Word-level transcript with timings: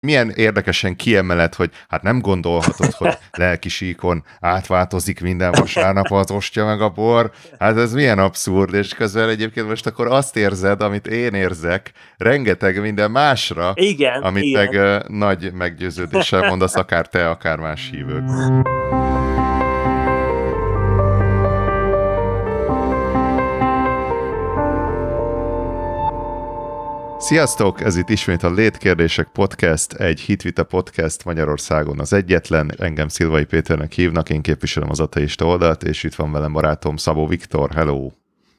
milyen 0.00 0.30
érdekesen 0.30 0.96
kiemelet, 0.96 1.54
hogy 1.54 1.70
hát 1.88 2.02
nem 2.02 2.20
gondolhatod, 2.20 2.92
hogy 2.92 3.18
lelki 3.30 3.68
síkon 3.68 4.24
átváltozik 4.40 5.20
minden 5.20 5.52
vasárnap 5.52 6.10
az 6.10 6.30
ostya 6.30 6.64
meg 6.64 6.80
a 6.80 6.88
bor. 6.88 7.30
Hát 7.58 7.76
ez 7.76 7.92
milyen 7.92 8.18
abszurd, 8.18 8.74
és 8.74 8.94
közben 8.94 9.28
egyébként 9.28 9.68
most 9.68 9.86
akkor 9.86 10.06
azt 10.06 10.36
érzed, 10.36 10.82
amit 10.82 11.06
én 11.06 11.34
érzek, 11.34 11.92
rengeteg 12.16 12.80
minden 12.80 13.10
másra, 13.10 13.72
igen, 13.74 14.22
amit 14.22 14.42
igen. 14.42 14.64
meg 14.64 14.82
uh, 14.82 15.08
nagy 15.08 15.52
meggyőződéssel 15.52 16.48
mondasz, 16.48 16.76
akár 16.76 17.06
te, 17.06 17.28
akár 17.28 17.58
más 17.58 17.88
hívők. 17.90 18.24
Sziasztok! 27.20 27.80
Ez 27.80 27.96
itt 27.96 28.08
ismét 28.08 28.42
a 28.42 28.50
Létkérdések 28.50 29.28
Podcast, 29.32 29.92
egy 29.92 30.20
hitvita 30.20 30.64
podcast 30.64 31.24
Magyarországon 31.24 32.00
az 32.00 32.12
egyetlen. 32.12 32.72
Engem 32.78 33.08
Szilvai 33.08 33.44
Péternek 33.44 33.92
hívnak, 33.92 34.30
én 34.30 34.42
képviselem 34.42 34.90
az 34.90 35.00
ateista 35.00 35.46
oldalt, 35.46 35.82
és 35.82 36.04
itt 36.04 36.14
van 36.14 36.32
velem 36.32 36.52
barátom 36.52 36.96
Szabó 36.96 37.26
Viktor. 37.26 37.70
Hello! 37.70 38.10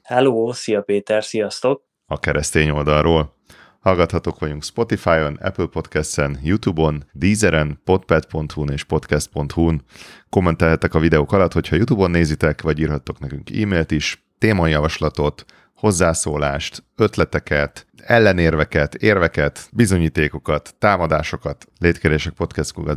Hello, 0.03 0.53
szia 0.53 0.81
Péter, 0.81 1.23
sziasztok! 1.23 1.83
A 2.05 2.19
keresztény 2.19 2.69
oldalról. 2.69 3.35
Hallgathatók 3.79 4.39
vagyunk 4.39 4.63
Spotify-on, 4.63 5.35
Apple 5.41 5.65
Podcast-en, 5.65 6.39
YouTube-on, 6.43 7.03
Deezeren, 7.13 7.81
podpad.hu-n 7.83 8.71
és 8.71 8.83
podcast.hu-n. 8.83 9.81
Kommentelhetek 10.29 10.93
a 10.93 10.99
videók 10.99 11.31
alatt, 11.31 11.53
hogyha 11.53 11.75
YouTube-on 11.75 12.11
nézitek, 12.11 12.61
vagy 12.61 12.79
írhattok 12.79 13.19
nekünk 13.19 13.49
e-mailt 13.49 13.91
is, 13.91 14.23
témajavaslatot, 14.37 15.45
hozzászólást, 15.79 16.83
ötleteket, 16.95 17.87
ellenérveket, 17.97 18.95
érveket, 18.95 19.69
bizonyítékokat, 19.71 20.75
támadásokat 20.77 21.67
létkerések 21.79 22.33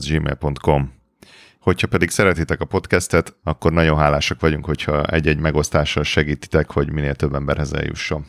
gmail.com 0.09 0.93
Hogyha 1.61 1.87
pedig 1.87 2.11
szeretitek 2.11 2.61
a 2.61 2.65
podcastet, 2.65 3.37
akkor 3.45 3.73
nagyon 3.73 3.99
hálásak 3.99 4.41
vagyunk, 4.41 4.65
hogyha 4.65 5.05
egy-egy 5.05 5.39
megosztással 5.39 6.03
segítitek, 6.03 6.71
hogy 6.71 6.93
minél 6.93 7.15
több 7.15 7.35
emberhez 7.35 7.73
eljusson. 7.73 8.27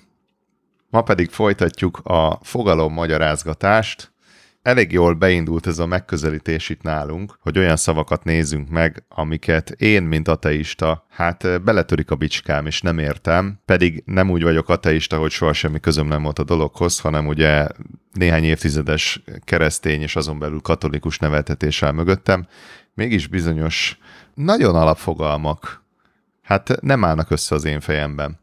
Ma 0.89 1.01
pedig 1.01 1.29
folytatjuk 1.29 1.97
a 2.03 2.39
fogalom 2.43 2.93
magyarázgatást, 2.93 4.12
elég 4.63 4.91
jól 4.91 5.13
beindult 5.13 5.67
ez 5.67 5.79
a 5.79 5.85
megközelítés 5.85 6.69
itt 6.69 6.81
nálunk, 6.81 7.37
hogy 7.39 7.57
olyan 7.57 7.75
szavakat 7.75 8.23
nézzünk 8.23 8.69
meg, 8.69 9.03
amiket 9.09 9.69
én, 9.69 10.03
mint 10.03 10.27
ateista, 10.27 11.05
hát 11.09 11.63
beletörik 11.63 12.11
a 12.11 12.15
bicskám, 12.15 12.65
és 12.65 12.81
nem 12.81 12.99
értem, 12.99 13.59
pedig 13.65 14.03
nem 14.05 14.29
úgy 14.29 14.43
vagyok 14.43 14.69
ateista, 14.69 15.17
hogy 15.17 15.31
soha 15.31 15.53
semmi 15.53 15.79
közöm 15.79 16.07
nem 16.07 16.23
volt 16.23 16.39
a 16.39 16.43
dologhoz, 16.43 16.99
hanem 16.99 17.27
ugye 17.27 17.67
néhány 18.11 18.43
évtizedes 18.43 19.23
keresztény 19.43 20.01
és 20.01 20.15
azon 20.15 20.39
belül 20.39 20.61
katolikus 20.61 21.19
neveltetéssel 21.19 21.91
mögöttem, 21.91 22.47
mégis 22.93 23.27
bizonyos 23.27 23.97
nagyon 24.33 24.75
alapfogalmak, 24.75 25.83
hát 26.41 26.81
nem 26.81 27.03
állnak 27.03 27.31
össze 27.31 27.55
az 27.55 27.65
én 27.65 27.79
fejemben. 27.79 28.39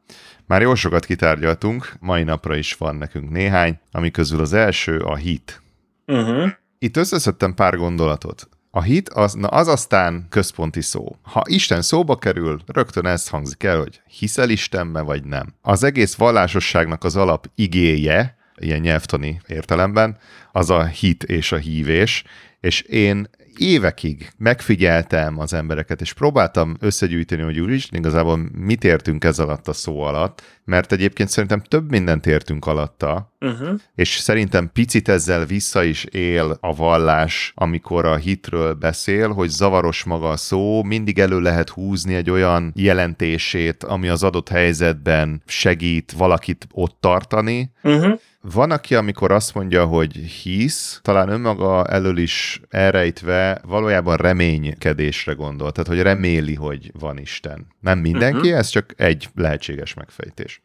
Már 0.46 0.60
jó 0.60 0.74
sokat 0.74 1.04
kitárgyaltunk, 1.04 1.92
mai 2.00 2.22
napra 2.22 2.56
is 2.56 2.74
van 2.74 2.96
nekünk 2.96 3.30
néhány, 3.30 3.78
ami 3.92 4.10
közül 4.10 4.40
az 4.40 4.52
első 4.52 4.98
a 4.98 5.16
hit. 5.16 5.62
Uh-huh. 6.10 6.50
Itt 6.78 6.96
összeszedtem 6.96 7.54
pár 7.54 7.76
gondolatot. 7.76 8.48
A 8.70 8.82
hit 8.82 9.08
az, 9.08 9.32
na 9.32 9.48
az 9.48 9.68
aztán 9.68 10.26
központi 10.28 10.80
szó. 10.80 11.16
Ha 11.22 11.42
Isten 11.44 11.82
szóba 11.82 12.16
kerül, 12.16 12.60
rögtön 12.66 13.06
ez 13.06 13.28
hangzik 13.28 13.62
el, 13.62 13.78
hogy 13.78 14.00
hiszel 14.06 14.50
Istenbe 14.50 15.00
vagy 15.00 15.24
nem. 15.24 15.54
Az 15.62 15.82
egész 15.82 16.14
vallásosságnak 16.14 17.04
az 17.04 17.16
alap 17.16 17.46
igéje, 17.54 18.36
ilyen 18.56 18.80
nyelvtani 18.80 19.40
értelemben, 19.46 20.18
az 20.52 20.70
a 20.70 20.84
hit 20.84 21.22
és 21.22 21.52
a 21.52 21.56
hívés, 21.56 22.24
és 22.60 22.80
én 22.80 23.28
évekig 23.60 24.30
megfigyeltem 24.36 25.38
az 25.38 25.52
embereket, 25.52 26.00
és 26.00 26.12
próbáltam 26.12 26.76
összegyűjteni, 26.80 27.42
hogy 27.42 27.58
úristen, 27.58 27.98
igazából 27.98 28.40
mit 28.52 28.84
értünk 28.84 29.24
ez 29.24 29.38
alatt 29.38 29.68
a 29.68 29.72
szó 29.72 30.00
alatt, 30.00 30.42
mert 30.64 30.92
egyébként 30.92 31.28
szerintem 31.28 31.62
több 31.62 31.90
mindent 31.90 32.26
értünk 32.26 32.66
alatta, 32.66 33.32
uh-huh. 33.40 33.80
és 33.94 34.08
szerintem 34.08 34.70
picit 34.72 35.08
ezzel 35.08 35.46
vissza 35.46 35.82
is 35.82 36.04
él 36.04 36.56
a 36.60 36.74
vallás, 36.74 37.52
amikor 37.54 38.04
a 38.04 38.16
hitről 38.16 38.74
beszél, 38.74 39.28
hogy 39.28 39.48
zavaros 39.48 40.04
maga 40.04 40.28
a 40.28 40.36
szó, 40.36 40.82
mindig 40.82 41.18
elő 41.18 41.40
lehet 41.40 41.68
húzni 41.68 42.14
egy 42.14 42.30
olyan 42.30 42.72
jelentését, 42.74 43.84
ami 43.84 44.08
az 44.08 44.22
adott 44.22 44.48
helyzetben 44.48 45.42
segít 45.46 46.12
valakit 46.12 46.66
ott 46.72 46.96
tartani, 47.00 47.72
uh-huh 47.82 48.20
van, 48.42 48.70
aki 48.70 48.94
amikor 48.94 49.32
azt 49.32 49.54
mondja, 49.54 49.84
hogy 49.84 50.16
hisz, 50.16 51.00
talán 51.02 51.28
önmaga 51.28 51.86
elől 51.86 52.18
is 52.18 52.60
elrejtve 52.68 53.60
valójában 53.64 54.16
reménykedésre 54.16 55.32
gondol, 55.32 55.72
tehát 55.72 55.88
hogy 55.88 56.02
reméli, 56.02 56.54
hogy 56.54 56.92
van 56.98 57.18
Isten. 57.18 57.66
Nem 57.80 57.98
mindenki, 57.98 58.38
uh-huh. 58.38 58.58
ez 58.58 58.68
csak 58.68 58.92
egy 58.96 59.28
lehetséges 59.34 59.94
megfejtés 59.94 60.62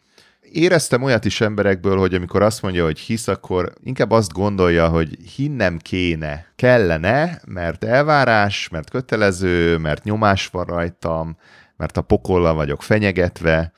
éreztem 0.55 1.03
olyat 1.03 1.25
is 1.25 1.41
emberekből, 1.41 1.97
hogy 1.97 2.13
amikor 2.13 2.41
azt 2.41 2.61
mondja, 2.61 2.83
hogy 2.83 2.99
hisz, 2.99 3.27
akkor 3.27 3.73
inkább 3.83 4.11
azt 4.11 4.33
gondolja, 4.33 4.87
hogy 4.87 5.17
hinnem 5.35 5.77
kéne, 5.77 6.45
kellene, 6.55 7.41
mert 7.47 7.83
elvárás, 7.83 8.69
mert 8.69 8.89
kötelező, 8.89 9.77
mert 9.77 10.03
nyomás 10.03 10.47
van 10.47 10.65
rajtam, 10.65 11.37
mert 11.77 11.97
a 11.97 12.01
pokollal 12.01 12.53
vagyok 12.53 12.83
fenyegetve, 12.83 13.73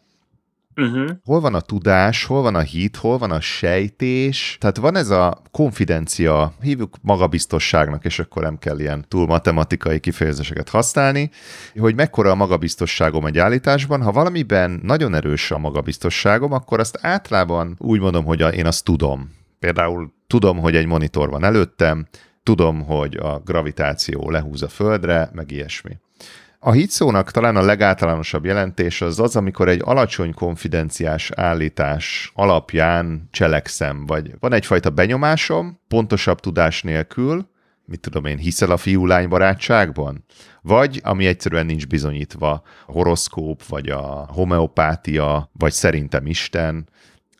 Uh-huh. 0.81 1.09
Hol 1.23 1.39
van 1.39 1.55
a 1.55 1.59
tudás, 1.59 2.25
hol 2.25 2.41
van 2.41 2.55
a 2.55 2.59
hit, 2.59 2.95
hol 2.95 3.17
van 3.17 3.31
a 3.31 3.39
sejtés? 3.39 4.57
Tehát 4.59 4.77
van 4.77 4.95
ez 4.95 5.09
a 5.09 5.41
konfidencia, 5.51 6.53
hívjuk 6.61 6.95
magabiztosságnak, 7.01 8.05
és 8.05 8.19
akkor 8.19 8.43
nem 8.43 8.57
kell 8.57 8.79
ilyen 8.79 9.05
túl 9.07 9.25
matematikai 9.25 9.99
kifejezéseket 9.99 10.69
használni, 10.69 11.29
hogy 11.79 11.95
mekkora 11.95 12.31
a 12.31 12.35
magabiztosságom 12.35 13.25
egy 13.25 13.38
állításban. 13.38 14.01
Ha 14.01 14.11
valamiben 14.11 14.79
nagyon 14.83 15.13
erős 15.13 15.51
a 15.51 15.57
magabiztosságom, 15.57 16.51
akkor 16.51 16.79
azt 16.79 16.97
általában 17.01 17.75
úgy 17.77 17.99
mondom, 17.99 18.25
hogy 18.25 18.53
én 18.53 18.65
azt 18.65 18.83
tudom. 18.83 19.31
Például 19.59 20.13
tudom, 20.27 20.57
hogy 20.57 20.75
egy 20.75 20.88
monitor 20.88 21.29
van 21.29 21.44
előttem, 21.44 22.07
tudom, 22.44 22.83
hogy 22.83 23.15
a 23.15 23.41
gravitáció 23.45 24.29
lehúz 24.29 24.61
a 24.61 24.67
földre, 24.67 25.29
meg 25.33 25.51
ilyesmi. 25.51 25.97
A 26.59 26.72
hitszónak 26.72 27.31
talán 27.31 27.56
a 27.56 27.62
legáltalánosabb 27.62 28.45
jelentés 28.45 29.01
az 29.01 29.19
az, 29.19 29.35
amikor 29.35 29.69
egy 29.69 29.81
alacsony 29.84 30.34
konfidenciás 30.34 31.31
állítás 31.31 32.31
alapján 32.35 33.28
cselekszem, 33.31 34.06
vagy 34.06 34.31
van 34.40 34.53
egyfajta 34.53 34.90
benyomásom, 34.90 35.79
pontosabb 35.88 36.40
tudás 36.40 36.81
nélkül, 36.84 37.50
mit 37.85 38.00
tudom 38.00 38.25
én, 38.25 38.38
hiszel 38.38 38.72
a 38.72 38.78
fiú-lány 38.78 39.29
barátságban? 39.29 40.25
Vagy, 40.62 41.01
ami 41.03 41.25
egyszerűen 41.25 41.66
nincs 41.66 41.88
bizonyítva, 41.88 42.51
a 42.85 42.91
horoszkóp, 42.91 43.63
vagy 43.63 43.89
a 43.89 44.28
homeopátia, 44.34 45.50
vagy 45.53 45.72
szerintem 45.72 46.25
Isten, 46.25 46.89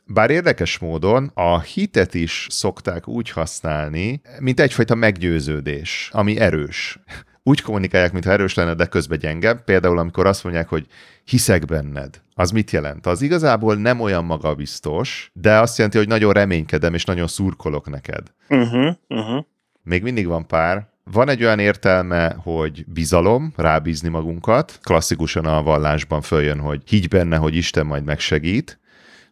bár 0.06 0.30
érdekes 0.30 0.78
módon 0.78 1.32
a 1.34 1.60
hitet 1.60 2.14
is 2.14 2.48
szokták 2.50 3.08
úgy 3.08 3.30
használni, 3.30 4.22
mint 4.40 4.60
egyfajta 4.60 4.96
meggyőződés, 4.96 6.10
ami 6.14 6.40
erős 6.40 7.00
úgy 7.48 7.62
kommunikálják, 7.62 8.12
mintha 8.12 8.32
erős 8.32 8.54
lenne, 8.54 8.74
de 8.74 8.86
közben 8.86 9.20
gyenge. 9.20 9.54
Például, 9.54 9.98
amikor 9.98 10.26
azt 10.26 10.44
mondják, 10.44 10.70
hogy 10.70 10.86
hiszek 11.24 11.66
benned. 11.66 12.22
Az 12.34 12.52
mit 12.52 12.72
jelent? 12.72 13.06
Az 13.06 13.22
igazából 13.22 13.76
nem 13.76 14.00
olyan 14.00 14.26
magabiztos, 14.26 15.32
de 15.34 15.60
azt 15.60 15.78
jelenti, 15.78 15.98
hogy 15.98 16.08
nagyon 16.08 16.34
reménykedem, 16.34 16.94
és 16.94 17.06
nagyon 17.06 17.28
szurkolok 17.28 17.90
neked. 17.90 18.24
Uh-huh, 18.50 18.96
uh-huh. 19.08 19.46
Még 19.84 20.04
mindig 20.04 20.28
van 20.28 20.48
pár. 20.48 20.88
Van 21.12 21.30
egy 21.30 21.44
olyan 21.44 21.60
értelme, 21.60 22.36
hogy 22.44 22.86
bizalom, 22.88 23.54
rábízni 23.56 24.10
magunkat. 24.10 24.80
Klasszikusan 24.84 25.46
a 25.46 25.64
vallásban 25.64 26.22
följön, 26.22 26.60
hogy 26.60 26.82
higgy 26.86 27.08
benne, 27.08 27.38
hogy 27.38 27.56
Isten 27.56 27.86
majd 27.86 28.04
megsegít. 28.04 28.80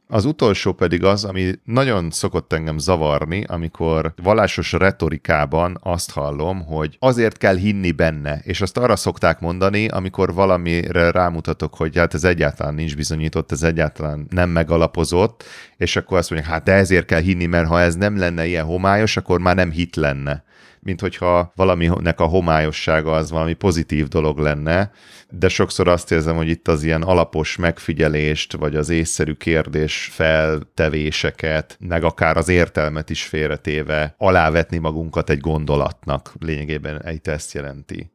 Az 0.08 0.26
utolsó 0.26 0.74
pedig 0.74 1.04
az, 1.04 1.24
ami 1.24 1.52
nagyon 1.64 2.12
szokott 2.12 2.54
engem 2.54 2.78
zavarni, 2.78 3.44
amikor 3.48 4.14
vallásos 4.24 4.72
retorikában 4.72 5.78
azt 5.82 6.12
hallom, 6.12 6.66
hogy 6.66 6.96
azért 7.00 7.38
kell 7.38 7.56
hinni 7.56 7.92
benne, 7.92 8.40
és 8.44 8.62
azt 8.62 8.78
arra 8.78 8.96
szokták 8.96 9.40
mondani, 9.40 9.88
amikor 9.88 10.34
valamire 10.34 11.12
rámutatok, 11.12 11.76
hogy 11.76 11.98
hát 11.98 12.14
ez 12.14 12.24
egyáltalán 12.24 12.74
nincs 12.74 12.96
bizonyított, 12.96 13.52
ez 13.52 13.64
egyáltalán 13.64 14.28
nem 14.30 14.50
megalapozott, 14.50 15.44
és 15.78 15.96
akkor 15.96 16.18
azt 16.18 16.30
mondják, 16.30 16.52
hát 16.52 16.64
de 16.64 16.74
ezért 16.74 17.06
kell 17.06 17.22
hinni, 17.22 17.46
mert 17.46 17.68
ha 17.68 17.82
ez 17.82 17.96
nem 17.96 18.18
lenne 18.18 18.46
ilyen 18.46 18.66
homályos, 18.66 19.18
akkor 19.18 19.40
már 19.40 19.56
nem 19.56 19.72
hit 19.72 19.96
lenne 19.96 20.44
mint 20.86 21.02
hogyha 21.02 21.52
valaminek 21.56 22.20
a 22.20 22.26
homályossága 22.26 23.12
az 23.12 23.32
valami 23.32 23.54
pozitív 23.54 24.08
dolog 24.08 24.38
lenne, 24.38 24.92
de 25.30 25.48
sokszor 25.50 25.88
azt 25.88 26.12
érzem, 26.12 26.36
hogy 26.36 26.50
itt 26.50 26.68
az 26.68 26.84
ilyen 26.84 27.02
alapos 27.02 27.56
megfigyelést, 27.56 28.54
vagy 28.54 28.76
az 28.76 28.90
észszerű 28.90 29.34
kérdés 29.34 30.10
feltevéseket, 30.12 31.78
meg 31.80 32.04
akár 32.04 32.38
az 32.38 32.48
értelmet 32.50 33.10
is 33.10 33.24
félretéve 33.24 34.16
alávetni 34.18 34.78
magunkat 34.78 35.30
egy 35.30 35.40
gondolatnak. 35.40 36.34
Lényegében 36.40 37.04
egy 37.04 37.28
ezt 37.28 37.54
jelenti. 37.54 38.15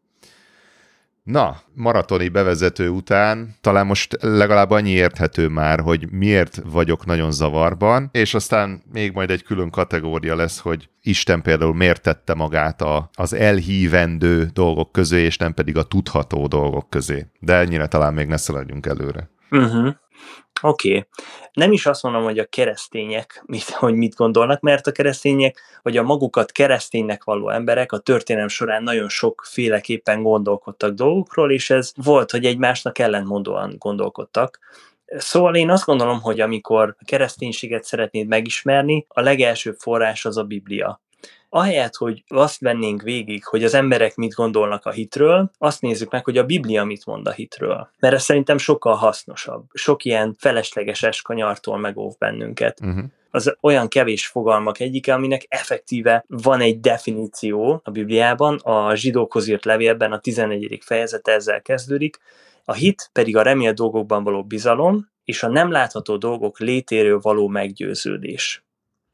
Na, 1.23 1.57
maratoni 1.75 2.29
bevezető 2.29 2.89
után 2.89 3.55
talán 3.61 3.87
most 3.87 4.17
legalább 4.21 4.71
annyi 4.71 4.91
érthető 4.91 5.49
már, 5.49 5.81
hogy 5.81 6.11
miért 6.11 6.63
vagyok 6.65 7.07
nagyon 7.07 7.33
zavarban, 7.33 8.09
és 8.13 8.35
aztán 8.35 8.83
még 8.93 9.13
majd 9.13 9.31
egy 9.31 9.43
külön 9.43 9.71
kategória 9.71 10.37
lesz, 10.37 10.59
hogy 10.59 10.89
Isten 11.03 11.43
például 11.43 11.75
miért 11.75 12.03
tette 12.03 12.35
magát 12.35 12.83
a, 12.83 13.11
az 13.15 13.33
elhívendő 13.33 14.51
dolgok 14.53 14.93
közé, 14.93 15.21
és 15.21 15.37
nem 15.37 15.55
pedig 15.55 15.77
a 15.77 15.83
tudható 15.83 16.47
dolgok 16.47 16.91
közé. 16.91 17.27
De 17.41 17.55
ennyire 17.55 17.87
talán 17.87 18.15
még 18.15 18.27
ne 18.27 18.37
szaladjunk 18.37 18.87
előre. 18.87 19.31
Uh-huh. 19.51 19.95
Oké. 20.63 20.89
Okay. 20.89 21.07
Nem 21.53 21.73
is 21.73 21.87
azt 21.87 22.03
mondom, 22.03 22.23
hogy 22.23 22.39
a 22.39 22.45
keresztények, 22.45 23.43
mit, 23.47 23.71
hogy 23.71 23.95
mit 23.95 24.15
gondolnak, 24.15 24.61
mert 24.61 24.87
a 24.87 24.93
keresztények, 24.93 25.61
vagy 25.83 25.97
a 25.97 26.03
magukat 26.03 26.53
kereszténynek 26.53 27.25
való 27.25 27.49
emberek 27.49 27.93
a 27.93 27.99
történelem 27.99 28.49
során 28.49 28.83
nagyon 28.83 29.09
sokféleképpen 29.09 30.23
gondolkodtak 30.23 30.95
dolgokról, 30.95 31.53
és 31.53 31.71
ez 31.71 31.93
volt, 31.97 32.31
hogy 32.31 32.45
egymásnak 32.45 32.99
ellentmondóan 32.99 33.75
gondolkodtak. 33.79 34.59
Szóval 35.07 35.55
én 35.55 35.71
azt 35.71 35.85
gondolom, 35.85 36.21
hogy 36.21 36.41
amikor 36.41 36.97
a 36.99 37.05
kereszténységet 37.05 37.85
szeretnéd 37.85 38.27
megismerni, 38.27 39.07
a 39.09 39.21
legelső 39.21 39.73
forrás 39.73 40.25
az 40.25 40.37
a 40.37 40.45
Biblia 40.45 41.01
ahelyett, 41.51 41.95
hogy 41.95 42.25
azt 42.27 42.61
vennénk 42.61 43.03
végig, 43.03 43.45
hogy 43.45 43.65
az 43.65 43.75
emberek 43.75 44.17
mit 44.17 44.35
gondolnak 44.35 44.87
a 44.87 44.91
hitről, 44.91 45.51
azt 45.59 45.81
nézzük 45.81 46.11
meg, 46.11 46.25
hogy 46.25 46.39
a 46.39 46.45
Biblia 46.45 46.85
mit 46.85 47.07
mond 47.07 47.27
a 47.27 47.31
hitről. 47.31 47.91
Mert 47.99 48.15
ez 48.15 48.23
szerintem 48.23 48.59
sokkal 48.59 48.95
hasznosabb. 48.95 49.65
Sok 49.73 50.05
ilyen 50.05 50.35
felesleges 50.39 51.03
eskanyartól 51.03 51.79
megóv 51.79 52.13
bennünket. 52.19 52.81
Uh-huh 52.81 53.05
az 53.31 53.57
olyan 53.61 53.89
kevés 53.89 54.27
fogalmak 54.27 54.81
egyike, 54.81 55.15
aminek 55.15 55.47
effektíve 55.49 56.25
van 56.27 56.61
egy 56.61 56.81
definíció 56.81 57.81
a 57.85 57.91
Bibliában, 57.91 58.57
a 58.57 58.95
zsidókhoz 58.95 59.49
írt 59.49 59.65
levélben 59.65 60.13
a 60.13 60.19
14. 60.19 60.79
fejezet 60.83 61.29
ezzel 61.29 61.63
kezdődik, 61.63 62.19
a 62.65 62.73
hit 62.73 63.11
pedig 63.13 63.37
a 63.37 63.43
remélt 63.43 63.75
dolgokban 63.75 64.25
való 64.25 64.45
bizalom, 64.45 65.09
és 65.25 65.43
a 65.43 65.49
nem 65.49 65.71
látható 65.71 66.17
dolgok 66.17 66.59
létéről 66.59 67.19
való 67.21 67.49
meggyőződés. 67.49 68.65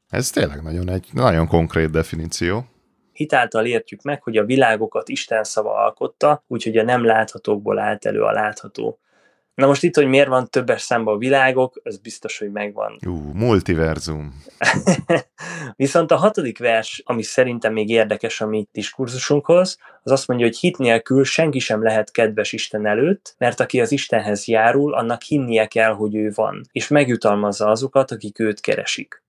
Ez 0.09 0.29
tényleg 0.29 0.63
nagyon 0.63 0.89
egy 0.89 1.07
nagyon 1.13 1.47
konkrét 1.47 1.89
definíció. 1.89 2.65
Hitáltal 3.13 3.65
értjük 3.65 4.01
meg, 4.01 4.23
hogy 4.23 4.37
a 4.37 4.45
világokat 4.45 5.09
Isten 5.09 5.43
szava 5.43 5.73
alkotta, 5.85 6.43
úgyhogy 6.47 6.77
a 6.77 6.83
nem 6.83 7.05
láthatókból 7.05 7.79
állt 7.79 8.05
elő 8.05 8.21
a 8.21 8.31
látható. 8.31 8.99
Na 9.57 9.67
most 9.67 9.83
itt, 9.83 9.95
hogy 9.95 10.07
miért 10.07 10.27
van 10.27 10.49
többes 10.49 10.81
számban 10.81 11.15
a 11.15 11.17
világok, 11.17 11.81
az 11.83 11.97
biztos, 11.97 12.37
hogy 12.37 12.51
megvan. 12.51 12.97
Ú, 13.07 13.31
multiverzum. 13.33 14.43
Viszont 15.75 16.11
a 16.11 16.15
hatodik 16.15 16.57
vers, 16.57 17.01
ami 17.05 17.23
szerintem 17.23 17.73
még 17.73 17.89
érdekes 17.89 18.41
a 18.41 18.47
mi 18.47 18.67
diskurzusunkhoz, 18.71 19.77
az 20.03 20.11
azt 20.11 20.27
mondja, 20.27 20.45
hogy 20.45 20.57
hit 20.57 20.77
nélkül 20.77 21.23
senki 21.23 21.59
sem 21.59 21.83
lehet 21.83 22.11
kedves 22.11 22.53
Isten 22.53 22.85
előtt, 22.85 23.35
mert 23.37 23.59
aki 23.59 23.81
az 23.81 23.91
Istenhez 23.91 24.47
járul, 24.47 24.93
annak 24.93 25.21
hinnie 25.21 25.67
kell, 25.67 25.93
hogy 25.93 26.15
ő 26.15 26.31
van, 26.35 26.61
és 26.71 26.87
megjutalmazza 26.87 27.67
azokat, 27.67 28.11
akik 28.11 28.39
őt 28.39 28.59
keresik. 28.59 29.25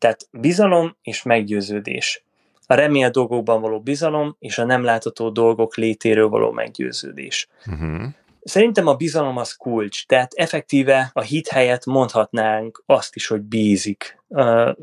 Tehát 0.00 0.28
bizalom 0.30 0.96
és 1.02 1.22
meggyőződés. 1.22 2.24
A 2.66 2.74
remélt 2.74 3.12
dolgokban 3.12 3.60
való 3.60 3.80
bizalom 3.80 4.36
és 4.38 4.58
a 4.58 4.64
nem 4.64 4.84
látható 4.84 5.30
dolgok 5.30 5.76
létéről 5.76 6.28
való 6.28 6.50
meggyőződés. 6.50 7.48
Uh-huh. 7.66 8.02
Szerintem 8.42 8.86
a 8.86 8.94
bizalom 8.94 9.36
az 9.36 9.52
kulcs, 9.52 10.06
tehát 10.06 10.32
effektíve 10.32 11.10
a 11.12 11.20
hit 11.20 11.48
helyett 11.48 11.84
mondhatnánk 11.84 12.82
azt 12.86 13.14
is, 13.14 13.26
hogy 13.26 13.40
bízik. 13.40 14.18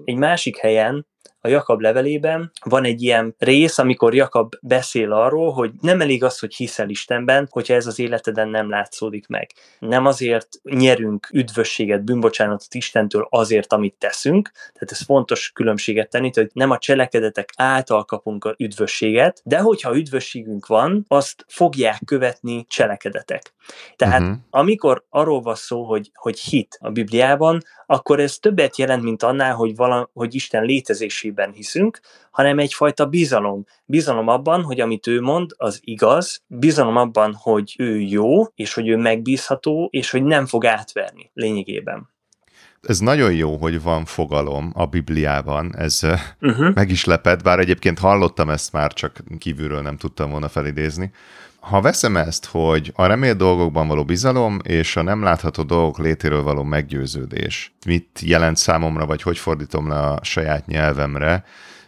Egy 0.05 0.15
másik 0.15 0.57
helyen 0.57 1.05
a 1.47 1.49
Jakab 1.49 1.81
levelében 1.81 2.51
van 2.63 2.83
egy 2.83 3.01
ilyen 3.01 3.35
rész, 3.37 3.77
amikor 3.77 4.15
Jakab 4.15 4.53
beszél 4.61 5.11
arról, 5.11 5.51
hogy 5.51 5.71
nem 5.81 6.01
elég 6.01 6.23
az, 6.23 6.39
hogy 6.39 6.55
hiszel 6.55 6.89
Istenben, 6.89 7.47
hogyha 7.51 7.73
ez 7.73 7.87
az 7.87 7.99
életeden 7.99 8.49
nem 8.49 8.69
látszódik 8.69 9.27
meg. 9.27 9.49
Nem 9.79 10.05
azért 10.05 10.47
nyerünk 10.63 11.29
üdvösséget, 11.31 12.03
bűnbocsánatot 12.03 12.73
Istentől 12.73 13.27
azért, 13.29 13.73
amit 13.73 13.95
teszünk, 13.99 14.51
tehát 14.53 14.91
ez 14.91 15.01
fontos 15.01 15.51
különbséget 15.51 16.09
tenni, 16.09 16.31
hogy 16.33 16.49
nem 16.53 16.71
a 16.71 16.77
cselekedetek 16.77 17.53
által 17.55 18.05
kapunk 18.05 18.45
a 18.45 18.55
üdvösséget, 18.57 19.41
de 19.43 19.59
hogyha 19.59 19.95
üdvösségünk 19.95 20.65
van, 20.65 21.05
azt 21.07 21.45
fogják 21.47 22.01
követni 22.05 22.65
cselekedetek. 22.69 23.53
Tehát 23.95 24.21
uh-huh. 24.21 24.37
amikor 24.49 25.03
arról 25.09 25.41
van 25.41 25.55
szó, 25.55 25.83
hogy, 25.83 26.11
hogy 26.13 26.39
hit 26.39 26.77
a 26.81 26.89
Bibliában, 26.89 27.61
akkor 27.85 28.19
ez 28.19 28.37
többet 28.37 28.77
jelent, 28.77 29.03
mint 29.03 29.23
annál, 29.23 29.53
hogy, 29.53 29.75
vala, 29.75 30.09
hogy 30.13 30.35
Isten 30.35 30.63
létezésében 30.63 31.36
hiszünk, 31.51 31.99
hanem 32.31 32.59
egyfajta 32.59 33.05
bizalom. 33.05 33.65
Bizalom 33.85 34.27
abban, 34.27 34.63
hogy 34.63 34.79
amit 34.79 35.07
ő 35.07 35.21
mond, 35.21 35.51
az 35.57 35.79
igaz, 35.83 36.41
bizalom 36.47 36.95
abban, 36.95 37.33
hogy 37.33 37.75
ő 37.77 37.99
jó, 37.99 38.43
és 38.55 38.73
hogy 38.73 38.87
ő 38.87 38.97
megbízható, 38.97 39.87
és 39.91 40.09
hogy 40.09 40.23
nem 40.23 40.45
fog 40.45 40.65
átverni 40.65 41.31
lényegében 41.33 42.15
ez 42.81 42.99
nagyon 42.99 43.33
jó, 43.33 43.57
hogy 43.57 43.81
van 43.81 44.05
fogalom 44.05 44.71
a 44.75 44.85
Bibliában, 44.85 45.75
ez 45.77 45.99
uh-huh. 46.41 46.73
meg 46.73 46.89
is 46.89 47.05
lepett, 47.05 47.43
bár 47.43 47.59
egyébként 47.59 47.99
hallottam 47.99 48.49
ezt 48.49 48.71
már, 48.71 48.93
csak 48.93 49.23
kívülről 49.37 49.81
nem 49.81 49.97
tudtam 49.97 50.29
volna 50.29 50.47
felidézni, 50.47 51.11
ha 51.69 51.81
veszem 51.81 52.17
ezt, 52.17 52.45
hogy 52.45 52.91
a 52.95 53.05
remélt 53.05 53.37
dolgokban 53.37 53.87
való 53.87 54.05
bizalom 54.05 54.59
és 54.63 54.95
a 54.95 55.01
nem 55.01 55.23
látható 55.23 55.63
dolgok 55.63 55.97
létéről 55.97 56.43
való 56.43 56.63
meggyőződés, 56.63 57.73
mit 57.85 58.19
jelent 58.21 58.57
számomra, 58.57 59.05
vagy 59.05 59.21
hogy 59.21 59.37
fordítom 59.37 59.87
le 59.87 59.99
a 59.99 60.19
saját 60.23 60.67
nyelvemre, 60.67 61.43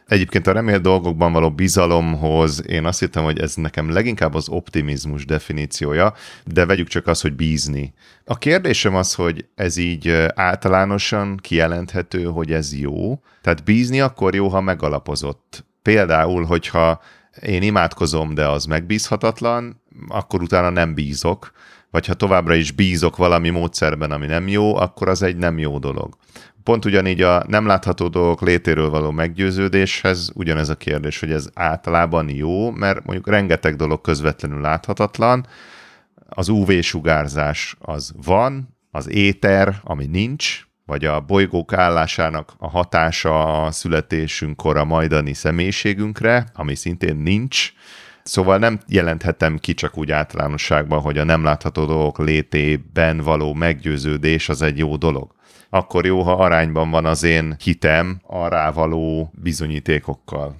Egyébként 0.07 0.47
a 0.47 0.51
remélt 0.51 0.81
dolgokban 0.81 1.31
való 1.31 1.51
bizalomhoz 1.51 2.67
én 2.67 2.85
azt 2.85 2.99
hittem, 2.99 3.23
hogy 3.23 3.39
ez 3.39 3.55
nekem 3.55 3.89
leginkább 3.89 4.33
az 4.33 4.49
optimizmus 4.49 5.25
definíciója, 5.25 6.13
de 6.45 6.65
vegyük 6.65 6.87
csak 6.87 7.07
azt, 7.07 7.21
hogy 7.21 7.35
bízni. 7.35 7.93
A 8.25 8.37
kérdésem 8.37 8.95
az, 8.95 9.13
hogy 9.13 9.45
ez 9.55 9.77
így 9.77 10.27
általánosan 10.35 11.37
kijelenthető, 11.37 12.23
hogy 12.23 12.51
ez 12.51 12.77
jó. 12.77 13.19
Tehát 13.41 13.63
bízni 13.63 13.99
akkor 13.99 14.35
jó, 14.35 14.47
ha 14.47 14.61
megalapozott. 14.61 15.65
Például, 15.81 16.45
hogyha 16.45 17.01
én 17.41 17.61
imádkozom, 17.61 18.33
de 18.33 18.47
az 18.47 18.65
megbízhatatlan, 18.65 19.81
akkor 20.07 20.41
utána 20.41 20.69
nem 20.69 20.93
bízok, 20.93 21.51
vagy 21.91 22.05
ha 22.05 22.13
továbbra 22.13 22.53
is 22.53 22.71
bízok 22.71 23.17
valami 23.17 23.49
módszerben, 23.49 24.11
ami 24.11 24.25
nem 24.25 24.47
jó, 24.47 24.75
akkor 24.75 25.09
az 25.09 25.21
egy 25.21 25.37
nem 25.37 25.57
jó 25.57 25.79
dolog. 25.79 26.17
Pont 26.63 26.85
ugyanígy 26.85 27.21
a 27.21 27.43
nem 27.47 27.65
látható 27.65 28.07
dolgok 28.07 28.41
létéről 28.41 28.89
való 28.89 29.11
meggyőződéshez 29.11 30.31
ugyanez 30.33 30.69
a 30.69 30.75
kérdés, 30.75 31.19
hogy 31.19 31.31
ez 31.31 31.49
általában 31.53 32.29
jó, 32.29 32.71
mert 32.71 33.05
mondjuk 33.05 33.27
rengeteg 33.27 33.75
dolog 33.75 34.01
közvetlenül 34.01 34.61
láthatatlan, 34.61 35.47
az 36.29 36.47
UV-sugárzás 36.49 37.75
az 37.79 38.13
van, 38.23 38.77
az 38.91 39.09
éter, 39.09 39.79
ami 39.83 40.05
nincs, 40.05 40.67
vagy 40.89 41.05
a 41.05 41.19
bolygók 41.19 41.73
állásának 41.73 42.53
a 42.57 42.69
hatása 42.69 43.63
a 43.63 43.71
születésünkkor 43.71 44.77
a 44.77 44.85
majdani 44.85 45.33
személyiségünkre, 45.33 46.45
ami 46.53 46.75
szintén 46.75 47.15
nincs. 47.15 47.73
Szóval 48.23 48.57
nem 48.57 48.79
jelenthetem 48.87 49.57
ki 49.57 49.73
csak 49.73 49.97
úgy 49.97 50.11
általánosságban, 50.11 51.01
hogy 51.01 51.17
a 51.17 51.23
nem 51.23 51.43
látható 51.43 51.85
dolgok 51.85 52.17
létében 52.17 53.17
való 53.17 53.53
meggyőződés 53.53 54.49
az 54.49 54.61
egy 54.61 54.77
jó 54.77 54.95
dolog. 54.95 55.31
Akkor 55.69 56.05
jó, 56.05 56.21
ha 56.21 56.33
arányban 56.33 56.91
van 56.91 57.05
az 57.05 57.23
én 57.23 57.55
hitem 57.63 58.19
a 58.27 58.47
rávaló 58.47 59.31
bizonyítékokkal. 59.41 60.55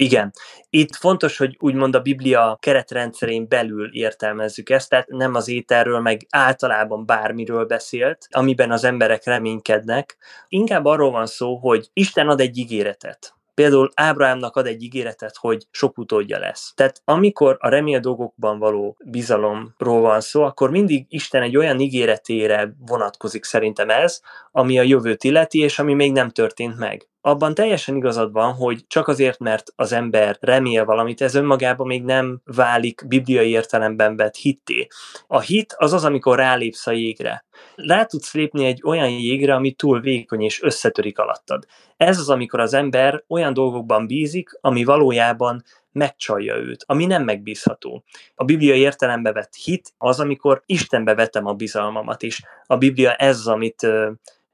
Igen. 0.00 0.32
Itt 0.70 0.94
fontos, 0.94 1.36
hogy 1.36 1.56
úgymond 1.58 1.94
a 1.94 2.00
Biblia 2.00 2.56
keretrendszerén 2.60 3.48
belül 3.48 3.94
értelmezzük 3.94 4.70
ezt, 4.70 4.88
tehát 4.88 5.08
nem 5.08 5.34
az 5.34 5.48
ételről, 5.48 6.00
meg 6.00 6.26
általában 6.30 7.06
bármiről 7.06 7.64
beszélt, 7.64 8.26
amiben 8.30 8.70
az 8.70 8.84
emberek 8.84 9.24
reménykednek. 9.24 10.16
Inkább 10.48 10.84
arról 10.84 11.10
van 11.10 11.26
szó, 11.26 11.56
hogy 11.56 11.90
Isten 11.92 12.28
ad 12.28 12.40
egy 12.40 12.58
ígéretet. 12.58 13.34
Például 13.54 13.90
Ábrahámnak 13.94 14.56
ad 14.56 14.66
egy 14.66 14.82
ígéretet, 14.82 15.36
hogy 15.36 15.66
sok 15.70 15.98
utódja 15.98 16.38
lesz. 16.38 16.72
Tehát 16.74 17.02
amikor 17.04 17.56
a 17.58 17.68
remél 17.68 18.00
dolgokban 18.00 18.58
való 18.58 18.96
bizalomról 19.04 20.00
van 20.00 20.20
szó, 20.20 20.42
akkor 20.42 20.70
mindig 20.70 21.06
Isten 21.08 21.42
egy 21.42 21.56
olyan 21.56 21.80
ígéretére 21.80 22.74
vonatkozik 22.86 23.44
szerintem 23.44 23.90
ez, 23.90 24.20
ami 24.52 24.78
a 24.78 24.82
jövőt 24.82 25.24
illeti, 25.24 25.58
és 25.58 25.78
ami 25.78 25.94
még 25.94 26.12
nem 26.12 26.30
történt 26.30 26.78
meg 26.78 27.08
abban 27.20 27.54
teljesen 27.54 27.96
igazad 27.96 28.32
van, 28.32 28.52
hogy 28.52 28.86
csak 28.86 29.08
azért, 29.08 29.38
mert 29.38 29.72
az 29.76 29.92
ember 29.92 30.36
remél 30.40 30.84
valamit, 30.84 31.20
ez 31.20 31.34
önmagában 31.34 31.86
még 31.86 32.02
nem 32.02 32.40
válik 32.44 33.02
bibliai 33.06 33.50
értelemben 33.50 34.16
vett 34.16 34.36
hitté. 34.36 34.86
A 35.26 35.40
hit 35.40 35.74
az 35.78 35.92
az, 35.92 36.04
amikor 36.04 36.36
rálépsz 36.36 36.86
a 36.86 36.90
jégre. 36.90 37.44
Rá 37.74 38.04
tudsz 38.04 38.34
lépni 38.34 38.64
egy 38.64 38.80
olyan 38.84 39.08
jégre, 39.08 39.54
ami 39.54 39.72
túl 39.72 40.00
vékony 40.00 40.40
és 40.40 40.62
összetörik 40.62 41.18
alattad. 41.18 41.64
Ez 41.96 42.18
az, 42.18 42.28
amikor 42.28 42.60
az 42.60 42.74
ember 42.74 43.24
olyan 43.28 43.52
dolgokban 43.52 44.06
bízik, 44.06 44.58
ami 44.60 44.84
valójában 44.84 45.62
megcsalja 45.92 46.56
őt, 46.56 46.84
ami 46.86 47.06
nem 47.06 47.24
megbízható. 47.24 48.04
A 48.34 48.44
Biblia 48.44 48.74
értelembe 48.74 49.32
vett 49.32 49.54
hit 49.54 49.92
az, 49.98 50.20
amikor 50.20 50.62
Istenbe 50.66 51.14
vetem 51.14 51.46
a 51.46 51.52
bizalmamat, 51.52 52.22
és 52.22 52.42
a 52.66 52.76
Biblia 52.76 53.14
ez 53.14 53.46
amit 53.46 53.86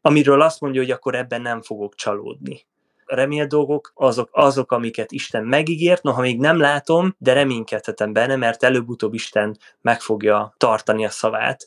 amiről 0.06 0.40
azt 0.40 0.60
mondja, 0.60 0.80
hogy 0.80 0.90
akkor 0.90 1.14
ebben 1.14 1.42
nem 1.42 1.62
fogok 1.62 1.94
csalódni. 1.94 2.66
A 3.04 3.14
remélt 3.14 3.48
dolgok 3.48 3.92
azok, 3.94 4.28
azok, 4.32 4.72
amiket 4.72 5.12
Isten 5.12 5.44
megígért, 5.44 6.02
noha 6.02 6.20
még 6.20 6.38
nem 6.40 6.58
látom, 6.60 7.14
de 7.18 7.32
reménykedhetem 7.32 8.12
benne, 8.12 8.36
mert 8.36 8.62
előbb-utóbb 8.62 9.14
Isten 9.14 9.58
meg 9.80 10.00
fogja 10.00 10.54
tartani 10.56 11.04
a 11.04 11.10
szavát. 11.10 11.64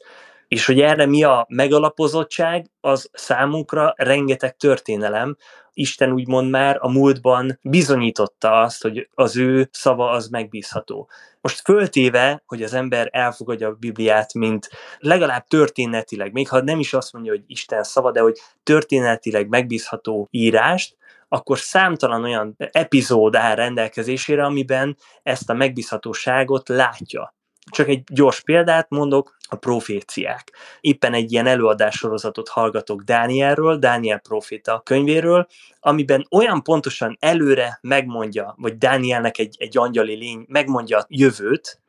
És 0.47 0.65
hogy 0.65 0.81
erre 0.81 1.05
mi 1.05 1.23
a 1.23 1.45
megalapozottság, 1.49 2.65
az 2.81 3.09
számunkra 3.13 3.93
rengeteg 3.97 4.57
történelem. 4.57 5.37
Isten 5.79 6.11
úgymond 6.11 6.49
már 6.49 6.77
a 6.79 6.91
múltban 6.91 7.59
bizonyította 7.61 8.61
azt, 8.61 8.81
hogy 8.81 9.09
az 9.13 9.37
ő 9.37 9.69
szava 9.71 10.09
az 10.09 10.27
megbízható. 10.27 11.09
Most 11.41 11.61
föltéve, 11.61 12.43
hogy 12.45 12.63
az 12.63 12.73
ember 12.73 13.09
elfogadja 13.11 13.67
a 13.67 13.73
Bibliát, 13.79 14.33
mint 14.33 14.69
legalább 14.97 15.47
történetileg, 15.47 16.31
még 16.31 16.47
ha 16.47 16.61
nem 16.61 16.79
is 16.79 16.93
azt 16.93 17.13
mondja, 17.13 17.31
hogy 17.31 17.43
Isten 17.47 17.83
szava, 17.83 18.11
de 18.11 18.19
hogy 18.19 18.37
történetileg 18.63 19.47
megbízható 19.47 20.27
írást, 20.31 20.97
akkor 21.27 21.59
számtalan 21.59 22.23
olyan 22.23 22.55
epizód 22.57 23.35
áll 23.35 23.55
rendelkezésére, 23.55 24.45
amiben 24.45 24.97
ezt 25.23 25.49
a 25.49 25.53
megbízhatóságot 25.53 26.69
látja. 26.69 27.35
Csak 27.71 27.87
egy 27.87 28.03
gyors 28.03 28.41
példát 28.41 28.89
mondok, 28.89 29.37
a 29.49 29.55
proféciák. 29.55 30.51
Éppen 30.81 31.13
egy 31.13 31.31
ilyen 31.31 31.47
előadássorozatot 31.47 32.49
hallgatok 32.49 33.01
Dánielről, 33.01 33.77
Dániel 33.77 34.19
proféta 34.19 34.81
könyvéről, 34.85 35.47
amiben 35.79 36.27
olyan 36.31 36.63
pontosan 36.63 37.17
előre 37.19 37.79
megmondja, 37.81 38.55
vagy 38.57 38.77
Dánielnek 38.77 39.37
egy, 39.37 39.55
egy 39.59 39.77
angyali 39.77 40.15
lény 40.15 40.45
megmondja 40.47 40.97
a 40.97 41.05
jövőt, 41.07 41.79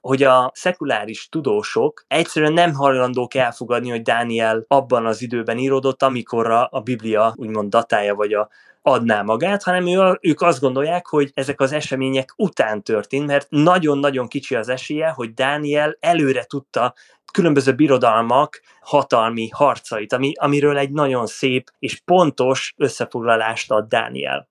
hogy 0.00 0.22
a 0.22 0.50
szekuláris 0.54 1.28
tudósok 1.28 2.04
egyszerűen 2.08 2.52
nem 2.52 2.74
hajlandók 2.74 3.34
elfogadni, 3.34 3.90
hogy 3.90 4.02
Dániel 4.02 4.64
abban 4.68 5.06
az 5.06 5.22
időben 5.22 5.58
íródott, 5.58 6.02
amikor 6.02 6.50
a 6.70 6.80
Biblia 6.84 7.32
úgymond 7.36 7.70
datája, 7.70 8.14
vagy 8.14 8.32
a, 8.32 8.48
adná 8.86 9.22
magát, 9.22 9.62
hanem 9.62 9.86
ő, 9.86 10.18
ők 10.20 10.40
azt 10.40 10.60
gondolják, 10.60 11.06
hogy 11.06 11.30
ezek 11.34 11.60
az 11.60 11.72
események 11.72 12.32
után 12.36 12.82
történt, 12.82 13.26
mert 13.26 13.46
nagyon-nagyon 13.50 14.28
kicsi 14.28 14.54
az 14.54 14.68
esélye, 14.68 15.08
hogy 15.08 15.34
Dániel 15.34 15.96
előre 16.00 16.44
tudta 16.44 16.94
különböző 17.32 17.74
birodalmak 17.74 18.60
hatalmi 18.80 19.48
harcait, 19.48 20.12
ami, 20.12 20.32
amiről 20.34 20.78
egy 20.78 20.90
nagyon 20.90 21.26
szép 21.26 21.70
és 21.78 22.00
pontos 22.04 22.74
összefoglalást 22.76 23.70
ad 23.70 23.88
Dániel. 23.88 24.48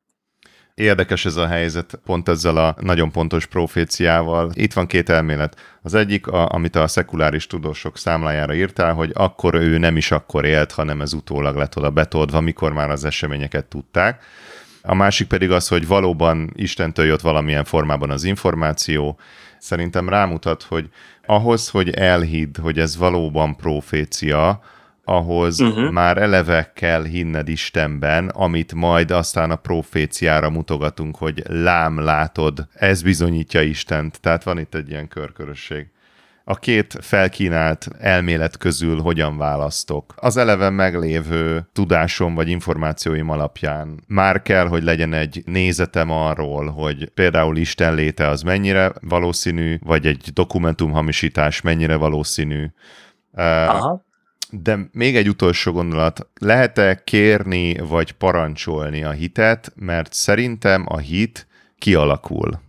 Érdekes 0.75 1.25
ez 1.25 1.35
a 1.35 1.47
helyzet, 1.47 1.99
pont 2.05 2.29
ezzel 2.29 2.57
a 2.57 2.75
nagyon 2.79 3.11
pontos 3.11 3.45
proféciával. 3.45 4.51
Itt 4.53 4.73
van 4.73 4.87
két 4.87 5.09
elmélet. 5.09 5.77
Az 5.81 5.93
egyik, 5.93 6.27
a, 6.27 6.51
amit 6.51 6.75
a 6.75 6.87
szekuláris 6.87 7.47
tudósok 7.47 7.97
számlájára 7.97 8.53
írtál, 8.53 8.93
hogy 8.93 9.11
akkor 9.13 9.53
ő 9.53 9.77
nem 9.77 9.97
is 9.97 10.11
akkor 10.11 10.45
élt, 10.45 10.71
hanem 10.71 11.01
ez 11.01 11.13
utólag 11.13 11.55
lett 11.55 11.77
oda 11.77 11.89
betoldva, 11.89 12.41
mikor 12.41 12.73
már 12.73 12.89
az 12.89 13.05
eseményeket 13.05 13.65
tudták. 13.65 14.23
A 14.81 14.95
másik 14.95 15.27
pedig 15.27 15.51
az, 15.51 15.67
hogy 15.67 15.87
valóban 15.87 16.51
Istentől 16.55 17.05
jött 17.05 17.21
valamilyen 17.21 17.63
formában 17.63 18.09
az 18.09 18.23
információ. 18.23 19.19
Szerintem 19.59 20.09
rámutat, 20.09 20.63
hogy 20.63 20.89
ahhoz, 21.25 21.69
hogy 21.69 21.89
elhidd, 21.89 22.61
hogy 22.61 22.79
ez 22.79 22.97
valóban 22.97 23.55
profécia, 23.55 24.61
ahhoz 25.03 25.59
uh-huh. 25.59 25.91
már 25.91 26.17
eleve 26.17 26.71
kell 26.75 27.03
hinned 27.03 27.47
Istenben, 27.47 28.27
amit 28.27 28.73
majd 28.73 29.11
aztán 29.11 29.51
a 29.51 29.55
proféciára 29.55 30.49
mutogatunk, 30.49 31.15
hogy 31.15 31.43
lám 31.47 31.99
látod, 31.99 32.67
ez 32.73 33.01
bizonyítja 33.01 33.61
Istent. 33.61 34.21
Tehát 34.21 34.43
van 34.43 34.59
itt 34.59 34.75
egy 34.75 34.89
ilyen 34.89 35.07
körkörösség. 35.07 35.87
A 36.45 36.55
két 36.55 36.97
felkínált 37.01 37.87
elmélet 37.99 38.57
közül 38.57 38.99
hogyan 38.99 39.37
választok? 39.37 40.13
Az 40.15 40.37
eleve 40.37 40.69
meglévő 40.69 41.69
tudásom 41.73 42.35
vagy 42.35 42.49
információim 42.49 43.29
alapján 43.29 44.03
már 44.07 44.41
kell, 44.41 44.67
hogy 44.67 44.83
legyen 44.83 45.13
egy 45.13 45.41
nézetem 45.45 46.11
arról, 46.11 46.67
hogy 46.67 47.09
például 47.09 47.57
Isten 47.57 47.95
léte 47.95 48.27
az 48.27 48.41
mennyire 48.41 48.91
valószínű, 49.01 49.77
vagy 49.83 50.05
egy 50.05 50.29
dokumentumhamisítás 50.33 51.61
mennyire 51.61 51.95
valószínű. 51.95 52.65
Aha 53.67 54.11
de 54.61 54.89
még 54.91 55.15
egy 55.15 55.29
utolsó 55.29 55.71
gondolat, 55.71 56.27
lehet-e 56.39 57.03
kérni 57.03 57.77
vagy 57.77 58.11
parancsolni 58.11 59.03
a 59.03 59.11
hitet, 59.11 59.73
mert 59.75 60.13
szerintem 60.13 60.85
a 60.87 60.97
hit 60.97 61.47
kialakul, 61.77 62.61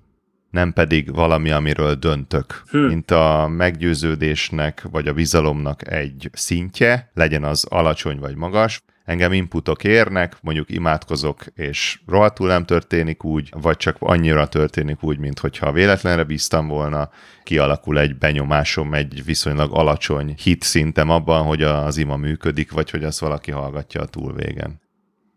nem 0.51 0.73
pedig 0.73 1.15
valami, 1.15 1.51
amiről 1.51 1.95
döntök. 1.95 2.63
Hm. 2.71 2.79
Mint 2.79 3.11
a 3.11 3.49
meggyőződésnek 3.49 4.87
vagy 4.91 5.09
a 5.09 5.13
bizalomnak 5.13 5.91
egy 5.93 6.31
szintje, 6.33 7.11
legyen 7.15 7.45
az 7.45 7.65
alacsony 7.65 8.19
vagy 8.19 8.37
magas, 8.37 8.83
engem 9.05 9.33
inputok 9.33 9.85
érnek, 9.85 10.37
mondjuk 10.41 10.71
imádkozok, 10.71 11.45
és 11.55 12.01
rohadtul 12.07 12.47
nem 12.47 12.65
történik 12.65 13.25
úgy, 13.25 13.49
vagy 13.61 13.77
csak 13.77 13.97
annyira 13.99 14.47
történik 14.49 15.03
úgy, 15.03 15.19
mint 15.19 15.39
hogyha 15.39 15.73
véletlenre 15.73 16.25
bíztam 16.25 16.69
volna, 16.69 17.11
kialakul 17.43 17.99
egy 17.99 18.17
benyomásom, 18.17 18.95
egy 18.95 19.25
viszonylag 19.25 19.73
alacsony 19.73 20.35
hit 20.43 20.63
szintem 20.63 21.11
abban, 21.11 21.45
hogy 21.45 21.63
az 21.63 21.97
ima 21.97 22.17
működik, 22.17 22.73
vagy 22.73 22.91
hogy 22.91 23.05
azt 23.05 23.21
valaki 23.21 23.51
hallgatja 23.51 24.01
a 24.01 24.07
túlvégen. 24.07 24.83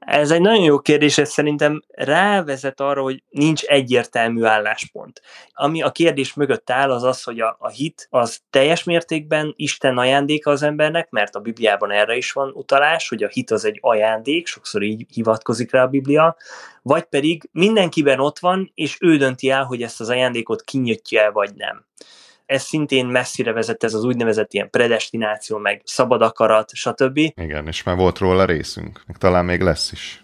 Ez 0.07 0.31
egy 0.31 0.41
nagyon 0.41 0.63
jó 0.63 0.79
kérdés, 0.79 1.17
ez 1.17 1.29
szerintem 1.29 1.83
rávezet 1.87 2.79
arra, 2.79 3.01
hogy 3.01 3.23
nincs 3.29 3.63
egyértelmű 3.63 4.43
álláspont. 4.43 5.21
Ami 5.53 5.81
a 5.81 5.91
kérdés 5.91 6.33
mögött 6.33 6.69
áll, 6.69 6.91
az 6.91 7.03
az, 7.03 7.23
hogy 7.23 7.39
a, 7.39 7.55
a 7.59 7.67
hit 7.67 8.07
az 8.09 8.39
teljes 8.49 8.83
mértékben 8.83 9.53
Isten 9.55 9.97
ajándéka 9.97 10.51
az 10.51 10.63
embernek, 10.63 11.09
mert 11.09 11.35
a 11.35 11.39
Bibliában 11.39 11.91
erre 11.91 12.15
is 12.15 12.31
van 12.31 12.51
utalás, 12.53 13.09
hogy 13.09 13.23
a 13.23 13.27
hit 13.27 13.51
az 13.51 13.65
egy 13.65 13.77
ajándék, 13.81 14.47
sokszor 14.47 14.81
így 14.81 15.05
hivatkozik 15.13 15.71
rá 15.71 15.83
a 15.83 15.87
Biblia, 15.87 16.35
vagy 16.81 17.03
pedig 17.03 17.49
mindenkiben 17.51 18.19
ott 18.19 18.39
van, 18.39 18.71
és 18.75 18.97
ő 18.99 19.17
dönti 19.17 19.49
el, 19.49 19.63
hogy 19.63 19.81
ezt 19.81 19.99
az 19.99 20.09
ajándékot 20.09 20.61
kinyitja 20.61 21.21
el, 21.21 21.31
vagy 21.31 21.55
nem 21.55 21.85
ez 22.47 22.61
szintén 22.61 23.05
messzire 23.05 23.53
vezet 23.53 23.83
ez 23.83 23.93
az 23.93 24.03
úgynevezett 24.03 24.53
ilyen 24.53 24.69
predestináció, 24.69 25.57
meg 25.57 25.81
szabad 25.83 26.21
akarat, 26.21 26.69
stb. 26.73 27.17
Igen, 27.17 27.67
és 27.67 27.83
már 27.83 27.95
volt 27.95 28.17
róla 28.17 28.45
részünk, 28.45 29.03
meg 29.07 29.17
talán 29.17 29.45
még 29.45 29.61
lesz 29.61 29.91
is. 29.91 30.21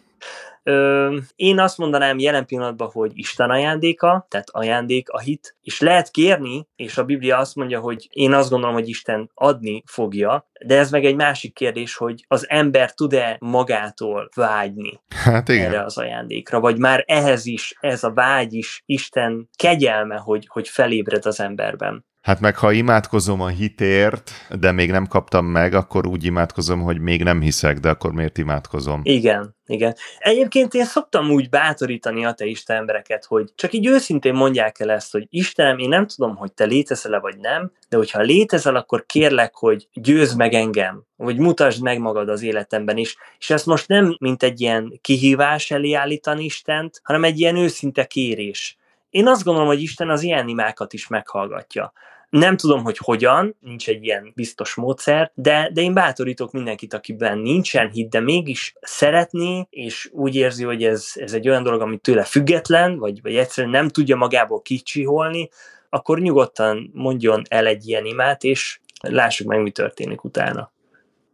Ö, 0.64 1.18
én 1.36 1.60
azt 1.60 1.78
mondanám 1.78 2.20
jelen 2.20 2.46
pillanatban, 2.46 2.90
hogy 2.92 3.12
Isten 3.14 3.50
ajándéka, 3.50 4.26
tehát 4.30 4.50
ajándék 4.50 5.10
a 5.10 5.20
hit, 5.20 5.56
és 5.62 5.80
lehet 5.80 6.12
kérni, 6.12 6.68
és 6.76 6.98
a 6.98 7.04
Biblia 7.04 7.38
azt 7.38 7.56
mondja, 7.56 7.80
hogy 7.80 8.08
én 8.12 8.34
azt 8.34 8.50
gondolom, 8.50 8.76
hogy 8.76 8.90
Isten 8.90 9.32
adni 9.34 9.84
fogja, 9.86 10.48
de 10.66 10.78
ez 10.78 10.92
meg 10.92 11.06
egy 11.06 11.16
másik 11.16 11.54
kérdés, 11.54 11.96
hogy 11.96 12.26
az 12.28 12.50
ember 12.50 12.94
tud-e 12.94 13.38
magától 13.40 14.30
vágyni 14.36 15.02
hát 15.24 15.50
igen. 15.50 15.66
erre 15.66 15.84
az 15.84 15.98
ajándékra, 15.98 16.60
vagy 16.60 16.78
már 16.78 17.04
ehhez 17.08 17.46
is, 17.46 17.76
ez 17.80 18.04
a 18.04 18.14
vágy 18.14 18.54
is 18.54 18.84
Isten 18.86 19.50
kegyelme, 19.56 20.16
hogy, 20.16 20.48
hogy 20.50 20.68
felébred 20.68 21.26
az 21.26 21.40
emberben. 21.40 22.06
Hát 22.24 22.40
meg 22.40 22.58
ha 22.58 22.72
imádkozom 22.72 23.42
a 23.42 23.48
hitért, 23.48 24.32
de 24.60 24.72
még 24.72 24.92
nem 24.92 25.08
kaptam 25.08 25.46
meg, 25.46 25.74
akkor 25.74 26.08
úgy 26.08 26.24
imádkozom, 26.24 26.82
hogy 26.82 27.00
még 27.00 27.24
nem 27.24 27.42
hiszek, 27.42 27.78
de 27.78 27.90
akkor 27.90 28.12
miért 28.12 28.38
imádkozom? 28.38 29.02
Igen, 29.04 29.56
igen. 29.66 29.96
Egyébként 30.18 30.74
én 30.74 30.86
szoktam 30.86 31.30
úgy 31.30 31.50
bátorítani 31.50 32.26
ateista 32.26 32.74
embereket, 32.74 33.26
hogy 33.26 33.52
csak 33.56 33.74
így 33.74 33.88
őszintén 33.88 34.34
mondják 34.34 34.80
el 34.80 34.92
ezt, 34.92 35.12
hogy 35.12 35.28
Istenem, 35.30 35.78
én 35.78 35.90
nem 35.90 36.08
tudom, 36.08 36.36
hogy 36.36 36.54
te 36.54 36.66
létezel-e 36.66 37.20
vagy 37.20 37.38
nem, 37.38 37.72
de 37.90 37.98
hogyha 37.98 38.22
létezel, 38.22 38.76
akkor 38.76 39.06
kérlek, 39.06 39.56
hogy 39.56 39.88
győzd 39.94 40.38
meg 40.38 40.54
engem, 40.54 41.04
vagy 41.16 41.38
mutasd 41.38 41.82
meg 41.82 42.00
magad 42.00 42.30
az 42.30 42.44
életemben 42.44 42.98
is. 42.98 43.18
És 43.40 43.50
ezt 43.50 43.66
most 43.66 43.88
nem 43.88 44.16
mint 44.20 44.44
egy 44.44 44.62
ilyen 44.62 45.00
kihívás 45.02 45.72
elé 45.72 45.94
állítani 45.94 46.44
Istent, 46.44 47.00
hanem 47.04 47.24
egy 47.24 47.40
ilyen 47.40 47.56
őszinte 47.56 48.06
kérés. 48.06 48.78
Én 49.10 49.28
azt 49.28 49.44
gondolom, 49.44 49.68
hogy 49.68 49.82
Isten 49.82 50.10
az 50.10 50.24
ilyen 50.24 50.48
imákat 50.48 50.94
is 50.94 51.08
meghallgatja. 51.08 51.94
Nem 52.34 52.58
tudom, 52.58 52.84
hogy 52.84 52.98
hogyan, 52.98 53.56
nincs 53.60 53.88
egy 53.88 54.04
ilyen 54.04 54.32
biztos 54.36 54.76
módszer, 54.76 55.32
de, 55.36 55.70
de 55.74 55.82
én 55.82 55.94
bátorítok 55.94 56.52
mindenkit, 56.52 56.94
akiben 56.94 57.38
nincsen 57.38 57.90
hit, 57.90 58.10
de 58.10 58.20
mégis 58.20 58.74
szeretné, 58.82 59.68
és 59.70 60.10
úgy 60.12 60.36
érzi, 60.36 60.64
hogy 60.64 60.84
ez, 60.84 61.12
ez 61.16 61.34
egy 61.34 61.50
olyan 61.50 61.64
dolog, 61.64 61.82
ami 61.82 61.98
tőle 61.98 62.24
független, 62.24 62.98
vagy, 62.98 63.22
vagy 63.22 63.36
egyszerűen 63.36 63.74
nem 63.74 63.88
tudja 63.88 64.16
magából 64.16 64.62
kicsiholni, 64.62 65.50
akkor 65.90 66.20
nyugodtan 66.20 66.90
mondjon 66.94 67.42
el 67.50 67.66
egy 67.66 67.88
ilyen 67.88 68.06
imát, 68.06 68.44
és 68.44 68.80
lássuk 69.02 69.48
meg, 69.48 69.62
mi 69.62 69.72
történik 69.72 70.24
utána. 70.24 70.72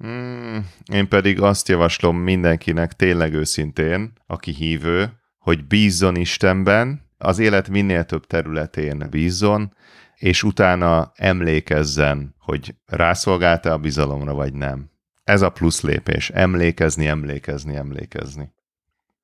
Mm, 0.06 0.58
én 0.94 1.08
pedig 1.08 1.42
azt 1.42 1.68
javaslom 1.68 2.18
mindenkinek 2.18 2.94
tényleg 2.94 3.34
őszintén, 3.34 4.14
aki 4.28 4.52
hívő, 4.52 5.10
hogy 5.38 5.66
bízzon 5.68 6.16
Istenben, 6.16 7.08
az 7.18 7.40
élet 7.40 7.70
minél 7.70 8.04
több 8.04 8.26
területén 8.26 9.08
bízzon, 9.10 9.74
és 10.20 10.44
utána 10.44 11.12
emlékezzen, 11.16 12.36
hogy 12.40 12.76
rászolgálta 12.86 13.72
a 13.72 13.78
bizalomra, 13.78 14.34
vagy 14.34 14.54
nem. 14.54 14.92
Ez 15.24 15.42
a 15.42 15.50
plusz 15.50 15.82
lépés. 15.82 16.30
Emlékezni, 16.30 17.08
emlékezni, 17.08 17.76
emlékezni. 17.76 18.54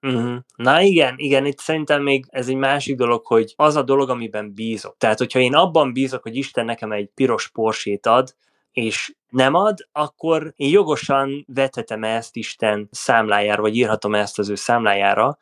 Uh-huh. 0.02 0.38
Na 0.56 0.82
igen, 0.82 1.14
igen, 1.18 1.46
itt 1.46 1.58
szerintem 1.58 2.04
még 2.04 2.26
ez 2.30 2.48
egy 2.48 2.56
másik 2.56 2.96
dolog, 2.96 3.26
hogy 3.26 3.54
az 3.56 3.76
a 3.76 3.84
dolog, 3.84 4.10
amiben 4.10 4.54
bízok. 4.54 4.98
Tehát, 4.98 5.18
hogyha 5.18 5.40
én 5.40 5.54
abban 5.54 5.94
bízok, 5.94 6.22
hogy 6.22 6.36
Isten 6.36 6.66
nekem 6.66 6.92
egy 6.92 7.10
piros 7.16 7.50
porsét 7.50 8.06
ad, 8.06 8.36
és 8.72 9.16
nem 9.30 9.54
ad, 9.54 9.88
akkor 9.92 10.54
én 10.56 10.70
jogosan 10.70 11.46
vethetem 11.48 12.04
ezt 12.04 12.36
Isten 12.36 12.88
számlájára, 12.92 13.62
vagy 13.62 13.76
írhatom 13.76 14.16
ezt 14.16 14.40
az 14.40 14.50
ő 14.50 14.56
számlájára, 14.56 15.38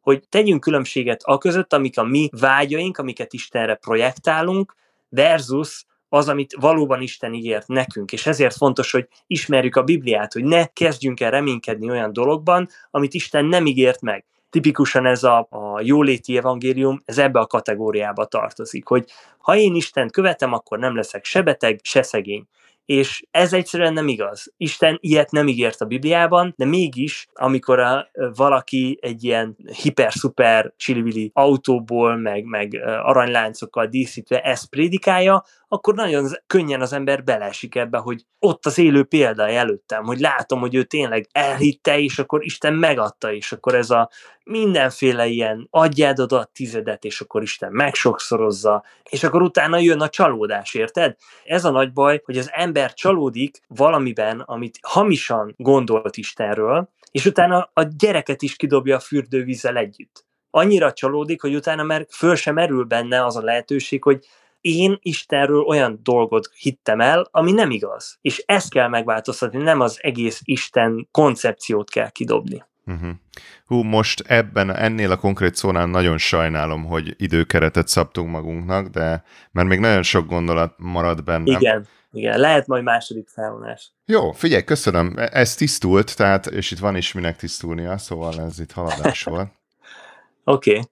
hogy 0.00 0.28
tegyünk 0.28 0.60
különbséget 0.60 1.20
a 1.24 1.38
között, 1.38 1.72
amik 1.72 1.98
a 1.98 2.04
mi 2.04 2.28
vágyaink, 2.40 2.98
amiket 2.98 3.32
Istenre 3.32 3.74
projektálunk, 3.74 4.74
versus 5.14 5.84
az, 6.08 6.28
amit 6.28 6.56
valóban 6.60 7.00
Isten 7.00 7.34
ígért 7.34 7.68
nekünk. 7.68 8.12
És 8.12 8.26
ezért 8.26 8.56
fontos, 8.56 8.90
hogy 8.90 9.08
ismerjük 9.26 9.76
a 9.76 9.82
Bibliát, 9.82 10.32
hogy 10.32 10.44
ne 10.44 10.66
kezdjünk 10.66 11.20
el 11.20 11.30
reménykedni 11.30 11.90
olyan 11.90 12.12
dologban, 12.12 12.68
amit 12.90 13.14
Isten 13.14 13.44
nem 13.44 13.66
ígért 13.66 14.00
meg. 14.00 14.24
Tipikusan 14.50 15.06
ez 15.06 15.22
a, 15.22 15.46
a 15.50 15.80
jóléti 15.80 16.36
evangélium, 16.36 17.02
ez 17.04 17.18
ebbe 17.18 17.40
a 17.40 17.46
kategóriába 17.46 18.24
tartozik, 18.24 18.86
hogy 18.86 19.04
ha 19.38 19.56
én 19.56 19.74
Istent 19.74 20.12
követem, 20.12 20.52
akkor 20.52 20.78
nem 20.78 20.96
leszek 20.96 21.24
se 21.24 21.42
beteg, 21.42 21.80
se 21.82 22.02
szegény 22.02 22.46
és 22.84 23.24
ez 23.30 23.52
egyszerűen 23.52 23.92
nem 23.92 24.08
igaz. 24.08 24.52
Isten 24.56 24.98
ilyet 25.00 25.30
nem 25.30 25.48
ígért 25.48 25.80
a 25.80 25.84
Bibliában, 25.84 26.54
de 26.56 26.64
mégis, 26.64 27.26
amikor 27.32 27.78
a, 27.78 28.10
valaki 28.34 28.98
egy 29.00 29.24
ilyen 29.24 29.56
hiper-szuper 29.82 30.72
csilivili 30.76 31.30
autóból, 31.34 32.16
meg, 32.16 32.44
meg 32.44 32.80
aranyláncokkal 33.02 33.86
díszítve 33.86 34.40
ezt 34.40 34.68
prédikálja, 34.68 35.44
akkor 35.74 35.94
nagyon 35.94 36.30
könnyen 36.46 36.80
az 36.80 36.92
ember 36.92 37.24
beleesik 37.24 37.74
ebbe, 37.74 37.98
hogy 37.98 38.24
ott 38.38 38.66
az 38.66 38.78
élő 38.78 39.04
példa 39.04 39.48
előttem, 39.48 40.04
hogy 40.04 40.18
látom, 40.18 40.60
hogy 40.60 40.74
ő 40.74 40.82
tényleg 40.82 41.28
elhitte, 41.32 41.98
és 41.98 42.18
akkor 42.18 42.44
Isten 42.44 42.74
megadta, 42.74 43.32
és 43.32 43.52
akkor 43.52 43.74
ez 43.74 43.90
a 43.90 44.10
mindenféle 44.44 45.26
ilyen 45.26 45.66
adjád 45.70 46.20
oda 46.20 46.38
a 46.38 46.50
tizedet, 46.52 47.04
és 47.04 47.20
akkor 47.20 47.42
Isten 47.42 47.72
megsokszorozza, 47.72 48.84
és 49.10 49.24
akkor 49.24 49.42
utána 49.42 49.78
jön 49.78 50.00
a 50.00 50.08
csalódás, 50.08 50.74
érted? 50.74 51.16
Ez 51.44 51.64
a 51.64 51.70
nagy 51.70 51.92
baj, 51.92 52.20
hogy 52.24 52.38
az 52.38 52.50
ember 52.52 52.94
csalódik 52.94 53.60
valamiben, 53.66 54.40
amit 54.40 54.78
hamisan 54.82 55.54
gondolt 55.56 56.16
Istenről, 56.16 56.88
és 57.10 57.26
utána 57.26 57.70
a 57.72 57.82
gyereket 57.82 58.42
is 58.42 58.56
kidobja 58.56 58.96
a 58.96 59.00
fürdővízzel 59.00 59.76
együtt. 59.76 60.24
Annyira 60.50 60.92
csalódik, 60.92 61.40
hogy 61.40 61.54
utána 61.54 61.82
már 61.82 62.06
föl 62.10 62.34
sem 62.34 62.54
merül 62.54 62.84
benne 62.84 63.24
az 63.24 63.36
a 63.36 63.42
lehetőség, 63.42 64.02
hogy 64.02 64.26
én 64.64 64.98
Istenről 65.02 65.60
olyan 65.60 66.00
dolgot 66.02 66.50
hittem 66.56 67.00
el, 67.00 67.28
ami 67.30 67.52
nem 67.52 67.70
igaz. 67.70 68.18
És 68.20 68.42
ezt 68.46 68.70
kell 68.70 68.88
megváltoztatni, 68.88 69.62
nem 69.62 69.80
az 69.80 69.98
egész 70.00 70.40
Isten 70.44 71.08
koncepciót 71.10 71.90
kell 71.90 72.10
kidobni. 72.10 72.64
Uh-huh. 72.86 73.10
Hú, 73.66 73.82
most 73.82 74.20
ebben, 74.20 74.76
ennél 74.76 75.10
a 75.10 75.16
konkrét 75.16 75.54
szónál 75.54 75.86
nagyon 75.86 76.18
sajnálom, 76.18 76.84
hogy 76.84 77.14
időkeretet 77.18 77.88
szabtunk 77.88 78.30
magunknak, 78.30 78.86
de 78.86 79.24
mert 79.50 79.68
még 79.68 79.78
nagyon 79.78 80.02
sok 80.02 80.26
gondolat 80.26 80.74
marad 80.76 81.24
bennem. 81.24 81.46
Igen, 81.46 81.86
igen, 82.12 82.38
lehet 82.38 82.66
majd 82.66 82.82
második 82.82 83.28
felvonás. 83.28 83.92
Jó, 84.06 84.32
figyelj, 84.32 84.64
köszönöm. 84.64 85.14
Ez 85.16 85.54
tisztult, 85.54 86.16
tehát, 86.16 86.46
és 86.46 86.70
itt 86.70 86.78
van 86.78 86.96
is 86.96 87.12
minek 87.12 87.36
tisztulnia, 87.36 87.98
szóval 87.98 88.40
ez 88.40 88.60
itt 88.60 88.72
haladás 88.72 89.22
volt. 89.22 89.48
Oké. 90.44 90.70
Okay. 90.70 90.82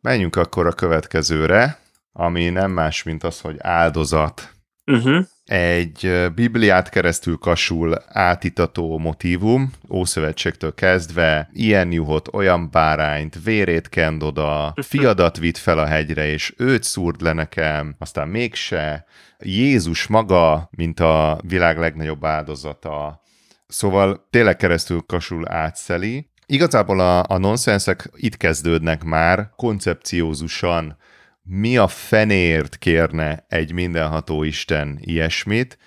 Menjünk 0.00 0.36
akkor 0.36 0.66
a 0.66 0.72
következőre 0.72 1.81
ami 2.12 2.48
nem 2.48 2.70
más, 2.70 3.02
mint 3.02 3.24
az, 3.24 3.40
hogy 3.40 3.56
áldozat. 3.58 4.52
Uh-huh. 4.86 5.26
Egy 5.44 6.30
Bibliát 6.34 6.88
keresztül 6.88 7.36
kasul 7.36 7.96
átitató 8.08 8.98
motívum, 8.98 9.72
Ószövetségtől 9.90 10.74
kezdve, 10.74 11.48
ilyen 11.52 11.92
juhot, 11.92 12.28
olyan 12.32 12.70
bárányt, 12.70 13.44
vérét 13.44 13.88
kend 13.88 14.22
oda, 14.22 14.74
fiadat 14.82 15.38
vitt 15.38 15.56
fel 15.56 15.78
a 15.78 15.86
hegyre, 15.86 16.26
és 16.26 16.54
őt 16.56 16.82
szúrt 16.82 17.20
le 17.20 17.32
nekem, 17.32 17.94
aztán 17.98 18.28
mégse. 18.28 19.04
Jézus 19.38 20.06
maga, 20.06 20.68
mint 20.70 21.00
a 21.00 21.40
világ 21.46 21.78
legnagyobb 21.78 22.24
áldozata. 22.24 23.22
Szóval 23.66 24.26
tényleg 24.30 24.56
keresztül 24.56 25.00
kasul 25.06 25.48
átszeli. 25.48 26.30
Igazából 26.46 27.00
a, 27.00 27.24
a 27.28 27.38
nonszenszek 27.38 28.10
itt 28.16 28.36
kezdődnek 28.36 29.04
már, 29.04 29.50
koncepciózusan 29.56 30.96
mi 31.42 31.76
a 31.76 31.88
fenért 31.88 32.76
kérne 32.76 33.44
egy 33.48 33.72
mindenható 33.72 34.42
Isten 34.42 34.98
ilyesmit, 35.00 35.78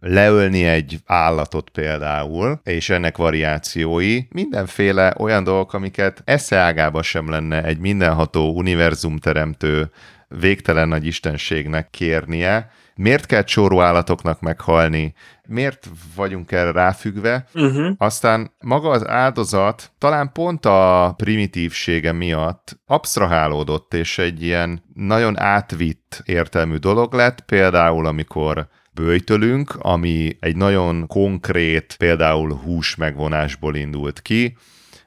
leölni 0.00 0.64
egy 0.64 0.98
állatot 1.06 1.70
például, 1.70 2.60
és 2.64 2.90
ennek 2.90 3.16
variációi, 3.16 4.20
mindenféle 4.28 5.14
olyan 5.18 5.44
dolgok, 5.44 5.72
amiket 5.72 6.22
eszeágába 6.24 7.02
sem 7.02 7.30
lenne 7.30 7.64
egy 7.64 7.78
mindenható 7.78 8.56
univerzumteremtő 8.56 9.90
végtelen 10.28 10.88
nagy 10.88 11.06
istenségnek 11.06 11.90
kérnie, 11.90 12.70
miért 12.94 13.26
kell 13.26 13.42
csóró 13.42 13.80
állatoknak 13.80 14.40
meghalni, 14.40 15.14
miért 15.46 15.88
vagyunk 16.14 16.52
erre 16.52 16.72
ráfüggve. 16.72 17.46
Uh-huh. 17.54 17.94
Aztán 17.98 18.52
maga 18.60 18.90
az 18.90 19.08
áldozat 19.08 19.92
talán 19.98 20.32
pont 20.32 20.66
a 20.66 21.12
primitívsége 21.16 22.12
miatt 22.12 22.80
absztrahálódott, 22.86 23.94
és 23.94 24.18
egy 24.18 24.42
ilyen 24.42 24.82
nagyon 24.94 25.38
átvitt 25.38 26.22
értelmű 26.24 26.76
dolog 26.76 27.12
lett, 27.12 27.40
például 27.40 28.06
amikor 28.06 28.68
bőjtölünk, 28.92 29.76
ami 29.78 30.36
egy 30.40 30.56
nagyon 30.56 31.06
konkrét, 31.06 31.94
például 31.98 32.52
hús 32.52 32.96
megvonásból 32.96 33.74
indult 33.74 34.22
ki, 34.22 34.56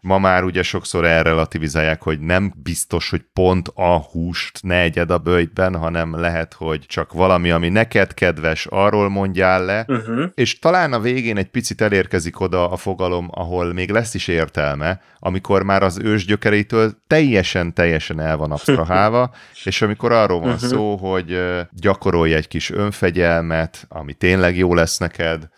Ma 0.03 0.17
már 0.17 0.43
ugye 0.43 0.63
sokszor 0.63 1.05
elrelativizálják, 1.05 2.01
hogy 2.01 2.19
nem 2.19 2.53
biztos, 2.63 3.09
hogy 3.09 3.21
pont 3.33 3.71
a 3.75 3.97
húst 3.97 4.59
ne 4.61 4.79
egyed 4.79 5.11
a 5.11 5.17
bőjtben, 5.17 5.75
hanem 5.75 6.19
lehet, 6.19 6.53
hogy 6.53 6.85
csak 6.85 7.13
valami, 7.13 7.51
ami 7.51 7.69
neked 7.69 8.13
kedves, 8.13 8.65
arról 8.69 9.09
mondjál 9.09 9.65
le, 9.65 9.85
uh-huh. 9.87 10.25
és 10.33 10.59
talán 10.59 10.93
a 10.93 10.99
végén 10.99 11.37
egy 11.37 11.49
picit 11.49 11.81
elérkezik 11.81 12.39
oda 12.39 12.71
a 12.71 12.75
fogalom, 12.75 13.27
ahol 13.31 13.73
még 13.73 13.91
lesz 13.91 14.13
is 14.13 14.27
értelme, 14.27 15.01
amikor 15.19 15.63
már 15.63 15.83
az 15.83 15.99
ősgyökerétől 15.99 16.91
teljesen, 17.07 17.73
teljesen 17.73 18.19
el 18.19 18.37
van 18.37 18.51
absztrahálva, 18.51 19.33
és 19.63 19.81
amikor 19.81 20.11
arról 20.11 20.39
van 20.39 20.53
uh-huh. 20.53 20.69
szó, 20.69 20.95
hogy 20.95 21.39
gyakorolj 21.71 22.33
egy 22.33 22.47
kis 22.47 22.71
önfegyelmet, 22.71 23.85
ami 23.89 24.13
tényleg 24.13 24.57
jó 24.57 24.73
lesz 24.73 24.97
neked, 24.97 25.49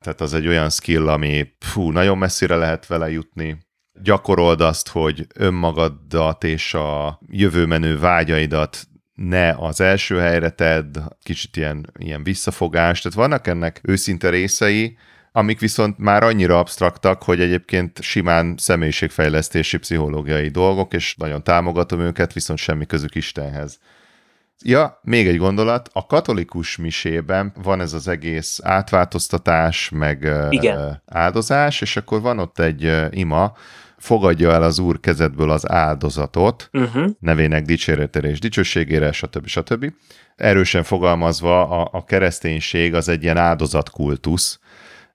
tehát 0.00 0.20
az 0.20 0.34
egy 0.34 0.46
olyan 0.46 0.70
skill, 0.70 1.08
ami 1.08 1.54
fú, 1.58 1.90
nagyon 1.90 2.18
messzire 2.18 2.56
lehet 2.56 2.86
vele 2.86 3.10
jutni, 3.10 3.58
gyakorold 4.02 4.60
azt, 4.60 4.88
hogy 4.88 5.26
önmagadat 5.34 6.44
és 6.44 6.74
a 6.74 7.20
jövőmenő 7.26 7.98
vágyaidat 7.98 8.86
ne 9.14 9.50
az 9.50 9.80
első 9.80 10.18
helyre 10.18 10.50
tedd, 10.50 10.98
kicsit 11.22 11.56
ilyen, 11.56 11.92
ilyen 11.98 12.22
visszafogás, 12.22 13.00
tehát 13.00 13.18
vannak 13.18 13.46
ennek 13.46 13.80
őszinte 13.82 14.28
részei, 14.28 14.96
amik 15.32 15.60
viszont 15.60 15.98
már 15.98 16.22
annyira 16.22 16.58
absztraktak, 16.58 17.22
hogy 17.22 17.40
egyébként 17.40 18.02
simán 18.02 18.54
személyiségfejlesztési 18.56 19.78
pszichológiai 19.78 20.48
dolgok, 20.48 20.94
és 20.94 21.14
nagyon 21.18 21.42
támogatom 21.42 22.00
őket, 22.00 22.32
viszont 22.32 22.58
semmi 22.58 22.86
közük 22.86 23.14
Istenhez. 23.14 23.78
Ja, 24.64 25.00
még 25.02 25.26
egy 25.26 25.36
gondolat, 25.36 25.90
a 25.92 26.06
katolikus 26.06 26.76
misében 26.76 27.52
van 27.62 27.80
ez 27.80 27.92
az 27.92 28.08
egész 28.08 28.60
átváltoztatás, 28.62 29.90
meg 29.90 30.28
Igen. 30.50 31.02
áldozás, 31.06 31.80
és 31.80 31.96
akkor 31.96 32.20
van 32.20 32.38
ott 32.38 32.58
egy 32.58 32.92
ima, 33.10 33.56
fogadja 34.04 34.52
el 34.52 34.62
az 34.62 34.78
Úr 34.78 35.00
kezedből 35.00 35.50
az 35.50 35.70
áldozatot, 35.70 36.68
uh-huh. 36.72 37.10
nevének 37.20 37.64
dicséretére 37.64 38.28
és 38.28 38.38
dicsőségére, 38.38 39.12
stb. 39.12 39.46
stb. 39.46 39.92
Erősen 40.36 40.82
fogalmazva 40.82 41.68
a, 41.68 41.88
a 41.92 42.04
kereszténység 42.04 42.94
az 42.94 43.08
egy 43.08 43.22
ilyen 43.22 43.36
áldozatkultusz, 43.36 44.60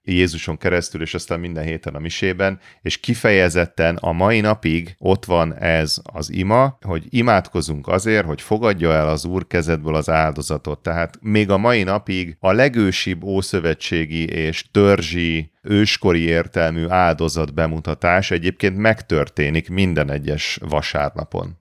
Jézuson 0.02 0.56
keresztül, 0.56 1.02
és 1.02 1.14
aztán 1.14 1.40
minden 1.40 1.64
héten 1.64 1.94
a 1.94 1.98
misében, 1.98 2.60
és 2.82 3.00
kifejezetten 3.00 3.96
a 3.96 4.12
mai 4.12 4.40
napig 4.40 4.94
ott 4.98 5.24
van 5.24 5.54
ez 5.54 6.00
az 6.02 6.32
ima, 6.32 6.78
hogy 6.80 7.06
imádkozunk 7.08 7.88
azért, 7.88 8.26
hogy 8.26 8.40
fogadja 8.40 8.92
el 8.92 9.08
az 9.08 9.24
Úr 9.24 9.46
kezedből 9.46 9.94
az 9.94 10.08
áldozatot. 10.08 10.82
Tehát 10.82 11.18
még 11.20 11.50
a 11.50 11.58
mai 11.58 11.82
napig 11.82 12.36
a 12.38 12.52
legősibb 12.52 13.22
ószövetségi 13.22 14.28
és 14.28 14.70
törzsi 14.70 15.50
őskori 15.62 16.20
értelmű 16.20 16.88
áldozat 16.88 17.54
bemutatás 17.54 18.30
egyébként 18.30 18.76
megtörténik 18.76 19.68
minden 19.68 20.10
egyes 20.10 20.58
vasárnapon. 20.68 21.58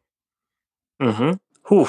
Uh-huh. 1.03 1.35
Hú, 1.69 1.85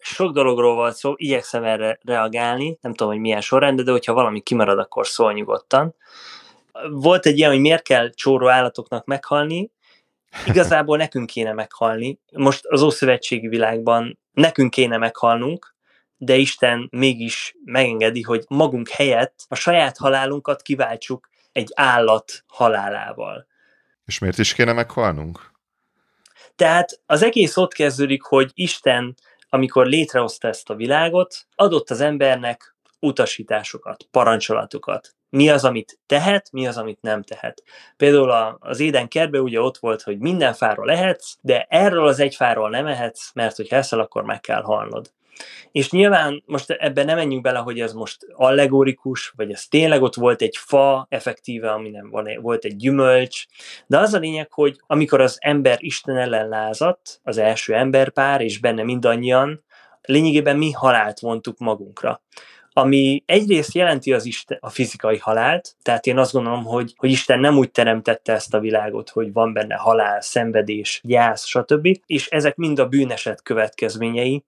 sok 0.00 0.32
dologról 0.32 0.74
volt 0.74 0.96
szó, 0.96 1.12
igyekszem 1.16 1.64
erre 1.64 1.98
reagálni, 2.02 2.78
nem 2.80 2.94
tudom, 2.94 3.12
hogy 3.12 3.20
milyen 3.20 3.40
sorrend, 3.40 3.80
de 3.80 3.90
hogyha 3.90 4.12
valami 4.12 4.40
kimarad, 4.40 4.78
akkor 4.78 5.06
szól 5.06 5.32
nyugodtan. 5.32 5.94
Volt 6.90 7.26
egy 7.26 7.38
ilyen, 7.38 7.50
hogy 7.50 7.60
miért 7.60 7.82
kell 7.82 8.10
csóró 8.10 8.48
állatoknak 8.48 9.04
meghalni, 9.04 9.70
igazából 10.46 10.96
nekünk 10.96 11.26
kéne 11.26 11.52
meghalni. 11.52 12.18
Most 12.32 12.66
az 12.66 12.82
Ószövetségi 12.82 13.48
világban 13.48 14.18
nekünk 14.32 14.70
kéne 14.70 14.96
meghalnunk, 14.96 15.74
de 16.16 16.36
Isten 16.36 16.88
mégis 16.90 17.54
megengedi, 17.64 18.22
hogy 18.22 18.44
magunk 18.48 18.88
helyett 18.88 19.44
a 19.48 19.54
saját 19.54 19.96
halálunkat 19.96 20.62
kiváltsuk 20.62 21.28
egy 21.52 21.70
állat 21.74 22.44
halálával. 22.46 23.46
És 24.04 24.18
miért 24.18 24.38
is 24.38 24.54
kéne 24.54 24.72
meghalnunk? 24.72 25.49
Tehát 26.60 27.00
az 27.06 27.22
egész 27.22 27.56
ott 27.56 27.72
kezdődik, 27.72 28.22
hogy 28.22 28.50
Isten, 28.54 29.14
amikor 29.48 29.86
létrehozta 29.86 30.48
ezt 30.48 30.70
a 30.70 30.74
világot, 30.74 31.46
adott 31.54 31.90
az 31.90 32.00
embernek 32.00 32.76
utasításokat, 32.98 34.06
parancsolatokat. 34.10 35.14
Mi 35.30 35.50
az, 35.50 35.64
amit 35.64 35.98
tehet, 36.06 36.48
mi 36.52 36.66
az, 36.66 36.76
amit 36.76 37.00
nem 37.00 37.22
tehet. 37.22 37.62
Például 37.96 38.58
az 38.60 38.80
éden 38.80 39.08
kertben 39.08 39.40
ugye 39.40 39.60
ott 39.60 39.78
volt, 39.78 40.02
hogy 40.02 40.18
minden 40.18 40.52
fáról 40.52 40.86
lehetsz, 40.86 41.36
de 41.40 41.66
erről 41.68 42.06
az 42.06 42.20
egy 42.20 42.34
fáról 42.34 42.70
nem 42.70 42.86
ehetsz, 42.86 43.30
mert 43.34 43.56
hogy 43.56 43.66
eszel, 43.70 44.00
akkor 44.00 44.24
meg 44.24 44.40
kell 44.40 44.62
halnod. 44.62 45.12
És 45.72 45.90
nyilván 45.90 46.42
most 46.46 46.70
ebben 46.70 47.06
nem 47.06 47.16
menjünk 47.16 47.42
bele, 47.42 47.58
hogy 47.58 47.80
ez 47.80 47.92
most 47.92 48.26
allegorikus, 48.32 49.32
vagy 49.36 49.52
ez 49.52 49.66
tényleg 49.66 50.02
ott 50.02 50.14
volt 50.14 50.42
egy 50.42 50.56
fa 50.56 51.06
effektíve, 51.08 51.70
ami 51.70 51.90
nem 51.90 52.10
van, 52.10 52.28
volt 52.40 52.64
egy 52.64 52.76
gyümölcs, 52.76 53.44
de 53.86 53.98
az 53.98 54.14
a 54.14 54.18
lényeg, 54.18 54.52
hogy 54.52 54.80
amikor 54.86 55.20
az 55.20 55.36
ember 55.40 55.76
Isten 55.80 56.16
ellen 56.16 56.48
lázadt, 56.48 57.20
az 57.22 57.38
első 57.38 57.74
emberpár, 57.74 58.40
és 58.40 58.58
benne 58.58 58.82
mindannyian, 58.82 59.64
lényegében 60.02 60.56
mi 60.56 60.70
halált 60.70 61.20
vontuk 61.20 61.58
magunkra. 61.58 62.22
Ami 62.72 63.22
egyrészt 63.26 63.74
jelenti 63.74 64.12
az 64.12 64.24
Isten, 64.24 64.58
a 64.60 64.68
fizikai 64.68 65.18
halált, 65.18 65.74
tehát 65.82 66.06
én 66.06 66.18
azt 66.18 66.32
gondolom, 66.32 66.64
hogy, 66.64 66.94
hogy 66.96 67.10
Isten 67.10 67.40
nem 67.40 67.56
úgy 67.56 67.70
teremtette 67.70 68.32
ezt 68.32 68.54
a 68.54 68.60
világot, 68.60 69.08
hogy 69.08 69.32
van 69.32 69.52
benne 69.52 69.74
halál, 69.74 70.20
szenvedés, 70.20 71.00
gyász, 71.04 71.46
stb., 71.46 71.88
és 72.06 72.28
ezek 72.28 72.56
mind 72.56 72.78
a 72.78 72.88
bűneset 72.88 73.42
következményei, 73.42 74.44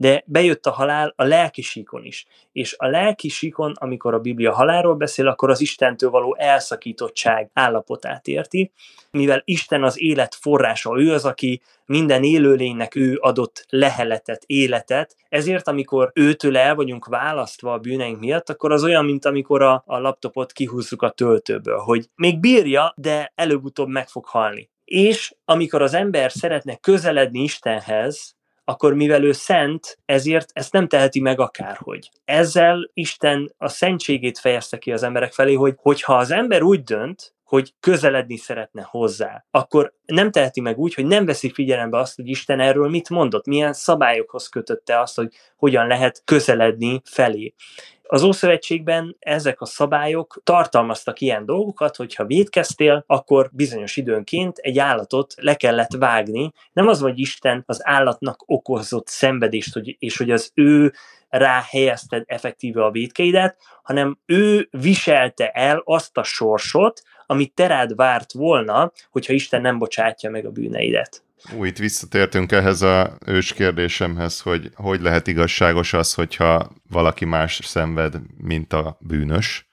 de 0.00 0.22
bejött 0.26 0.66
a 0.66 0.70
halál 0.70 1.12
a 1.16 1.24
lelki 1.24 1.62
síkon 1.62 2.04
is. 2.04 2.26
És 2.52 2.74
a 2.78 2.86
lelki 2.86 3.28
síkon, 3.28 3.72
amikor 3.78 4.14
a 4.14 4.18
Biblia 4.18 4.52
halálról 4.52 4.94
beszél, 4.94 5.28
akkor 5.28 5.50
az 5.50 5.60
Istentől 5.60 6.10
való 6.10 6.36
elszakítottság 6.38 7.50
állapotát 7.52 8.26
érti, 8.26 8.72
mivel 9.10 9.42
Isten 9.44 9.82
az 9.82 10.00
élet 10.00 10.34
forrása, 10.34 11.00
ő 11.00 11.12
az, 11.12 11.24
aki 11.24 11.60
minden 11.86 12.22
élőlénynek 12.22 12.94
ő 12.94 13.18
adott 13.20 13.64
leheletet, 13.68 14.42
életet, 14.46 15.16
ezért 15.28 15.68
amikor 15.68 16.10
őtől 16.14 16.56
el 16.56 16.74
vagyunk 16.74 17.06
választva 17.06 17.72
a 17.72 17.78
bűneink 17.78 18.20
miatt, 18.20 18.48
akkor 18.48 18.72
az 18.72 18.84
olyan, 18.84 19.04
mint 19.04 19.24
amikor 19.24 19.62
a, 19.62 19.82
a 19.86 19.98
laptopot 19.98 20.52
kihúzzuk 20.52 21.02
a 21.02 21.10
töltőből, 21.10 21.78
hogy 21.78 22.08
még 22.14 22.40
bírja, 22.40 22.92
de 22.96 23.32
előbb-utóbb 23.34 23.88
meg 23.88 24.08
fog 24.08 24.24
halni. 24.24 24.70
És 24.84 25.34
amikor 25.44 25.82
az 25.82 25.94
ember 25.94 26.32
szeretne 26.32 26.76
közeledni 26.76 27.42
Istenhez, 27.42 28.38
akkor 28.70 28.94
mivel 28.94 29.24
ő 29.24 29.32
szent, 29.32 29.98
ezért 30.04 30.50
ezt 30.52 30.72
nem 30.72 30.88
teheti 30.88 31.20
meg 31.20 31.40
akárhogy. 31.40 32.10
Ezzel 32.24 32.90
Isten 32.94 33.54
a 33.58 33.68
szentségét 33.68 34.38
fejezte 34.38 34.78
ki 34.78 34.92
az 34.92 35.02
emberek 35.02 35.32
felé, 35.32 35.54
hogy 35.54 35.74
hogyha 35.76 36.16
az 36.16 36.30
ember 36.30 36.62
úgy 36.62 36.82
dönt, 36.82 37.34
hogy 37.50 37.74
közeledni 37.80 38.36
szeretne 38.36 38.86
hozzá, 38.90 39.44
akkor 39.50 39.94
nem 40.04 40.30
teheti 40.30 40.60
meg 40.60 40.78
úgy, 40.78 40.94
hogy 40.94 41.06
nem 41.06 41.24
veszi 41.24 41.50
figyelembe 41.50 41.98
azt, 41.98 42.16
hogy 42.16 42.28
Isten 42.28 42.60
erről 42.60 42.88
mit 42.88 43.08
mondott, 43.08 43.46
milyen 43.46 43.72
szabályokhoz 43.72 44.48
kötötte 44.48 45.00
azt, 45.00 45.16
hogy 45.16 45.32
hogyan 45.56 45.86
lehet 45.86 46.22
közeledni 46.24 47.00
felé. 47.04 47.54
Az 48.02 48.22
Ószövetségben 48.22 49.16
ezek 49.18 49.60
a 49.60 49.64
szabályok 49.64 50.40
tartalmaztak 50.44 51.20
ilyen 51.20 51.44
dolgokat, 51.44 51.96
hogy 51.96 52.14
ha 52.14 52.24
védkeztél, 52.24 53.04
akkor 53.06 53.50
bizonyos 53.52 53.96
időnként 53.96 54.58
egy 54.58 54.78
állatot 54.78 55.34
le 55.36 55.54
kellett 55.54 55.94
vágni. 55.98 56.52
Nem 56.72 56.88
az, 56.88 57.00
hogy 57.00 57.18
Isten 57.18 57.62
az 57.66 57.80
állatnak 57.86 58.42
okozott 58.46 59.06
szenvedést, 59.06 59.80
és 59.98 60.16
hogy 60.16 60.30
az 60.30 60.50
ő 60.54 60.92
rá 61.28 61.64
helyezted 61.68 62.22
effektíve 62.26 62.84
a 62.84 62.90
védkeidet, 62.90 63.56
hanem 63.82 64.18
ő 64.26 64.68
viselte 64.70 65.50
el 65.50 65.82
azt 65.84 66.16
a 66.16 66.22
sorsot, 66.22 67.02
amit 67.30 67.54
terád 67.54 67.94
várt 67.94 68.32
volna, 68.32 68.92
hogyha 69.10 69.32
Isten 69.32 69.60
nem 69.60 69.78
bocsátja 69.78 70.30
meg 70.30 70.46
a 70.46 70.50
bűneidet. 70.50 71.22
Ú, 71.56 71.64
itt 71.64 71.78
visszatértünk 71.78 72.52
ehhez 72.52 72.82
a 72.82 73.16
ős 73.26 73.52
kérdésemhez, 73.52 74.40
hogy 74.40 74.70
hogy 74.74 75.00
lehet 75.00 75.26
igazságos 75.26 75.92
az, 75.92 76.14
hogyha 76.14 76.70
valaki 76.90 77.24
más 77.24 77.60
szenved, 77.62 78.14
mint 78.36 78.72
a 78.72 78.96
bűnös. 79.00 79.68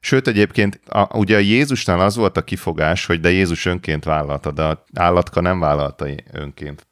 Sőt, 0.00 0.26
egyébként 0.28 0.80
a, 0.88 1.16
ugye 1.18 1.36
a 1.36 1.40
Jézusnál 1.40 2.00
az 2.00 2.16
volt 2.16 2.36
a 2.36 2.44
kifogás, 2.44 3.06
hogy 3.06 3.20
de 3.20 3.30
Jézus 3.30 3.66
önként 3.66 4.04
vállalta, 4.04 4.50
de 4.50 4.62
a 4.62 4.84
állatka 4.94 5.40
nem 5.40 5.60
vállalta 5.60 6.06
önként. 6.32 6.86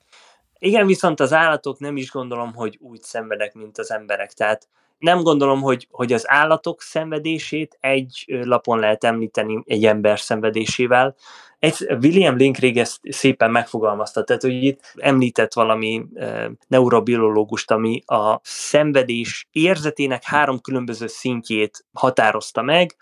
Igen, 0.59 0.87
viszont 0.87 1.20
az 1.20 1.33
állatok 1.33 1.79
nem 1.79 1.96
is 1.96 2.11
gondolom, 2.11 2.55
hogy 2.55 2.79
úgy 2.81 3.03
szenvedek, 3.03 3.55
mint 3.55 3.79
az 3.79 3.90
emberek. 3.90 4.33
Tehát 4.33 4.68
nem 5.01 5.23
gondolom, 5.23 5.61
hogy, 5.61 5.89
hogy 5.91 6.13
az 6.13 6.31
állatok 6.31 6.83
szenvedését 6.83 7.77
egy 7.81 8.25
lapon 8.27 8.79
lehet 8.79 9.05
említeni 9.05 9.63
egy 9.67 9.85
ember 9.85 10.21
szenvedésével. 10.21 11.15
Egy, 11.59 11.75
William 12.03 12.37
Linkrég 12.37 12.79
ezt 12.79 12.99
szépen 13.03 13.51
megfogalmazta, 13.51 14.25
tehát 14.25 14.43
hogy 14.43 14.63
itt 14.65 14.95
említett 14.97 15.53
valami 15.53 16.05
e, 16.15 16.51
neurobiológust, 16.69 17.71
ami 17.71 18.03
a 18.07 18.41
szenvedés 18.43 19.49
érzetének 19.53 20.25
három 20.25 20.61
különböző 20.61 21.07
szintjét 21.07 21.85
határozta 21.93 22.63
meg, 22.63 22.97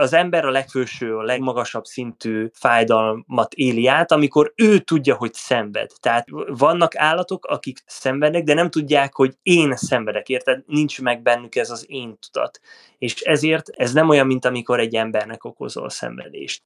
az 0.00 0.12
ember 0.12 0.44
a 0.44 0.50
legfőső, 0.50 1.16
a 1.16 1.22
legmagasabb 1.22 1.84
szintű 1.84 2.48
fájdalmat 2.52 3.54
éli 3.54 3.86
át, 3.86 4.12
amikor 4.12 4.52
ő 4.56 4.78
tudja, 4.78 5.14
hogy 5.14 5.34
szenved. 5.34 5.90
Tehát 6.00 6.26
vannak 6.46 6.96
állatok, 6.96 7.46
akik 7.46 7.78
szenvednek, 7.86 8.42
de 8.42 8.54
nem 8.54 8.70
tudják, 8.70 9.14
hogy 9.14 9.34
én 9.42 9.76
szenvedek, 9.76 10.28
érted? 10.28 10.62
Nincs 10.66 11.02
meg 11.02 11.22
bennük 11.22 11.56
ez 11.56 11.70
az 11.70 11.84
én 11.88 12.18
tudat. 12.18 12.60
És 12.98 13.20
ezért 13.20 13.68
ez 13.68 13.92
nem 13.92 14.08
olyan, 14.08 14.26
mint 14.26 14.44
amikor 14.44 14.80
egy 14.80 14.94
embernek 14.94 15.44
okozol 15.44 15.90
szenvedést. 15.90 16.62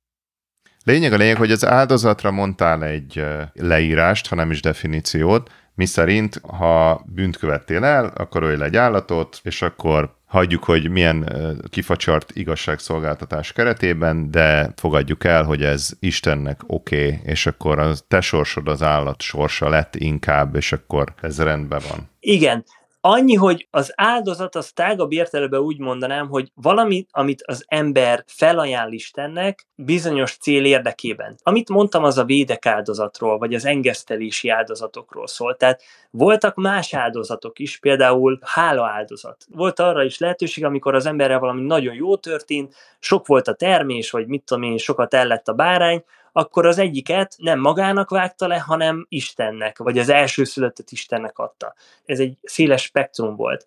Lényeg 0.85 1.12
a 1.12 1.16
lényeg, 1.16 1.37
hogy 1.37 1.51
az 1.51 1.64
áldozatra 1.64 2.31
mondtál 2.31 2.85
egy 2.85 3.25
leírást, 3.53 4.29
ha 4.29 4.35
nem 4.35 4.51
is 4.51 4.61
definíciót, 4.61 5.51
mi 5.75 5.87
szerint, 5.87 6.40
ha 6.59 7.05
bűnt 7.07 7.37
követtél 7.37 7.85
el, 7.85 8.12
akkor 8.16 8.42
ölj 8.42 8.62
egy 8.62 8.77
állatot, 8.77 9.40
és 9.42 9.62
akkor 9.62 10.16
hagyjuk, 10.35 10.64
hogy 10.64 10.90
milyen 10.90 11.31
kifacsart 11.70 12.31
igazságszolgáltatás 12.35 13.53
keretében, 13.53 14.31
de 14.31 14.73
fogadjuk 14.77 15.25
el, 15.25 15.44
hogy 15.44 15.62
ez 15.62 15.90
Istennek 16.01 16.61
oké, 16.66 17.07
okay, 17.07 17.20
és 17.25 17.47
akkor 17.47 17.79
a 17.79 17.92
te 18.09 18.20
sorsod 18.20 18.68
az 18.68 18.83
állat 18.83 19.23
sorsa 19.23 19.68
lett 19.68 19.97
inkább, 19.97 20.57
és 20.57 20.73
akkor 20.73 21.14
ez 21.20 21.40
rendben 21.40 21.81
van. 21.88 22.11
Igen, 22.20 22.64
Annyi, 23.07 23.35
hogy 23.35 23.67
az 23.71 23.93
áldozat, 23.95 24.55
az 24.55 24.73
tágabb 24.73 25.12
értelemben 25.12 25.61
úgy 25.61 25.79
mondanám, 25.79 26.29
hogy 26.29 26.51
valami, 26.55 27.07
amit 27.11 27.43
az 27.43 27.64
ember 27.67 28.25
felajánl 28.27 28.93
Istennek 28.93 29.67
bizonyos 29.75 30.37
cél 30.37 30.64
érdekében. 30.64 31.37
Amit 31.43 31.69
mondtam, 31.69 32.05
az 32.05 32.19
a 32.19 32.25
védek 32.25 32.67
áldozatról, 32.67 33.38
vagy 33.38 33.55
az 33.55 33.64
engesztelési 33.64 34.49
áldozatokról 34.49 35.27
szól. 35.27 35.57
Tehát 35.57 35.83
voltak 36.11 36.55
más 36.55 36.95
áldozatok 36.95 37.59
is, 37.59 37.79
például 37.79 38.38
hála 38.43 38.87
áldozat. 38.87 39.47
Volt 39.49 39.81
arra 39.81 40.05
is 40.05 40.19
lehetőség, 40.19 40.64
amikor 40.64 40.95
az 40.95 41.07
emberrel 41.07 41.38
valami 41.38 41.62
nagyon 41.62 41.95
jó 41.95 42.17
történt, 42.17 42.75
sok 42.99 43.27
volt 43.27 43.49
a 43.49 43.55
termés, 43.55 44.11
vagy 44.11 44.27
mit 44.27 44.45
tudom 44.45 44.62
én, 44.62 44.77
sokat 44.77 45.14
ellett 45.14 45.49
a 45.49 45.53
bárány, 45.53 46.05
akkor 46.37 46.66
az 46.66 46.79
egyiket 46.79 47.35
nem 47.38 47.61
magának 47.61 48.11
vágta 48.11 48.47
le, 48.47 48.59
hanem 48.59 49.07
Istennek, 49.09 49.79
vagy 49.79 49.99
az 49.99 50.09
elsőszülöttet 50.09 50.90
Istennek 50.90 51.38
adta. 51.38 51.75
Ez 52.05 52.18
egy 52.18 52.37
széles 52.42 52.83
spektrum 52.83 53.37
volt. 53.37 53.66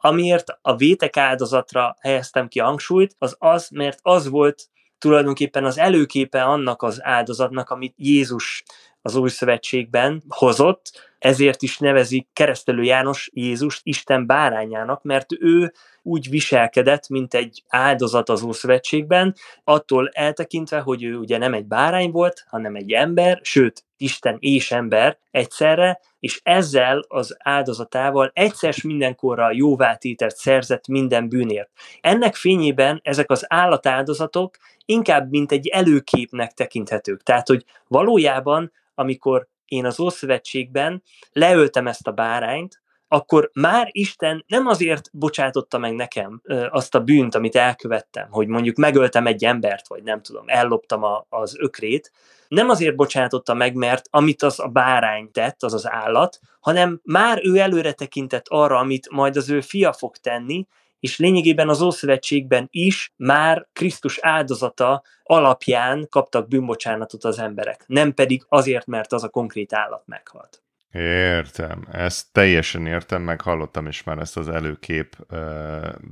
Amiért 0.00 0.58
a 0.62 0.76
vétek 0.76 1.16
áldozatra 1.16 1.96
helyeztem 2.00 2.48
ki 2.48 2.58
hangsúlyt, 2.58 3.14
az 3.18 3.36
az, 3.38 3.68
mert 3.68 3.98
az 4.02 4.28
volt 4.28 4.68
tulajdonképpen 4.98 5.64
az 5.64 5.78
előképe 5.78 6.42
annak 6.42 6.82
az 6.82 7.04
áldozatnak, 7.04 7.70
amit 7.70 7.94
Jézus 7.96 8.62
az 9.02 9.16
új 9.16 9.28
szövetségben 9.28 10.22
hozott, 10.28 11.12
ezért 11.18 11.62
is 11.62 11.78
nevezik 11.78 12.28
keresztelő 12.32 12.82
János 12.82 13.30
Jézust 13.32 13.80
Isten 13.84 14.26
bárányának, 14.26 15.02
mert 15.02 15.32
ő 15.40 15.72
úgy 16.08 16.30
viselkedett, 16.30 17.08
mint 17.08 17.34
egy 17.34 17.62
áldozat 17.68 18.28
az 18.28 18.42
Ószövetségben, 18.42 19.34
attól 19.64 20.08
eltekintve, 20.12 20.78
hogy 20.78 21.02
ő 21.02 21.16
ugye 21.16 21.38
nem 21.38 21.54
egy 21.54 21.66
bárány 21.66 22.10
volt, 22.10 22.44
hanem 22.48 22.74
egy 22.74 22.92
ember, 22.92 23.40
sőt, 23.42 23.86
Isten 23.96 24.36
és 24.38 24.72
ember 24.72 25.18
egyszerre, 25.30 26.00
és 26.20 26.40
ezzel 26.42 27.04
az 27.08 27.36
áldozatával 27.38 28.30
egyszer 28.34 28.74
mindenkorra 28.84 29.52
jóvátételt 29.52 30.36
szerzett 30.36 30.86
minden 30.86 31.28
bűnért. 31.28 31.70
Ennek 32.00 32.34
fényében 32.34 33.00
ezek 33.02 33.30
az 33.30 33.44
állatáldozatok 33.48 34.56
inkább 34.84 35.30
mint 35.30 35.52
egy 35.52 35.68
előképnek 35.68 36.52
tekinthetők. 36.52 37.22
Tehát, 37.22 37.48
hogy 37.48 37.64
valójában, 37.88 38.72
amikor 38.94 39.46
én 39.64 39.84
az 39.84 40.00
Ószövetségben 40.00 41.02
leöltem 41.32 41.86
ezt 41.86 42.06
a 42.06 42.12
bárányt, 42.12 42.80
akkor 43.08 43.50
már 43.52 43.88
Isten 43.90 44.44
nem 44.46 44.66
azért 44.66 45.10
bocsátotta 45.12 45.78
meg 45.78 45.94
nekem 45.94 46.42
azt 46.70 46.94
a 46.94 47.00
bűnt, 47.00 47.34
amit 47.34 47.56
elkövettem, 47.56 48.26
hogy 48.30 48.48
mondjuk 48.48 48.76
megöltem 48.76 49.26
egy 49.26 49.44
embert, 49.44 49.88
vagy 49.88 50.02
nem 50.02 50.22
tudom, 50.22 50.44
elloptam 50.46 51.02
a, 51.02 51.26
az 51.28 51.56
ökrét, 51.58 52.12
nem 52.48 52.68
azért 52.68 52.96
bocsátotta 52.96 53.54
meg, 53.54 53.74
mert 53.74 54.06
amit 54.10 54.42
az 54.42 54.60
a 54.60 54.68
bárány 54.68 55.30
tett, 55.30 55.62
az 55.62 55.74
az 55.74 55.88
állat, 55.90 56.38
hanem 56.60 57.00
már 57.02 57.40
ő 57.42 57.58
előre 57.58 57.92
tekintett 57.92 58.48
arra, 58.48 58.78
amit 58.78 59.10
majd 59.10 59.36
az 59.36 59.50
ő 59.50 59.60
fia 59.60 59.92
fog 59.92 60.16
tenni, 60.16 60.66
és 61.00 61.18
lényegében 61.18 61.68
az 61.68 61.80
Ószövetségben 61.80 62.68
is 62.70 63.12
már 63.16 63.68
Krisztus 63.72 64.18
áldozata 64.20 65.02
alapján 65.22 66.06
kaptak 66.10 66.48
bűnbocsánatot 66.48 67.24
az 67.24 67.38
emberek, 67.38 67.84
nem 67.86 68.14
pedig 68.14 68.44
azért, 68.48 68.86
mert 68.86 69.12
az 69.12 69.24
a 69.24 69.28
konkrét 69.28 69.72
állat 69.72 70.02
meghalt. 70.06 70.62
Értem, 70.92 71.86
ezt 71.92 72.32
teljesen 72.32 72.86
értem, 72.86 73.22
meg 73.22 73.40
hallottam 73.40 73.86
is 73.86 74.02
már 74.02 74.18
ezt 74.18 74.36
az 74.36 74.48
előkép 74.48 75.16
uh, 75.30 75.38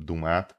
dumát. 0.05 0.57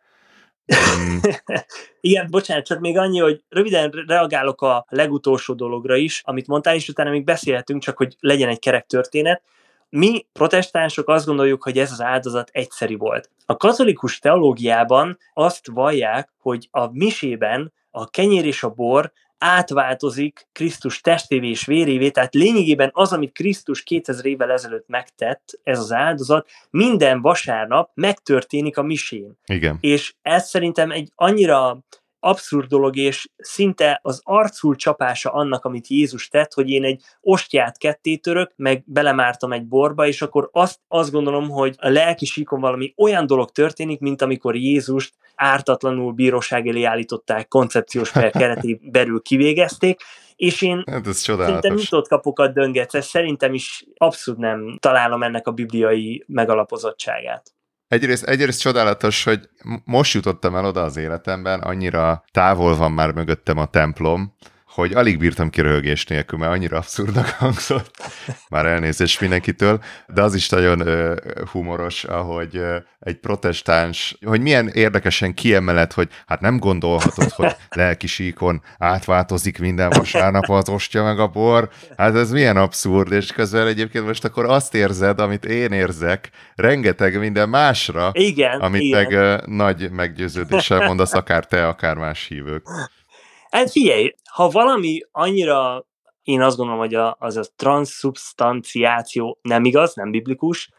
Mm. 0.76 1.18
Igen, 2.00 2.28
bocsánat, 2.30 2.66
csak 2.66 2.80
még 2.80 2.98
annyi, 2.98 3.20
hogy 3.20 3.44
röviden 3.50 3.90
reagálok 4.08 4.62
a 4.62 4.86
legutolsó 4.90 5.54
dologra 5.54 5.96
is, 5.96 6.22
amit 6.26 6.48
mondtál, 6.48 6.76
és 6.76 6.90
utána 6.90 7.10
még 7.10 7.24
beszélhetünk, 7.24 7.82
csak 7.82 7.98
hogy 7.98 8.16
legyen 8.20 8.50
egy 8.50 8.60
kerek 8.60 8.86
történet. 8.86 9.44
Mi 9.90 10.26
protestánsok 10.34 11.10
azt 11.10 11.26
gondoljuk, 11.26 11.64
hogy 11.64 11.78
ez 11.78 11.92
az 11.92 12.02
áldozat 12.02 12.50
egyszeri 12.54 12.96
volt. 12.96 13.30
A 13.46 13.58
katolikus 13.58 14.20
teológiában 14.20 15.18
azt 15.34 15.68
vallják, 15.68 16.30
hogy 16.38 16.68
a 16.72 16.92
misében 16.92 17.74
a 17.92 18.10
kenyér 18.10 18.46
és 18.46 18.64
a 18.64 18.70
bor 18.70 19.12
átváltozik 19.38 20.47
Krisztus 20.52 21.02
testévé 21.02 21.50
és 21.50 21.65
vérévé, 21.65 22.10
tehát 22.10 22.34
lényegében 22.34 22.89
az, 22.93 23.13
amit 23.13 23.32
Krisztus 23.32 23.84
2000 23.84 24.26
évvel 24.26 24.52
ezelőtt 24.52 24.88
megtett, 24.88 25.60
ez 25.63 25.80
az 25.80 25.91
áldozat, 25.91 26.47
minden 26.69 27.21
vasárnap 27.21 27.91
megtörténik 27.93 28.78
a 28.78 28.82
misén. 28.82 29.39
Igen. 29.45 29.78
És 29.82 30.13
ez 30.21 30.50
szerintem 30.50 30.91
egy 30.91 31.12
annyira 31.15 31.80
abszurd 32.20 32.68
dolog, 32.68 32.96
és 32.96 33.30
szinte 33.38 34.00
az 34.02 34.22
arcul 34.24 34.76
csapása 34.76 35.32
annak, 35.32 35.66
amit 35.66 35.88
Jézus 35.88 36.28
tett, 36.28 36.54
hogy 36.54 36.70
én 36.70 36.84
egy 36.84 37.04
ostját 37.22 37.78
ketté 37.78 38.16
török, 38.16 38.52
meg 38.56 38.84
belemártam 38.86 39.52
egy 39.52 39.66
borba, 39.66 40.08
és 40.08 40.22
akkor 40.22 40.50
azt, 40.52 40.80
azt 40.88 41.12
gondolom, 41.12 41.50
hogy 41.50 41.76
a 41.78 41.90
lelki 41.90 42.26
síkon 42.26 42.60
valami 42.60 42.94
olyan 42.98 43.26
dolog 43.26 43.52
történik, 43.52 44.00
mint 44.00 44.22
amikor 44.22 44.56
Jézust 44.56 45.14
ártatlanul 45.36 46.12
bíróság 46.12 46.68
elé 46.68 46.84
állították, 46.84 47.48
koncepciós 47.48 48.12
per 48.12 48.32
keretében 48.40 48.92
belül 48.92 49.22
kivégezték, 49.22 50.02
és 50.36 50.62
én 50.62 50.84
hát 50.86 51.08
ez 51.08 51.18
szerintem 51.18 51.74
nyitott 51.74 52.08
kapukat 52.08 52.54
döngetsz, 52.54 53.06
szerintem 53.06 53.54
is 53.54 53.86
abszolút 53.98 54.40
nem 54.40 54.78
találom 54.80 55.24
ennek 55.24 55.48
a 55.48 55.52
bibliai 55.52 56.24
megalapozottságát. 56.28 57.57
Egyrészt, 57.88 58.23
egyrészt 58.23 58.60
csodálatos, 58.60 59.23
hogy 59.23 59.50
most 59.84 60.13
jutottam 60.13 60.56
el 60.56 60.65
oda 60.65 60.84
az 60.84 60.97
életemben, 60.97 61.60
annyira 61.60 62.23
távol 62.32 62.76
van 62.76 62.91
már 62.91 63.12
mögöttem 63.12 63.58
a 63.58 63.65
templom, 63.65 64.34
hogy 64.78 64.94
alig 64.94 65.18
bírtam 65.18 65.50
ki 65.50 65.62
röhögés 65.62 66.06
nélkül, 66.06 66.40
mert 66.40 66.52
annyira 66.52 66.78
abszurdnak 66.78 67.30
hangzott, 67.30 67.92
már 68.50 68.66
elnézést 68.66 69.22
mindenkitől, 69.22 69.84
de 70.08 70.22
az 70.22 70.36
is 70.36 70.50
nagyon 70.50 70.88
ö, 70.88 71.16
humoros, 71.52 72.04
ahogy 72.04 72.58
ö, 72.58 72.78
egy 73.00 73.16
protestáns, 73.16 74.18
hogy 74.26 74.42
milyen 74.42 74.68
érdekesen 74.68 75.34
kiemelet, 75.34 75.94
hogy 75.94 76.10
hát 76.26 76.42
nem 76.42 76.58
gondolhatod, 76.58 77.32
hogy 77.32 77.56
lelki 77.70 78.08
síkon 78.08 78.62
átváltozik 78.78 79.60
minden 79.60 79.90
vasárnap 79.90 80.50
az 80.50 80.70
ostya 80.70 81.04
meg 81.04 81.20
a 81.20 81.28
bor, 81.28 81.70
hát 81.98 82.16
ez 82.16 82.32
milyen 82.32 82.58
abszurd, 82.58 83.12
és 83.12 83.32
közben 83.32 83.68
egyébként 83.68 84.06
most 84.06 84.26
akkor 84.26 84.46
azt 84.46 84.76
érzed, 84.76 85.20
amit 85.20 85.46
én 85.46 85.72
érzek, 85.72 86.30
rengeteg 86.56 87.20
minden 87.20 87.50
másra, 87.50 88.10
igen, 88.13 88.60
amit 88.60 88.82
igen. 88.82 89.02
meg 89.02 89.12
ö, 89.12 89.38
nagy 89.46 89.92
meggyőződéssel 89.92 90.86
mondasz, 90.88 91.13
akár 91.13 91.46
te, 91.46 91.68
akár 91.68 91.96
más 91.96 92.28
hívők. 92.28 92.68
Hát 93.50 93.72
figyelj, 93.72 94.14
ha 94.32 94.50
valami 94.50 95.02
annyira, 95.12 95.86
én 96.24 96.42
azt 96.42 96.58
gondolom, 96.58 96.82
hogy 96.82 96.94
a, 96.94 97.16
az 97.20 97.38
a 97.38 97.44
transzubstanciáció 97.56 99.40
nem 99.42 99.66
igaz, 99.66 99.94
nem 99.94 100.12
biblikus, 100.12 100.70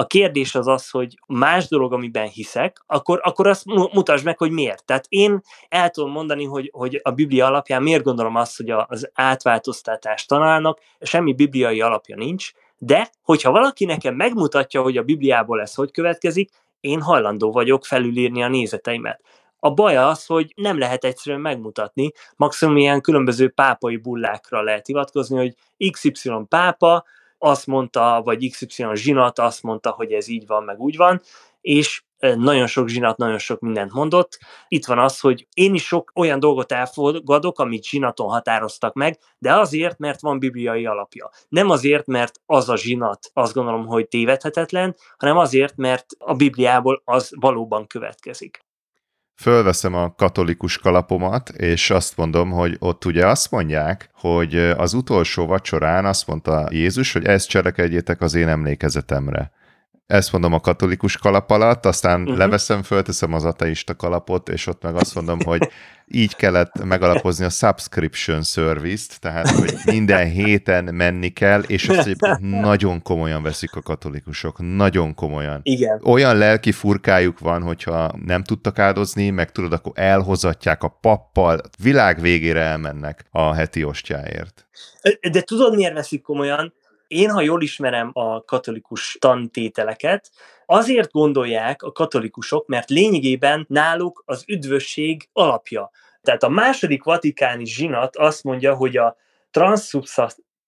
a 0.00 0.06
kérdés 0.06 0.54
az 0.54 0.66
az, 0.66 0.90
hogy 0.90 1.18
más 1.26 1.68
dolog, 1.68 1.92
amiben 1.92 2.28
hiszek, 2.28 2.82
akkor, 2.86 3.20
akkor 3.22 3.46
azt 3.46 3.64
mutasd 3.92 4.24
meg, 4.24 4.38
hogy 4.38 4.50
miért. 4.50 4.84
Tehát 4.84 5.04
én 5.08 5.40
el 5.68 5.90
tudom 5.90 6.10
mondani, 6.10 6.44
hogy, 6.44 6.70
hogy 6.72 7.00
a 7.02 7.10
Biblia 7.10 7.46
alapján 7.46 7.82
miért 7.82 8.02
gondolom 8.02 8.34
azt, 8.34 8.56
hogy 8.56 8.70
az 8.70 9.10
átváltoztatást 9.14 10.28
tanálnak, 10.28 10.80
semmi 11.00 11.32
bibliai 11.32 11.80
alapja 11.80 12.16
nincs, 12.16 12.50
de 12.78 13.10
hogyha 13.22 13.50
valaki 13.50 13.84
nekem 13.84 14.14
megmutatja, 14.14 14.82
hogy 14.82 14.96
a 14.96 15.02
Bibliából 15.02 15.60
ez 15.60 15.74
hogy 15.74 15.90
következik, 15.90 16.50
én 16.80 17.00
hajlandó 17.00 17.52
vagyok 17.52 17.84
felülírni 17.84 18.42
a 18.42 18.48
nézeteimet. 18.48 19.20
A 19.60 19.70
baj 19.70 19.96
az, 19.96 20.26
hogy 20.26 20.52
nem 20.56 20.78
lehet 20.78 21.04
egyszerűen 21.04 21.40
megmutatni, 21.40 22.12
maximum 22.36 22.76
ilyen 22.76 23.00
különböző 23.00 23.48
pápai 23.48 23.96
bullákra 23.96 24.62
lehet 24.62 24.86
hivatkozni, 24.86 25.36
hogy 25.36 25.54
XY 25.90 26.30
pápa 26.48 27.04
azt 27.38 27.66
mondta, 27.66 28.20
vagy 28.24 28.50
XY 28.50 28.84
zsinat 28.94 29.38
azt 29.38 29.62
mondta, 29.62 29.90
hogy 29.90 30.12
ez 30.12 30.28
így 30.28 30.46
van, 30.46 30.64
meg 30.64 30.78
úgy 30.78 30.96
van, 30.96 31.20
és 31.60 32.02
nagyon 32.20 32.66
sok 32.66 32.88
zsinat, 32.88 33.16
nagyon 33.16 33.38
sok 33.38 33.60
mindent 33.60 33.92
mondott. 33.92 34.38
Itt 34.68 34.86
van 34.86 34.98
az, 34.98 35.20
hogy 35.20 35.46
én 35.54 35.74
is 35.74 35.86
sok 35.86 36.12
olyan 36.14 36.38
dolgot 36.38 36.72
elfogadok, 36.72 37.58
amit 37.58 37.84
zsinaton 37.84 38.28
határoztak 38.28 38.94
meg, 38.94 39.18
de 39.38 39.54
azért, 39.54 39.98
mert 39.98 40.20
van 40.20 40.38
bibliai 40.38 40.86
alapja. 40.86 41.30
Nem 41.48 41.70
azért, 41.70 42.06
mert 42.06 42.40
az 42.46 42.68
a 42.68 42.76
zsinat 42.76 43.30
azt 43.32 43.54
gondolom, 43.54 43.86
hogy 43.86 44.08
tévedhetetlen, 44.08 44.96
hanem 45.18 45.36
azért, 45.36 45.76
mert 45.76 46.06
a 46.18 46.34
Bibliából 46.34 47.02
az 47.04 47.30
valóban 47.36 47.86
következik 47.86 48.68
fölveszem 49.40 49.94
a 49.94 50.14
katolikus 50.14 50.78
kalapomat, 50.78 51.48
és 51.48 51.90
azt 51.90 52.16
mondom, 52.16 52.50
hogy 52.50 52.76
ott 52.78 53.04
ugye 53.04 53.26
azt 53.26 53.50
mondják, 53.50 54.10
hogy 54.12 54.56
az 54.56 54.94
utolsó 54.94 55.46
vacsorán 55.46 56.04
azt 56.04 56.26
mondta 56.26 56.68
Jézus, 56.70 57.12
hogy 57.12 57.24
ezt 57.24 57.48
cselekedjétek 57.48 58.20
az 58.20 58.34
én 58.34 58.48
emlékezetemre 58.48 59.50
ezt 60.10 60.32
mondom 60.32 60.52
a 60.52 60.60
katolikus 60.60 61.16
kalap 61.16 61.50
alatt, 61.50 61.86
aztán 61.86 62.20
uh-huh. 62.20 62.36
leveszem, 62.36 62.82
fölteszem 62.82 63.32
az 63.32 63.44
ateista 63.44 63.94
kalapot, 63.94 64.48
és 64.48 64.66
ott 64.66 64.82
meg 64.82 64.94
azt 64.94 65.14
mondom, 65.14 65.38
hogy 65.44 65.70
így 66.06 66.36
kellett 66.36 66.84
megalapozni 66.84 67.44
a 67.44 67.48
subscription 67.48 68.42
service-t, 68.42 69.20
tehát 69.20 69.48
hogy 69.48 69.74
minden 69.84 70.28
héten 70.28 70.94
menni 70.94 71.28
kell, 71.28 71.62
és 71.62 71.88
ezt 71.88 72.06
egyébként 72.06 72.40
nagyon 72.40 73.02
komolyan 73.02 73.42
veszik 73.42 73.74
a 73.74 73.82
katolikusok, 73.82 74.56
nagyon 74.58 75.14
komolyan. 75.14 75.60
Igen. 75.62 76.00
Olyan 76.04 76.36
lelki 76.36 76.72
furkájuk 76.72 77.38
van, 77.38 77.62
hogyha 77.62 78.10
nem 78.24 78.42
tudtak 78.42 78.78
áldozni, 78.78 79.30
meg 79.30 79.52
tudod, 79.52 79.72
akkor 79.72 79.92
elhozatják 79.94 80.82
a 80.82 80.98
pappal, 81.00 81.60
világ 81.82 82.20
végére 82.20 82.60
elmennek 82.60 83.24
a 83.30 83.54
heti 83.54 83.84
ostjáért. 83.84 84.66
De 85.30 85.40
tudod, 85.40 85.74
miért 85.74 85.94
veszik 85.94 86.22
komolyan? 86.22 86.72
Én, 87.10 87.30
ha 87.30 87.40
jól 87.40 87.62
ismerem 87.62 88.10
a 88.12 88.44
katolikus 88.44 89.16
tantételeket, 89.20 90.30
azért 90.66 91.10
gondolják 91.10 91.82
a 91.82 91.92
katolikusok, 91.92 92.66
mert 92.66 92.90
lényegében 92.90 93.64
náluk 93.68 94.22
az 94.26 94.44
üdvösség 94.46 95.28
alapja. 95.32 95.90
Tehát 96.22 96.42
a 96.42 96.48
második 96.48 97.02
vatikáni 97.02 97.66
zsinat 97.66 98.16
azt 98.16 98.44
mondja, 98.44 98.74
hogy 98.74 98.96
a 98.96 99.16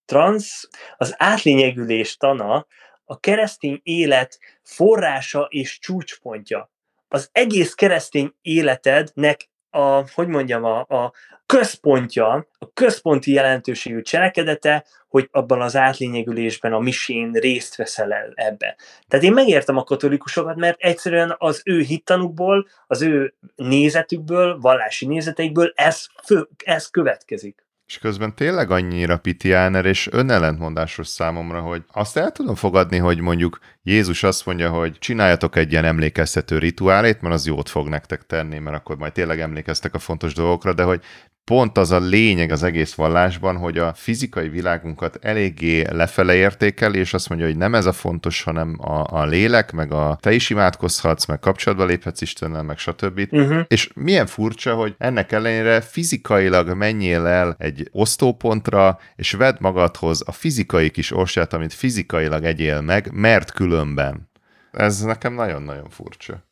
trans, 0.05 0.69
az 0.97 1.15
átlényegülés 1.17 2.17
tana 2.17 2.67
a 3.05 3.21
keresztény 3.21 3.81
élet 3.83 4.39
forrása 4.63 5.47
és 5.51 5.79
csúcspontja. 5.79 6.71
Az 7.09 7.29
egész 7.33 7.75
keresztény 7.75 8.35
életednek 8.41 9.51
a, 9.73 10.05
hogy 10.15 10.29
mondjam, 10.29 10.65
a, 10.65 10.79
a 10.79 11.13
központja, 11.47 12.47
a 12.59 12.73
központi 12.73 13.33
jelentőségű 13.33 14.03
cselekedete, 14.03 14.85
hogy 15.09 15.29
abban 15.31 15.61
az 15.61 15.77
átlényegülésben, 15.77 16.73
a 16.73 16.79
misén 16.79 17.33
részt 17.33 17.77
veszel 17.77 18.13
el 18.13 18.33
ebbe. 18.35 18.77
Tehát 19.09 19.25
én 19.25 19.33
megértem 19.33 19.77
a 19.77 19.85
katolikusokat, 19.85 20.57
mert 20.57 20.81
egyszerűen 20.81 21.35
az 21.39 21.63
ő 21.65 21.81
hittanukból, 21.81 22.67
az 22.87 23.03
ő 23.03 23.35
nézetükből, 23.57 24.59
vallási 24.61 25.07
nézeteikből 25.07 25.73
ez, 25.75 26.07
ez 26.65 26.87
következik. 26.87 27.67
És 27.93 27.99
közben 27.99 28.35
tényleg 28.35 28.71
annyira 28.71 29.19
pitiáner 29.19 29.85
és 29.85 30.09
önellentmondásos 30.11 31.07
számomra, 31.07 31.61
hogy 31.61 31.85
azt 31.93 32.17
el 32.17 32.31
tudom 32.31 32.55
fogadni, 32.55 32.97
hogy 32.99 33.21
mondjuk 33.21 33.59
Jézus 33.83 34.23
azt 34.23 34.47
mondja, 34.47 34.71
hogy 34.71 34.99
csináljatok 34.99 35.57
egy 35.57 35.73
ilyen 35.73 35.85
emlékeztető 35.85 36.59
rituálét, 36.59 37.21
mert 37.21 37.35
az 37.35 37.47
jót 37.47 37.69
fog 37.69 37.89
nektek 37.89 38.27
tenni, 38.27 38.59
mert 38.59 38.77
akkor 38.77 38.97
majd 38.97 39.13
tényleg 39.13 39.41
emlékeztek 39.41 39.95
a 39.95 39.99
fontos 39.99 40.35
dolgokra, 40.35 40.73
de 40.73 40.83
hogy 40.83 41.03
pont 41.45 41.79
az 41.79 41.91
a 41.91 41.99
lényeg 41.99 42.51
az 42.51 42.63
egész 42.63 42.95
vallásban, 42.95 43.57
hogy 43.57 43.79
a 43.79 43.95
fizikai 43.95 44.49
világunkat 44.49 45.19
eléggé 45.21 45.85
lefele 45.91 46.35
értékel, 46.35 46.95
és 46.95 47.15
azt 47.15 47.29
mondja, 47.29 47.47
hogy 47.47 47.57
nem 47.57 47.75
ez 47.75 47.87
a 47.87 47.93
fontos, 47.93 48.43
hanem 48.43 48.77
a, 48.81 49.21
a 49.21 49.25
lélek, 49.25 49.73
meg 49.73 49.93
a 49.93 50.19
te 50.21 50.33
is 50.33 50.51
imádkozhatsz, 50.51 51.27
meg 51.27 51.39
kapcsolatba 51.39 51.85
léphetsz 51.85 52.21
Istennel, 52.21 52.63
meg 52.63 52.79
stb. 52.79 53.29
Uh-huh. 53.31 53.61
És 53.69 53.91
milyen 53.95 54.27
furcsa, 54.27 54.75
hogy 54.75 54.95
ennek 54.99 55.33
ellenére 55.33 55.81
fizikailag 55.81 56.75
menjél 56.75 57.27
el 57.27 57.55
egy 57.59 57.89
osztópontra, 57.93 58.99
és 59.17 59.33
vedd 59.33 59.57
magadhoz 59.61 60.23
a 60.27 60.33
fizikai 60.33 60.91
kis 60.91 61.13
orsát, 61.13 61.53
amit 61.53 61.73
fizikailag 61.73 62.45
egyél 62.45 62.81
meg, 62.81 63.11
mert 63.13 63.53
különben. 63.53 64.31
Ez 64.73 65.01
nekem 65.01 65.35
nagyon-nagyon 65.35 65.89
furcsa. 65.89 66.51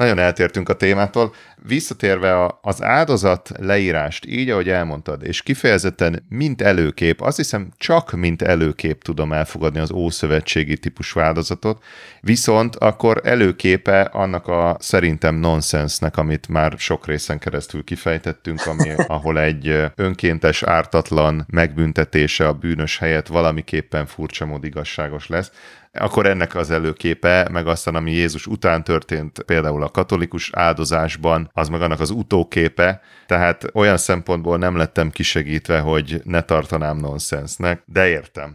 Nagyon 0.00 0.18
eltértünk 0.18 0.68
a 0.68 0.74
témától. 0.74 1.34
Visszatérve 1.66 2.58
az 2.60 2.82
áldozat 2.82 3.50
leírást, 3.58 4.26
így 4.26 4.50
ahogy 4.50 4.68
elmondtad, 4.68 5.24
és 5.24 5.42
kifejezetten 5.42 6.26
mint 6.28 6.62
előkép, 6.62 7.20
azt 7.20 7.36
hiszem 7.36 7.68
csak 7.76 8.12
mint 8.12 8.42
előkép 8.42 9.02
tudom 9.02 9.32
elfogadni 9.32 9.78
az 9.78 9.92
ószövetségi 9.92 10.78
típusú 10.78 11.20
áldozatot, 11.20 11.84
viszont 12.20 12.76
akkor 12.76 13.20
előképe 13.24 14.00
annak 14.00 14.46
a 14.46 14.76
szerintem 14.78 15.34
nonsensnek, 15.34 16.16
amit 16.16 16.48
már 16.48 16.74
sok 16.76 17.06
részen 17.06 17.38
keresztül 17.38 17.84
kifejtettünk, 17.84 18.66
ami, 18.66 18.90
ahol 19.06 19.40
egy 19.40 19.90
önkéntes, 19.94 20.62
ártatlan 20.62 21.46
megbüntetése 21.50 22.48
a 22.48 22.52
bűnös 22.52 22.98
helyett 22.98 23.26
valamiképpen 23.26 24.06
furcsa 24.06 24.46
mód 24.46 24.64
igazságos 24.64 25.28
lesz 25.28 25.50
akkor 25.92 26.26
ennek 26.26 26.54
az 26.54 26.70
előképe, 26.70 27.48
meg 27.50 27.66
aztán 27.66 27.94
ami 27.94 28.12
Jézus 28.12 28.46
után 28.46 28.84
történt, 28.84 29.42
például 29.42 29.82
a 29.82 29.88
katolikus 29.88 30.50
áldozásban, 30.52 31.50
az 31.52 31.68
meg 31.68 31.82
annak 31.82 32.00
az 32.00 32.10
utóképe, 32.10 33.00
tehát 33.26 33.64
olyan 33.74 33.96
szempontból 33.96 34.58
nem 34.58 34.76
lettem 34.76 35.10
kisegítve, 35.10 35.78
hogy 35.78 36.20
ne 36.24 36.42
tartanám 36.42 36.96
nonsensnek, 36.96 37.82
de 37.86 38.08
értem. 38.08 38.54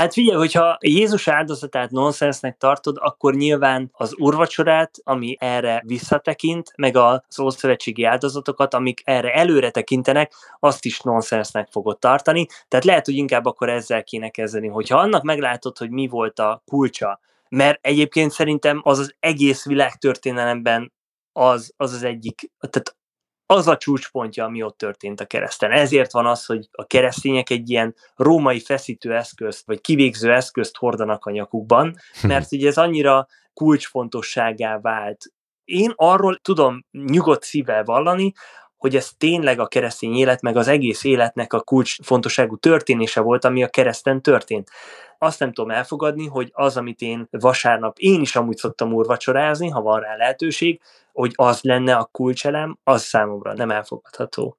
Hát 0.00 0.12
figyelj, 0.12 0.36
hogyha 0.36 0.78
Jézus 0.80 1.28
áldozatát 1.28 1.90
nonsensnek 1.90 2.56
tartod, 2.56 2.96
akkor 3.00 3.34
nyilván 3.34 3.90
az 3.92 4.14
urvacsorát, 4.18 4.90
ami 5.02 5.36
erre 5.38 5.82
visszatekint, 5.86 6.72
meg 6.76 6.96
az 6.96 7.40
ószövetségi 7.40 8.04
áldozatokat, 8.04 8.74
amik 8.74 9.00
erre 9.04 9.32
előre 9.32 9.70
tekintenek, 9.70 10.32
azt 10.58 10.84
is 10.84 11.00
nonsensnek 11.00 11.68
fogod 11.70 11.98
tartani. 11.98 12.46
Tehát 12.68 12.84
lehet, 12.84 13.04
hogy 13.04 13.14
inkább 13.14 13.44
akkor 13.44 13.68
ezzel 13.68 14.04
kéne 14.04 14.28
kezdeni, 14.28 14.68
hogyha 14.68 14.98
annak 14.98 15.22
meglátod, 15.22 15.78
hogy 15.78 15.90
mi 15.90 16.08
volt 16.08 16.38
a 16.38 16.62
kulcsa, 16.66 17.20
mert 17.48 17.78
egyébként 17.86 18.30
szerintem 18.30 18.80
az 18.82 18.98
az 18.98 19.14
egész 19.18 19.64
világtörténelemben 19.64 20.92
az, 21.32 21.72
az 21.76 21.92
az 21.92 22.02
egyik, 22.02 22.50
tehát 22.70 22.96
az 23.50 23.66
a 23.66 23.76
csúcspontja, 23.76 24.44
ami 24.44 24.62
ott 24.62 24.78
történt 24.78 25.20
a 25.20 25.24
kereszten. 25.24 25.70
Ezért 25.70 26.12
van 26.12 26.26
az, 26.26 26.46
hogy 26.46 26.68
a 26.72 26.84
keresztények 26.84 27.50
egy 27.50 27.70
ilyen 27.70 27.94
római 28.16 28.60
feszítő 28.60 29.14
eszközt, 29.14 29.66
vagy 29.66 29.80
kivégző 29.80 30.32
eszközt 30.32 30.76
hordanak 30.76 31.24
a 31.24 31.30
nyakukban, 31.30 31.96
hm. 32.20 32.26
mert 32.26 32.52
ugye 32.52 32.68
ez 32.68 32.76
annyira 32.76 33.26
kulcsfontosságá 33.54 34.78
vált. 34.80 35.24
Én 35.64 35.92
arról 35.96 36.38
tudom 36.42 36.84
nyugodt 36.90 37.42
szívvel 37.42 37.84
vallani, 37.84 38.32
hogy 38.76 38.96
ez 38.96 39.10
tényleg 39.18 39.60
a 39.60 39.66
keresztény 39.66 40.14
élet, 40.14 40.42
meg 40.42 40.56
az 40.56 40.68
egész 40.68 41.04
életnek 41.04 41.52
a 41.52 41.60
kulcsfontosságú 41.60 42.56
történése 42.56 43.20
volt, 43.20 43.44
ami 43.44 43.62
a 43.62 43.68
kereszten 43.68 44.22
történt. 44.22 44.70
Azt 45.18 45.38
nem 45.38 45.52
tudom 45.52 45.70
elfogadni, 45.70 46.26
hogy 46.26 46.50
az, 46.52 46.76
amit 46.76 47.00
én 47.00 47.26
vasárnap, 47.30 47.98
én 47.98 48.20
is 48.20 48.36
amúgy 48.36 48.56
szoktam 48.56 48.92
úrvacsorázni, 48.92 49.68
ha 49.68 49.80
van 49.80 50.00
rá 50.00 50.16
lehetőség, 50.16 50.80
hogy 51.20 51.32
az 51.34 51.58
lenne 51.62 51.94
a 51.94 52.08
kulcselem, 52.12 52.78
az 52.84 53.02
számomra 53.02 53.54
nem 53.54 53.70
elfogadható. 53.70 54.58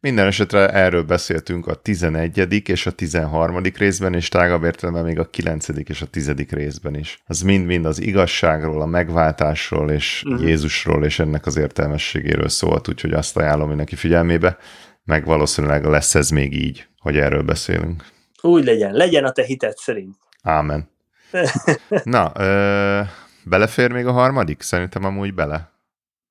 Minden 0.00 0.26
esetre 0.26 0.68
erről 0.68 1.02
beszéltünk 1.02 1.66
a 1.66 1.74
11. 1.74 2.68
és 2.68 2.86
a 2.86 2.90
13. 2.90 3.62
részben, 3.76 4.14
és 4.14 4.28
tágabb 4.28 4.64
értelemben 4.64 5.04
még 5.04 5.18
a 5.18 5.30
9. 5.30 5.68
és 5.68 6.02
a 6.02 6.06
10. 6.06 6.32
részben 6.48 6.94
is. 6.94 7.22
Az 7.26 7.40
mind-mind 7.40 7.84
az 7.84 8.00
igazságról, 8.00 8.80
a 8.80 8.86
megváltásról, 8.86 9.90
és 9.90 10.22
uh-huh. 10.26 10.46
Jézusról, 10.46 11.04
és 11.04 11.18
ennek 11.18 11.46
az 11.46 11.56
értelmességéről 11.56 12.48
szólt, 12.48 12.88
úgyhogy 12.88 13.12
azt 13.12 13.36
ajánlom 13.36 13.68
mindenki 13.68 13.96
figyelmébe, 13.96 14.56
meg 15.04 15.24
valószínűleg 15.24 15.84
lesz 15.84 16.14
ez 16.14 16.30
még 16.30 16.54
így, 16.54 16.88
hogy 16.98 17.16
erről 17.16 17.42
beszélünk. 17.42 18.04
Úgy 18.40 18.64
legyen, 18.64 18.92
legyen 18.92 19.24
a 19.24 19.32
te 19.32 19.44
hited 19.44 19.76
szerint. 19.76 20.16
Ámen. 20.42 20.90
Na, 22.04 22.32
ö, 22.34 23.00
belefér 23.44 23.92
még 23.92 24.06
a 24.06 24.12
harmadik? 24.12 24.62
Szerintem 24.62 25.04
amúgy 25.04 25.34
bele. 25.34 25.69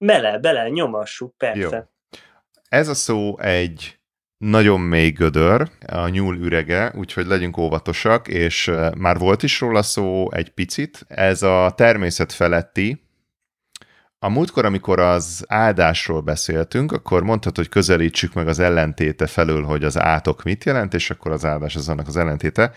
Bele, 0.02 0.40
bele, 0.40 0.70
nyomassuk, 0.70 1.38
persze. 1.38 1.60
Jó. 1.60 2.20
Ez 2.70 2.88
a 2.88 2.94
szó 2.94 3.40
egy 3.40 4.00
nagyon 4.38 4.80
mély 4.80 5.10
gödör, 5.10 5.70
a 5.88 6.08
nyúl 6.08 6.38
ürege, 6.38 6.92
úgyhogy 6.96 7.26
legyünk 7.26 7.58
óvatosak, 7.58 8.28
és 8.28 8.72
már 8.98 9.18
volt 9.18 9.44
is 9.44 9.60
róla 9.60 9.82
szó 9.82 10.32
egy 10.32 10.50
picit. 10.50 11.06
Ez 11.08 11.42
a 11.44 11.74
természet 11.76 12.34
feletti, 12.34 13.10
a 14.22 14.30
múltkor, 14.30 14.66
amikor 14.66 15.00
az 15.00 15.46
áldásról 15.48 16.22
beszéltünk, 16.22 16.92
akkor 16.92 17.24
mondhatod, 17.24 17.56
hogy 17.56 17.70
közelítsük 17.70 18.34
meg 18.34 18.48
az 18.48 18.60
ellentéte 18.60 19.28
felől, 19.28 19.64
hogy 19.64 19.84
az 19.84 20.00
átok 20.00 20.44
mit 20.44 20.64
jelent, 20.64 20.94
és 20.94 21.10
akkor 21.10 21.32
az 21.32 21.46
áldás 21.46 21.76
az 21.76 21.90
annak 21.90 22.08
az 22.08 22.18
ellentéte. 22.18 22.72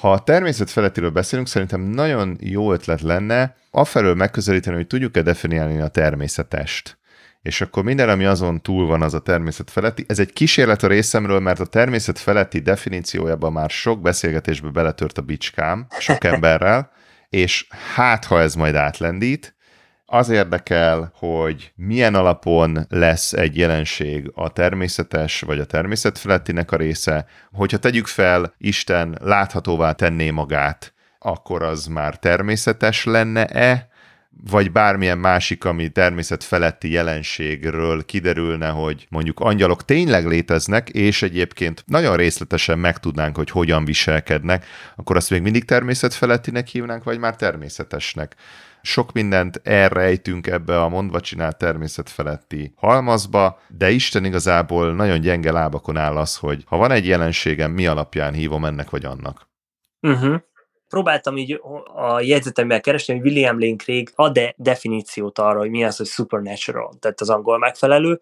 Ha 0.00 0.12
a 0.12 0.18
természet 0.18 0.70
felettiről 0.70 1.10
beszélünk, 1.10 1.48
szerintem 1.48 1.80
nagyon 1.80 2.36
jó 2.40 2.72
ötlet 2.72 3.00
lenne 3.00 3.56
afelől 3.70 4.14
megközelíteni, 4.14 4.76
hogy 4.76 4.86
tudjuk-e 4.86 5.22
definiálni 5.22 5.80
a 5.80 5.88
természetest 5.88 6.98
és 7.46 7.60
akkor 7.60 7.84
minden, 7.84 8.08
ami 8.08 8.24
azon 8.24 8.62
túl 8.62 8.86
van, 8.86 9.02
az 9.02 9.14
a 9.14 9.20
természet 9.20 9.70
feletti. 9.70 10.04
Ez 10.08 10.18
egy 10.18 10.32
kísérlet 10.32 10.82
a 10.82 10.86
részemről, 10.86 11.40
mert 11.40 11.60
a 11.60 11.66
természet 11.66 12.18
feletti 12.18 12.58
definíciójában 12.58 13.52
már 13.52 13.70
sok 13.70 14.00
beszélgetésbe 14.00 14.68
beletört 14.68 15.18
a 15.18 15.22
bicskám, 15.22 15.86
sok 15.98 16.24
emberrel, 16.34 16.90
és 17.28 17.66
hát, 17.94 18.24
ha 18.24 18.40
ez 18.40 18.54
majd 18.54 18.74
átlendít, 18.74 19.55
az 20.06 20.28
érdekel, 20.28 21.12
hogy 21.14 21.72
milyen 21.76 22.14
alapon 22.14 22.86
lesz 22.88 23.32
egy 23.32 23.56
jelenség 23.56 24.30
a 24.34 24.52
természetes 24.52 25.40
vagy 25.40 25.58
a 25.58 25.64
természet 25.64 26.18
felettinek 26.18 26.72
a 26.72 26.76
része. 26.76 27.26
Hogyha 27.52 27.76
tegyük 27.76 28.06
fel, 28.06 28.54
Isten 28.58 29.18
láthatóvá 29.20 29.92
tenné 29.92 30.30
magát, 30.30 30.94
akkor 31.18 31.62
az 31.62 31.86
már 31.86 32.18
természetes 32.18 33.04
lenne-e, 33.04 33.88
vagy 34.50 34.72
bármilyen 34.72 35.18
másik, 35.18 35.64
ami 35.64 35.88
természet 35.88 36.44
feletti 36.44 36.90
jelenségről 36.90 38.04
kiderülne, 38.04 38.68
hogy 38.68 39.06
mondjuk 39.10 39.40
angyalok 39.40 39.84
tényleg 39.84 40.26
léteznek, 40.26 40.88
és 40.88 41.22
egyébként 41.22 41.84
nagyon 41.86 42.16
részletesen 42.16 42.78
megtudnánk, 42.78 43.36
hogy 43.36 43.50
hogyan 43.50 43.84
viselkednek, 43.84 44.66
akkor 44.96 45.16
azt 45.16 45.30
még 45.30 45.42
mindig 45.42 45.64
természet 45.64 46.14
felettinek 46.14 46.66
hívnánk, 46.66 47.04
vagy 47.04 47.18
már 47.18 47.36
természetesnek. 47.36 48.36
Sok 48.86 49.12
mindent 49.12 49.60
elrejtünk 49.64 50.46
ebbe 50.46 50.80
a 50.80 50.88
mondva 50.88 51.20
csinált 51.20 51.58
természet 51.58 52.10
feletti 52.10 52.72
halmazba, 52.76 53.60
de 53.68 53.90
Isten 53.90 54.24
igazából 54.24 54.94
nagyon 54.94 55.20
gyenge 55.20 55.52
lábakon 55.52 55.96
áll 55.96 56.16
az, 56.16 56.36
hogy 56.36 56.62
ha 56.66 56.76
van 56.76 56.90
egy 56.90 57.06
jelenségem, 57.06 57.70
mi 57.70 57.86
alapján 57.86 58.32
hívom 58.32 58.64
ennek 58.64 58.90
vagy 58.90 59.04
annak. 59.04 59.48
Uh-huh 60.00 60.40
próbáltam 60.88 61.36
így 61.36 61.60
a 61.94 62.20
jegyzetemben 62.20 62.80
keresni, 62.80 63.14
hogy 63.14 63.26
William 63.26 63.60
Lane 63.60 63.76
Craig 63.76 64.12
ad-e 64.14 64.54
definíciót 64.56 65.38
arra, 65.38 65.58
hogy 65.58 65.70
mi 65.70 65.84
az, 65.84 65.96
hogy 65.96 66.06
supernatural, 66.06 66.94
tehát 67.00 67.20
az 67.20 67.30
angol 67.30 67.58
megfelelő. 67.58 68.20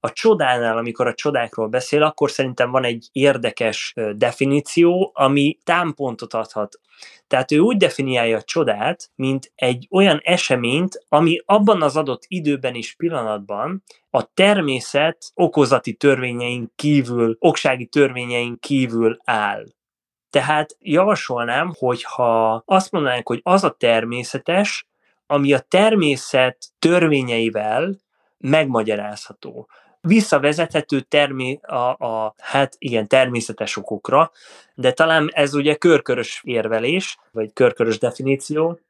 A 0.00 0.12
csodánál, 0.12 0.78
amikor 0.78 1.06
a 1.06 1.14
csodákról 1.14 1.68
beszél, 1.68 2.02
akkor 2.02 2.30
szerintem 2.30 2.70
van 2.70 2.84
egy 2.84 3.08
érdekes 3.12 3.94
definíció, 4.16 5.10
ami 5.14 5.58
támpontot 5.64 6.34
adhat. 6.34 6.80
Tehát 7.26 7.52
ő 7.52 7.58
úgy 7.58 7.76
definiálja 7.76 8.36
a 8.36 8.42
csodát, 8.42 9.10
mint 9.14 9.52
egy 9.54 9.86
olyan 9.90 10.20
eseményt, 10.22 11.04
ami 11.08 11.42
abban 11.44 11.82
az 11.82 11.96
adott 11.96 12.22
időben 12.26 12.74
és 12.74 12.94
pillanatban 12.96 13.82
a 14.10 14.32
természet 14.34 15.30
okozati 15.34 15.94
törvényeink 15.94 16.70
kívül, 16.76 17.36
oksági 17.38 17.86
törvényeink 17.86 18.60
kívül 18.60 19.18
áll. 19.24 19.64
Tehát 20.30 20.76
javasolnám, 20.78 21.72
hogy 21.78 22.02
ha 22.02 22.62
azt 22.66 22.90
mondanánk, 22.92 23.28
hogy 23.28 23.40
az 23.42 23.64
a 23.64 23.70
természetes, 23.70 24.88
ami 25.26 25.52
a 25.52 25.58
természet 25.58 26.66
törvényeivel 26.78 27.96
megmagyarázható. 28.38 29.68
Visszavezethető 30.00 31.00
termé 31.00 31.60
a, 31.62 31.74
a, 32.06 32.34
hát 32.38 32.74
igen, 32.78 33.06
természetes 33.06 33.76
okokra, 33.76 34.30
de 34.74 34.92
talán 34.92 35.30
ez 35.32 35.54
ugye 35.54 35.74
körkörös 35.74 36.40
érvelés, 36.44 37.18
vagy 37.32 37.52
körkörös 37.52 37.98
definíció. 37.98 38.80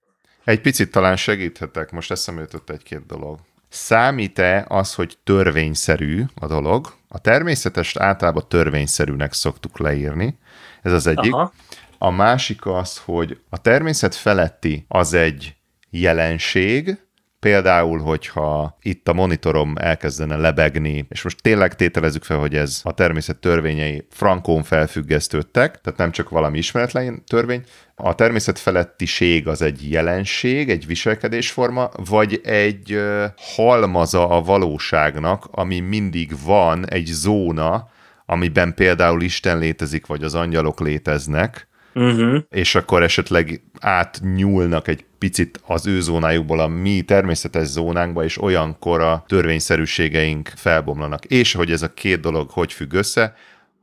Egy 0.45 0.61
picit 0.61 0.91
talán 0.91 1.17
segíthetek, 1.17 1.91
most 1.91 2.11
eszembe 2.11 2.41
jutott 2.41 2.71
egy-két 2.71 3.07
dolog. 3.07 3.39
Számít-e 3.69 4.65
az, 4.69 4.95
hogy 4.95 5.19
törvényszerű 5.25 6.25
a 6.41 6.47
dolog? 6.47 6.93
A 7.09 7.19
természetest 7.19 7.99
általában 7.99 8.49
törvényszerűnek 8.49 9.33
szoktuk 9.33 9.79
leírni, 9.79 10.39
ez 10.83 10.93
az 10.93 11.07
egyik. 11.07 11.33
Aha. 11.33 11.53
A 11.99 12.11
másik 12.11 12.67
az, 12.67 12.99
hogy 13.05 13.41
a 13.49 13.59
természet 13.59 14.15
feletti 14.15 14.85
az 14.89 15.13
egy 15.15 15.55
jelenség, 15.91 16.99
Például, 17.41 17.99
hogyha 17.99 18.79
itt 18.83 19.09
a 19.09 19.13
monitorom 19.13 19.75
elkezdene 19.77 20.37
lebegni, 20.37 21.07
és 21.09 21.23
most 21.23 21.43
tényleg 21.43 21.75
tételezzük 21.75 22.23
fel, 22.23 22.39
hogy 22.39 22.55
ez 22.55 22.81
a 22.85 22.93
természet 22.93 23.37
törvényei 23.37 24.07
frankón 24.11 24.63
felfüggesztődtek, 24.63 25.81
tehát 25.81 25.99
nem 25.99 26.11
csak 26.11 26.29
valami 26.29 26.59
ismeretlen 26.59 27.25
törvény, 27.27 27.63
a 27.95 28.15
természet 28.15 28.59
felettiség 28.59 29.49
az 29.49 29.63
egy 29.63 29.91
jelenség, 29.91 30.71
egy 30.71 30.87
viselkedésforma, 30.87 31.91
vagy 32.09 32.41
egy 32.45 33.01
halmaza 33.37 34.29
a 34.29 34.43
valóságnak, 34.43 35.49
ami 35.51 35.81
mindig 35.81 36.33
van, 36.45 36.89
egy 36.89 37.07
zóna, 37.07 37.89
amiben 38.27 38.75
például 38.75 39.23
Isten 39.23 39.59
létezik, 39.59 40.07
vagy 40.07 40.23
az 40.23 40.35
angyalok 40.35 40.81
léteznek, 40.81 41.69
uh-huh. 41.95 42.43
és 42.49 42.75
akkor 42.75 43.03
esetleg 43.03 43.63
átnyúlnak 43.81 44.89
egy 44.89 45.05
picit 45.19 45.61
az 45.67 45.87
ő 45.87 46.01
zónájukból 46.01 46.61
a 46.61 46.67
mi 46.67 47.03
természetes 47.03 47.67
zónánkba, 47.67 48.25
és 48.25 48.43
olyankor 48.43 49.01
a 49.01 49.25
törvényszerűségeink 49.27 50.53
felbomlanak. 50.57 51.25
És 51.25 51.53
hogy 51.53 51.71
ez 51.71 51.83
a 51.83 51.95
két 51.95 52.21
dolog 52.21 52.51
hogy 52.51 52.73
függ 52.73 52.93
össze, 52.93 53.35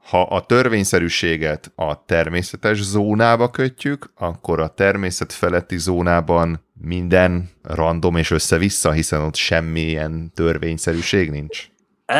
ha 0.09 0.21
a 0.21 0.45
törvényszerűséget 0.45 1.71
a 1.75 2.05
természetes 2.05 2.81
zónába 2.81 3.49
kötjük, 3.49 4.11
akkor 4.15 4.59
a 4.59 4.67
természet 4.67 5.33
feletti 5.33 5.77
zónában 5.77 6.65
minden 6.81 7.49
random 7.63 8.15
és 8.15 8.31
össze-vissza, 8.31 8.91
hiszen 8.91 9.21
ott 9.21 9.35
semmilyen 9.35 10.31
törvényszerűség 10.35 11.29
nincs. 11.29 11.67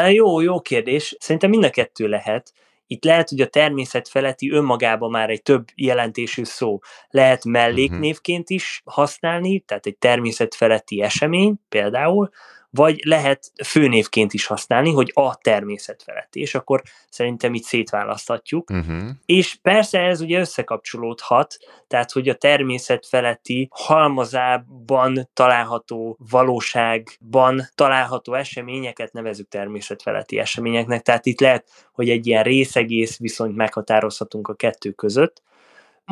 Jó, 0.10 0.42
jó 0.42 0.62
kérdés. 0.62 1.16
Szerintem 1.20 1.50
mind 1.50 1.64
a 1.64 1.70
kettő 1.70 2.08
lehet. 2.08 2.54
Itt 2.88 3.04
lehet, 3.04 3.30
hogy 3.30 3.42
a 3.42 3.48
természet 3.48 4.08
feletti 4.08 4.52
önmagában 4.52 5.12
már 5.12 5.30
egy 5.30 5.42
több 5.42 5.68
jelentésű 5.76 6.44
szó. 6.44 6.80
Lehet 7.10 7.46
melléknévként 7.46 8.50
is 8.50 8.82
használni, 8.86 9.60
tehát 9.60 9.86
egy 9.86 9.98
természet 9.98 10.56
feletti 10.56 11.02
esemény 11.02 11.56
például, 11.70 12.30
vagy 12.78 13.00
lehet 13.04 13.52
főnévként 13.66 14.34
is 14.34 14.46
használni, 14.46 14.92
hogy 14.92 15.12
a 15.14 15.36
természet 15.36 16.04
feletti, 16.04 16.40
és 16.40 16.56
akkor 16.56 16.82
szerintem 17.10 17.54
itt 17.54 17.64
szétválaszthatjuk. 17.64 18.70
Uh-huh. 18.70 19.10
És 19.26 19.58
persze 19.62 20.00
ez 20.00 20.22
ugye 20.22 20.40
összekapcsolódhat, 20.40 21.58
tehát 21.88 22.12
hogy 22.12 22.30
a 22.30 22.36
természet 22.36 23.06
feletti 23.06 23.68
halmazában 23.72 25.30
található 25.34 26.18
valóságban 26.30 27.62
található 27.76 28.34
eseményeket 28.34 29.14
nevezük 29.14 29.48
természet 29.48 30.02
feletti 30.02 30.40
eseményeknek, 30.40 31.02
tehát 31.02 31.26
itt 31.26 31.40
lehet, 31.40 31.68
hogy 31.94 32.10
egy 32.10 32.28
ilyen 32.28 32.44
részegész 32.44 33.18
viszonyt 33.18 33.56
meghatározhatunk 33.56 34.48
a 34.48 34.54
kettő 34.54 34.92
között, 34.92 35.42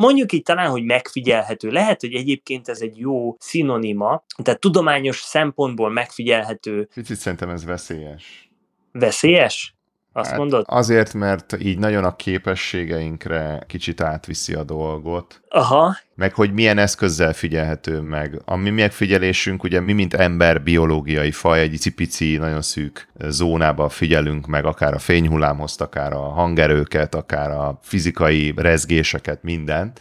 Mondjuk 0.00 0.32
így 0.32 0.42
talán, 0.42 0.70
hogy 0.70 0.84
megfigyelhető. 0.84 1.70
Lehet, 1.70 2.00
hogy 2.00 2.14
egyébként 2.14 2.68
ez 2.68 2.80
egy 2.80 2.98
jó 2.98 3.36
szinonima, 3.38 4.24
tehát 4.42 4.60
tudományos 4.60 5.16
szempontból 5.16 5.90
megfigyelhető. 5.90 6.88
Picit 6.94 7.16
szerintem 7.16 7.50
ez 7.50 7.64
veszélyes. 7.64 8.50
Veszélyes? 8.92 9.75
Azt 10.16 10.30
hát 10.30 10.38
mondod? 10.38 10.64
Azért, 10.68 11.14
mert 11.14 11.56
így 11.62 11.78
nagyon 11.78 12.04
a 12.04 12.16
képességeinkre 12.16 13.62
kicsit 13.66 14.00
átviszi 14.00 14.54
a 14.54 14.62
dolgot. 14.62 15.40
Aha. 15.48 15.96
Meg 16.14 16.34
hogy 16.34 16.52
milyen 16.52 16.78
eszközzel 16.78 17.32
figyelhető 17.32 18.00
meg. 18.00 18.40
A 18.44 18.56
mi 18.56 18.70
megfigyelésünk, 18.70 19.62
ugye 19.62 19.80
mi, 19.80 19.92
mint 19.92 20.14
ember 20.14 20.62
biológiai 20.62 21.30
faj, 21.30 21.60
egy 21.60 21.72
icipici, 21.72 22.36
nagyon 22.36 22.62
szűk 22.62 23.08
zónába 23.28 23.88
figyelünk 23.88 24.46
meg, 24.46 24.64
akár 24.64 24.94
a 24.94 24.98
fényhullámhoz, 24.98 25.80
akár 25.80 26.12
a 26.12 26.28
hangerőket, 26.28 27.14
akár 27.14 27.50
a 27.50 27.78
fizikai 27.82 28.52
rezgéseket, 28.56 29.42
mindent 29.42 30.00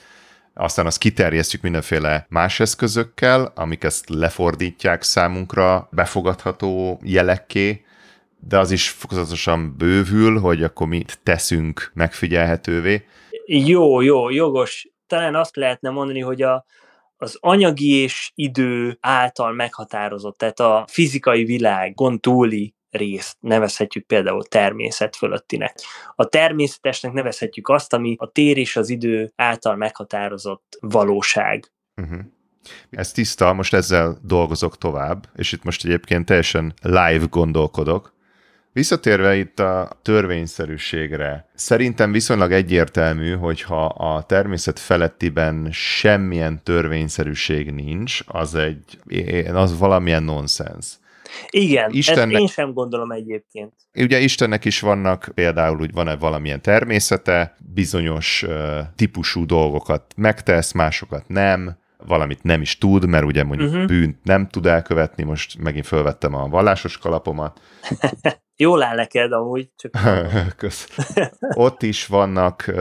aztán 0.57 0.85
azt 0.85 0.97
kiterjesztjük 0.97 1.61
mindenféle 1.61 2.25
más 2.29 2.59
eszközökkel, 2.59 3.51
amik 3.55 3.83
ezt 3.83 4.09
lefordítják 4.09 5.03
számunkra 5.03 5.87
befogadható 5.91 6.99
jelekké, 7.03 7.84
de 8.47 8.59
az 8.59 8.71
is 8.71 8.89
fokozatosan 8.89 9.77
bővül, 9.77 10.39
hogy 10.39 10.63
akkor 10.63 10.87
mit 10.87 11.19
teszünk 11.23 11.91
megfigyelhetővé. 11.93 13.05
Jó, 13.45 14.01
jó, 14.01 14.29
jogos. 14.29 14.89
Talán 15.07 15.35
azt 15.35 15.55
lehetne 15.55 15.89
mondani, 15.89 16.19
hogy 16.19 16.41
a, 16.41 16.65
az 17.17 17.37
anyagi 17.39 17.93
és 17.93 18.31
idő 18.35 18.97
által 19.01 19.53
meghatározott, 19.53 20.37
tehát 20.37 20.59
a 20.59 20.85
fizikai 20.87 21.43
világ 21.43 21.93
túli 22.19 22.75
részt 22.89 23.37
nevezhetjük 23.39 24.05
például 24.05 24.43
természet 24.43 25.15
fölöttinek. 25.15 25.79
A 26.15 26.25
természetesnek 26.25 27.11
nevezhetjük 27.11 27.69
azt, 27.69 27.93
ami 27.93 28.15
a 28.17 28.31
tér 28.31 28.57
és 28.57 28.75
az 28.75 28.89
idő 28.89 29.31
által 29.35 29.75
meghatározott 29.75 30.77
valóság. 30.79 31.71
Uh-huh. 32.01 32.19
Ez 32.89 33.11
tiszta, 33.11 33.53
most 33.53 33.73
ezzel 33.73 34.17
dolgozok 34.21 34.77
tovább, 34.77 35.29
és 35.35 35.51
itt 35.51 35.63
most 35.63 35.85
egyébként 35.85 36.25
teljesen 36.25 36.73
live 36.81 37.25
gondolkodok, 37.29 38.14
Visszatérve 38.75 39.35
itt 39.35 39.59
a 39.59 39.89
törvényszerűségre, 40.01 41.49
szerintem 41.53 42.11
viszonylag 42.11 42.51
egyértelmű, 42.51 43.35
hogyha 43.35 43.85
a 43.85 44.23
természet 44.23 44.79
felettiben 44.79 45.67
semmilyen 45.71 46.63
törvényszerűség 46.63 47.71
nincs, 47.71 48.19
az 48.25 48.55
egy, 48.55 48.99
az 49.53 49.79
valamilyen 49.79 50.23
nonsens. 50.23 50.97
Igen, 51.49 51.91
Istennek, 51.91 52.31
ezt 52.31 52.41
én 52.41 52.47
sem 52.47 52.73
gondolom 52.73 53.11
egyébként. 53.11 53.73
Ugye 53.93 54.19
Istennek 54.19 54.65
is 54.65 54.79
vannak, 54.79 55.29
például 55.33 55.79
úgy 55.79 55.91
van-e 55.91 56.15
valamilyen 56.15 56.61
természete, 56.61 57.55
bizonyos 57.73 58.43
uh, 58.43 58.79
típusú 58.95 59.45
dolgokat 59.45 60.13
megtesz, 60.15 60.71
másokat 60.71 61.27
nem, 61.27 61.77
valamit 61.97 62.43
nem 62.43 62.61
is 62.61 62.77
tud, 62.77 63.05
mert 63.05 63.25
ugye 63.25 63.43
mondjuk 63.43 63.69
uh-huh. 63.69 63.85
bűnt 63.85 64.17
nem 64.23 64.47
tud 64.47 64.65
elkövetni, 64.65 65.23
most 65.23 65.57
megint 65.59 65.87
felvettem 65.87 66.33
a 66.33 66.47
vallásos 66.47 66.97
kalapomat. 66.97 67.61
Jól 68.57 68.83
áll 68.83 68.95
neked 68.95 69.31
amúgy. 69.31 69.69
Csak... 69.75 69.91
Kösz. 70.57 70.89
Ott 71.39 71.83
is 71.83 72.05
vannak 72.05 72.71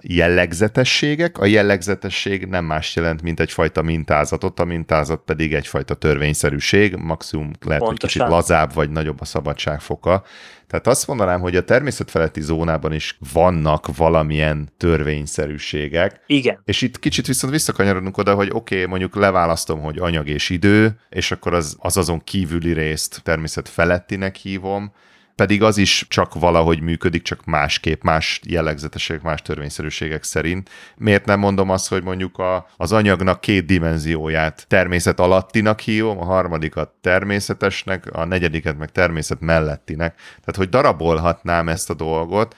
jellegzetességek. 0.00 1.38
A 1.38 1.46
jellegzetesség 1.46 2.46
nem 2.46 2.64
más 2.64 2.96
jelent, 2.96 3.22
mint 3.22 3.40
egyfajta 3.40 3.82
mintázatot, 3.82 4.60
a 4.60 4.64
mintázat 4.64 5.22
pedig 5.24 5.54
egyfajta 5.54 5.94
törvényszerűség, 5.94 6.94
maximum 6.94 7.50
lehet, 7.66 7.82
Pontosan. 7.82 7.86
hogy 7.86 7.98
kicsit 7.98 8.22
lazább 8.22 8.74
vagy 8.74 8.90
nagyobb 8.90 9.20
a 9.20 9.24
szabadságfoka. 9.24 10.22
Tehát 10.66 10.86
azt 10.86 11.06
mondanám, 11.06 11.40
hogy 11.40 11.56
a 11.56 11.64
természetfeletti 11.64 12.40
zónában 12.40 12.92
is 12.92 13.18
vannak 13.32 13.96
valamilyen 13.96 14.68
törvényszerűségek. 14.76 16.20
Igen. 16.26 16.60
És 16.64 16.82
itt 16.82 16.98
kicsit 16.98 17.26
viszont 17.26 17.52
visszakanyarodunk 17.52 18.16
oda, 18.18 18.34
hogy 18.34 18.50
oké, 18.52 18.74
okay, 18.74 18.86
mondjuk 18.86 19.14
leválasztom, 19.14 19.80
hogy 19.80 19.98
anyag 19.98 20.28
és 20.28 20.50
idő, 20.50 21.00
és 21.08 21.30
akkor 21.30 21.54
az, 21.54 21.76
az 21.78 21.96
azon 21.96 22.24
kívüli 22.24 22.72
részt 22.72 23.20
természetfelettinek 23.22 24.36
hívom, 24.36 24.92
pedig 25.40 25.62
az 25.62 25.76
is 25.76 26.06
csak 26.08 26.34
valahogy 26.34 26.80
működik, 26.80 27.22
csak 27.22 27.44
másképp, 27.44 28.02
más 28.02 28.40
jellegzetességek, 28.46 29.22
más 29.22 29.42
törvényszerűségek 29.42 30.22
szerint. 30.22 30.70
Miért 30.96 31.24
nem 31.24 31.38
mondom 31.38 31.70
azt, 31.70 31.88
hogy 31.88 32.02
mondjuk 32.02 32.38
a, 32.38 32.66
az 32.76 32.92
anyagnak 32.92 33.40
két 33.40 33.66
dimenzióját 33.66 34.64
természet 34.68 35.20
alattinak 35.20 35.80
hívom, 35.80 36.18
a 36.18 36.24
harmadikat 36.24 36.90
természetesnek, 37.00 38.06
a 38.12 38.24
negyediket 38.24 38.78
meg 38.78 38.90
természet 38.90 39.40
mellettinek. 39.40 40.14
Tehát, 40.14 40.56
hogy 40.56 40.68
darabolhatnám 40.68 41.68
ezt 41.68 41.90
a 41.90 41.94
dolgot, 41.94 42.56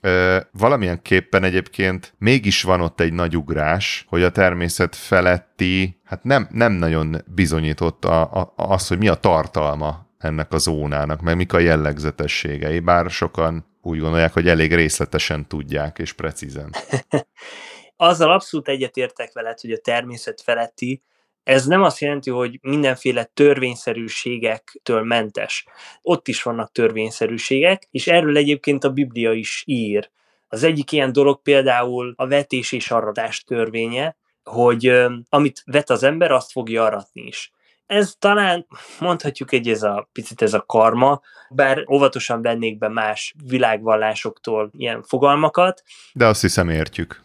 Ö, 0.00 0.38
valamilyen 0.52 1.02
képpen 1.02 1.44
egyébként 1.44 2.14
mégis 2.18 2.62
van 2.62 2.80
ott 2.80 3.00
egy 3.00 3.12
nagy 3.12 3.36
ugrás, 3.36 4.04
hogy 4.08 4.22
a 4.22 4.30
természet 4.30 4.96
feletti, 4.96 6.00
hát 6.04 6.24
nem, 6.24 6.48
nem 6.50 6.72
nagyon 6.72 7.22
bizonyított 7.26 8.04
a, 8.04 8.20
a, 8.20 8.52
az, 8.56 8.88
hogy 8.88 8.98
mi 8.98 9.08
a 9.08 9.14
tartalma 9.14 10.05
ennek 10.18 10.52
a 10.52 10.58
zónának, 10.58 11.20
meg 11.20 11.36
mik 11.36 11.52
a 11.52 11.58
jellegzetességei, 11.58 12.80
bár 12.80 13.10
sokan 13.10 13.66
úgy 13.82 13.98
gondolják, 13.98 14.32
hogy 14.32 14.48
elég 14.48 14.74
részletesen 14.74 15.48
tudják 15.48 15.98
és 15.98 16.12
precízen. 16.12 16.74
Azzal 17.96 18.32
abszolút 18.32 18.68
egyetértek 18.68 19.32
veled, 19.32 19.60
hogy 19.60 19.72
a 19.72 19.78
természet 19.78 20.40
feletti, 20.40 21.02
ez 21.46 21.66
nem 21.66 21.82
azt 21.82 22.00
jelenti, 22.00 22.30
hogy 22.30 22.58
mindenféle 22.62 23.24
törvényszerűségektől 23.24 25.02
mentes. 25.02 25.64
Ott 26.02 26.28
is 26.28 26.42
vannak 26.42 26.72
törvényszerűségek, 26.72 27.88
és 27.90 28.06
erről 28.06 28.36
egyébként 28.36 28.84
a 28.84 28.90
Biblia 28.90 29.32
is 29.32 29.62
ír. 29.66 30.10
Az 30.48 30.62
egyik 30.62 30.92
ilyen 30.92 31.12
dolog 31.12 31.42
például 31.42 32.14
a 32.16 32.26
vetés 32.26 32.72
és 32.72 32.90
aratás 32.90 33.44
törvénye, 33.44 34.16
hogy 34.44 34.92
amit 35.28 35.62
vet 35.64 35.90
az 35.90 36.02
ember, 36.02 36.30
azt 36.30 36.50
fogja 36.50 36.84
aratni 36.84 37.22
is. 37.22 37.52
Ez 37.86 38.14
talán 38.18 38.66
mondhatjuk 39.00 39.52
egy 39.52 39.68
ez 39.68 39.82
a 39.82 40.08
picit 40.12 40.42
ez 40.42 40.54
a 40.54 40.64
karma, 40.66 41.20
bár 41.50 41.84
óvatosan 41.90 42.42
vennék 42.42 42.78
be 42.78 42.88
más 42.88 43.34
világvallásoktól 43.46 44.70
ilyen 44.76 45.02
fogalmakat. 45.02 45.82
De 46.12 46.26
azt 46.26 46.40
hiszem 46.40 46.68
értjük. 46.68 47.24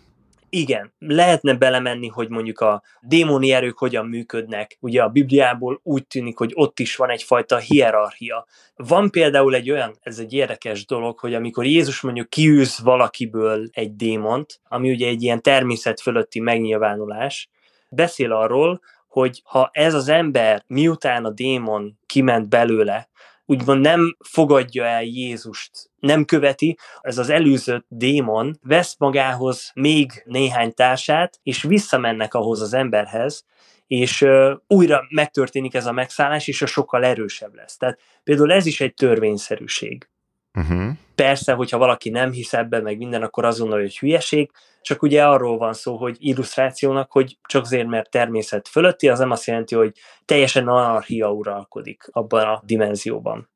Igen, 0.54 0.94
lehetne 1.00 1.54
belemenni, 1.54 2.08
hogy 2.08 2.30
mondjuk 2.30 2.60
a 2.60 2.84
démoni 3.02 3.52
erők 3.52 3.78
hogyan 3.78 4.06
működnek. 4.06 4.78
Ugye 4.80 5.04
a 5.04 5.10
Bibliából 5.10 5.80
úgy 5.84 6.08
tűnik, 6.08 6.38
hogy 6.38 6.52
ott 6.54 6.80
is 6.80 6.96
van 6.96 7.10
egyfajta 7.10 7.58
hierarchia. 7.58 8.46
Van 8.76 9.10
például 9.10 9.56
egy 9.56 9.72
olyan, 9.72 9.98
ez 10.02 10.20
egy 10.20 10.34
érdekes 10.34 10.86
dolog, 10.86 11.20
hogy 11.20 11.34
amikor 11.34 11.66
Jézus 11.66 12.02
mondjuk 12.02 12.30
kiűz 12.30 12.80
valakiből 12.84 13.70
egy 13.72 13.96
démont, 13.96 14.60
ami 14.68 14.92
ugye 14.92 15.08
egy 15.08 15.24
ilyen 15.24 15.42
természet 15.42 16.02
fölötti 16.02 16.40
megnyilvánulás, 16.40 17.50
beszél 17.90 18.32
arról, 18.32 18.82
hogy 19.12 19.42
ha 19.46 19.70
ez 19.74 19.94
az 19.94 20.08
ember 20.08 20.64
miután 20.68 21.26
a 21.26 21.30
démon 21.30 22.00
kiment 22.06 22.50
belőle, 22.50 23.10
úgymond 23.46 23.82
nem 23.82 24.18
fogadja 24.20 24.86
el 24.86 25.04
Jézust, 25.04 25.72
nem 26.00 26.26
követi, 26.26 26.78
ez 27.02 27.18
az 27.18 27.30
előzött 27.30 27.86
démon 27.88 28.58
vesz 28.62 28.96
magához 28.98 29.72
még 29.74 30.24
néhány 30.26 30.74
társát, 30.74 31.40
és 31.44 31.64
visszamennek 31.64 32.34
ahhoz 32.34 32.62
az 32.62 32.74
emberhez, 32.74 33.46
és 33.88 34.22
uh, 34.22 34.52
újra 34.68 35.02
megtörténik 35.10 35.74
ez 35.74 35.86
a 35.86 35.92
megszállás, 35.92 36.48
és 36.48 36.62
a 36.62 36.66
sokkal 36.66 37.06
erősebb 37.06 37.56
lesz. 37.56 37.78
Tehát 37.78 38.00
például 38.24 38.52
ez 38.52 38.66
is 38.66 38.82
egy 38.82 38.94
törvényszerűség. 38.94 40.11
Uh-huh. 40.54 40.92
Persze, 41.16 41.54
hogyha 41.54 41.78
valaki 41.78 42.10
nem 42.10 42.32
hisz 42.32 42.54
ebben, 42.54 42.84
meg 42.84 42.98
minden, 42.98 43.22
akkor 43.22 43.46
azonnal, 43.46 43.80
hogy 43.80 43.98
hülyeség, 43.98 44.52
csak 44.82 45.02
ugye 45.02 45.26
arról 45.26 45.58
van 45.58 45.74
szó, 45.74 45.98
hogy 45.98 46.16
illusztrációnak, 46.20 47.12
hogy 47.12 47.38
csak 47.42 47.64
azért, 47.64 47.88
mert 47.88 48.10
természet 48.10 48.68
fölötti, 48.68 49.10
az 49.10 49.20
nem 49.20 49.32
azt 49.32 49.46
jelenti, 49.46 49.76
hogy 49.76 50.00
teljesen 50.26 50.68
anarchia 50.68 51.32
uralkodik 51.32 52.04
abban 52.12 52.48
a 52.48 52.62
dimenzióban. 52.66 53.50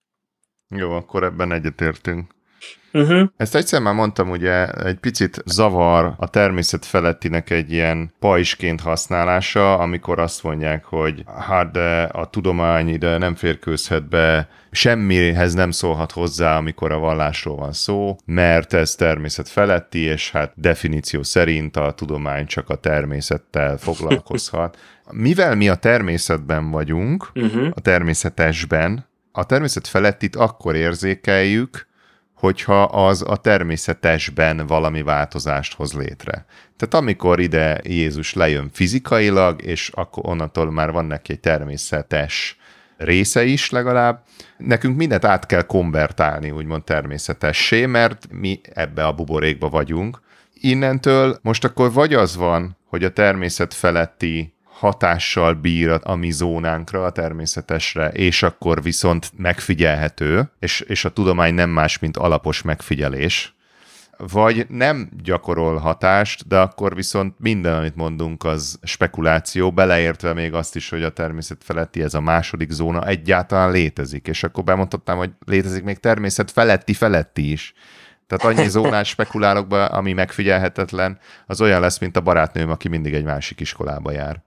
Jó, 0.70 0.92
akkor 0.92 1.24
ebben 1.24 1.52
egyetértünk. 1.52 2.35
Uh-huh. 2.96 3.30
Ezt 3.38 3.56
egyszer 3.56 3.82
már 3.82 3.94
mondtam, 3.94 4.30
ugye 4.30 4.68
egy 4.68 4.98
picit 4.98 5.42
zavar 5.46 6.14
a 6.18 6.30
természet 6.30 6.86
felettinek 6.86 7.50
egy 7.50 7.72
ilyen 7.72 8.14
pajsként 8.20 8.82
használása, 8.82 9.78
amikor 9.78 10.20
azt 10.20 10.44
mondják, 10.44 10.84
hogy 10.84 11.24
hát 11.40 11.72
de 11.72 12.02
a 12.04 12.30
tudomány 12.30 12.90
ide 12.90 13.18
nem 13.18 13.36
férkőzhet 13.36 14.10
be, 14.10 14.48
semmihez 14.72 15.54
nem 15.54 15.72
szólhat 15.72 16.12
hozzá, 16.12 16.58
amikor 16.58 16.92
a 16.92 16.98
vallásról 16.98 17.56
van 17.56 17.74
szó, 17.74 18.16
mert 18.26 18.74
ez 18.74 18.96
természet 18.96 19.50
feletti, 19.50 20.00
és 20.00 20.32
hát 20.32 20.52
definíció 20.56 21.24
szerint 21.24 21.78
a 21.78 21.92
tudomány 21.92 22.46
csak 22.46 22.70
a 22.70 22.76
természettel 22.76 23.78
foglalkozhat. 23.88 24.78
Mivel 25.12 25.56
mi 25.56 25.70
a 25.70 25.76
természetben 25.76 26.72
vagyunk, 26.72 27.32
uh-huh. 27.34 27.68
a 27.74 27.80
természetesben, 27.80 29.06
a 29.32 29.46
természet 29.46 29.88
felettit 29.88 30.36
akkor 30.36 30.76
érzékeljük, 30.76 31.88
hogyha 32.46 32.84
az 32.84 33.24
a 33.28 33.36
természetesben 33.36 34.68
valami 34.68 35.02
változást 35.02 35.74
hoz 35.74 35.94
létre. 35.94 36.46
Tehát 36.78 36.94
amikor 36.94 37.40
ide 37.40 37.80
Jézus 37.84 38.34
lejön 38.34 38.70
fizikailag, 38.74 39.62
és 39.62 39.92
akkor 39.94 40.24
onnantól 40.26 40.72
már 40.72 40.92
van 40.92 41.06
neki 41.06 41.32
egy 41.32 41.40
természetes 41.40 42.58
része 42.98 43.44
is 43.44 43.70
legalább, 43.70 44.24
nekünk 44.58 44.98
mindent 44.98 45.26
át 45.26 45.46
kell 45.46 45.62
konvertálni, 45.62 46.52
úgymond 46.52 46.84
természetessé, 46.84 47.86
mert 47.86 48.28
mi 48.32 48.62
ebbe 48.74 49.06
a 49.06 49.14
buborékba 49.14 49.70
vagyunk. 49.70 50.22
Innentől 50.54 51.40
most 51.42 51.64
akkor 51.64 51.94
vagy 51.94 52.14
az 52.14 52.36
van, 52.36 52.78
hogy 52.86 53.04
a 53.04 53.14
természet 53.14 53.74
feletti 53.74 54.55
hatással 54.80 55.54
bír 55.54 56.00
a 56.04 56.16
mi 56.16 56.32
zónánkra, 56.32 57.06
a 57.06 57.12
természetesre, 57.12 58.10
és 58.10 58.44
akkor 58.44 58.84
viszont 58.84 59.32
megfigyelhető, 59.38 60.52
és, 60.60 60.80
és 60.80 61.06
a 61.06 61.10
tudomány 61.10 61.54
nem 61.54 61.70
más, 61.70 62.00
mint 62.00 62.18
alapos 62.18 62.62
megfigyelés, 62.62 63.56
vagy 64.18 64.66
nem 64.70 65.10
gyakorol 65.24 65.78
hatást, 65.78 66.48
de 66.48 66.60
akkor 66.60 66.96
viszont 66.96 67.36
minden, 67.40 67.78
amit 67.78 67.96
mondunk, 67.96 68.44
az 68.44 68.80
spekuláció, 68.84 69.72
beleértve 69.72 70.34
még 70.34 70.54
azt 70.54 70.76
is, 70.76 70.90
hogy 70.90 71.04
a 71.04 71.10
természet 71.14 71.64
feletti 71.64 72.02
ez 72.02 72.14
a 72.14 72.22
második 72.22 72.72
zóna 72.72 73.08
egyáltalán 73.08 73.72
létezik, 73.72 74.28
és 74.28 74.44
akkor 74.44 74.64
bemondhatnám, 74.64 75.18
hogy 75.18 75.32
létezik 75.46 75.84
még 75.84 75.98
természet 75.98 76.52
feletti 76.52 76.94
feletti 76.94 77.52
is. 77.52 77.74
Tehát 78.28 78.58
annyi 78.58 78.68
zónát 78.68 79.06
spekulálok 79.06 79.68
be, 79.68 79.86
ami 79.86 80.14
megfigyelhetetlen, 80.14 81.20
az 81.48 81.62
olyan 81.62 81.80
lesz, 81.80 82.00
mint 82.00 82.16
a 82.16 82.22
barátnőm, 82.22 82.70
aki 82.70 82.88
mindig 82.88 83.14
egy 83.14 83.24
másik 83.24 83.60
iskolába 83.60 84.12
jár. 84.12 84.44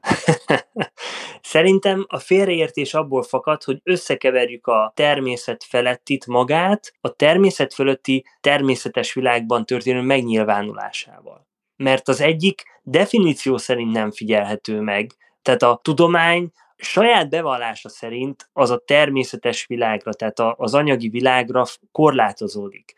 Szerintem 1.42 2.04
a 2.08 2.18
félreértés 2.18 2.94
abból 2.94 3.22
fakad, 3.22 3.62
hogy 3.62 3.80
összekeverjük 3.82 4.66
a 4.66 4.92
természet 4.96 5.64
felettit 5.64 6.26
magát 6.26 6.92
a 7.00 7.12
természet 7.12 7.74
fölötti 7.74 8.24
természetes 8.40 9.12
világban 9.12 9.66
történő 9.66 10.00
megnyilvánulásával. 10.00 11.46
Mert 11.76 12.08
az 12.08 12.20
egyik 12.20 12.62
definíció 12.82 13.56
szerint 13.56 13.92
nem 13.92 14.10
figyelhető 14.10 14.80
meg. 14.80 15.10
Tehát 15.42 15.62
a 15.62 15.80
tudomány 15.82 16.50
saját 16.76 17.28
bevallása 17.28 17.88
szerint 17.88 18.48
az 18.52 18.70
a 18.70 18.82
természetes 18.86 19.66
világra, 19.66 20.12
tehát 20.12 20.54
az 20.56 20.74
anyagi 20.74 21.08
világra 21.08 21.64
korlátozódik. 21.92 22.94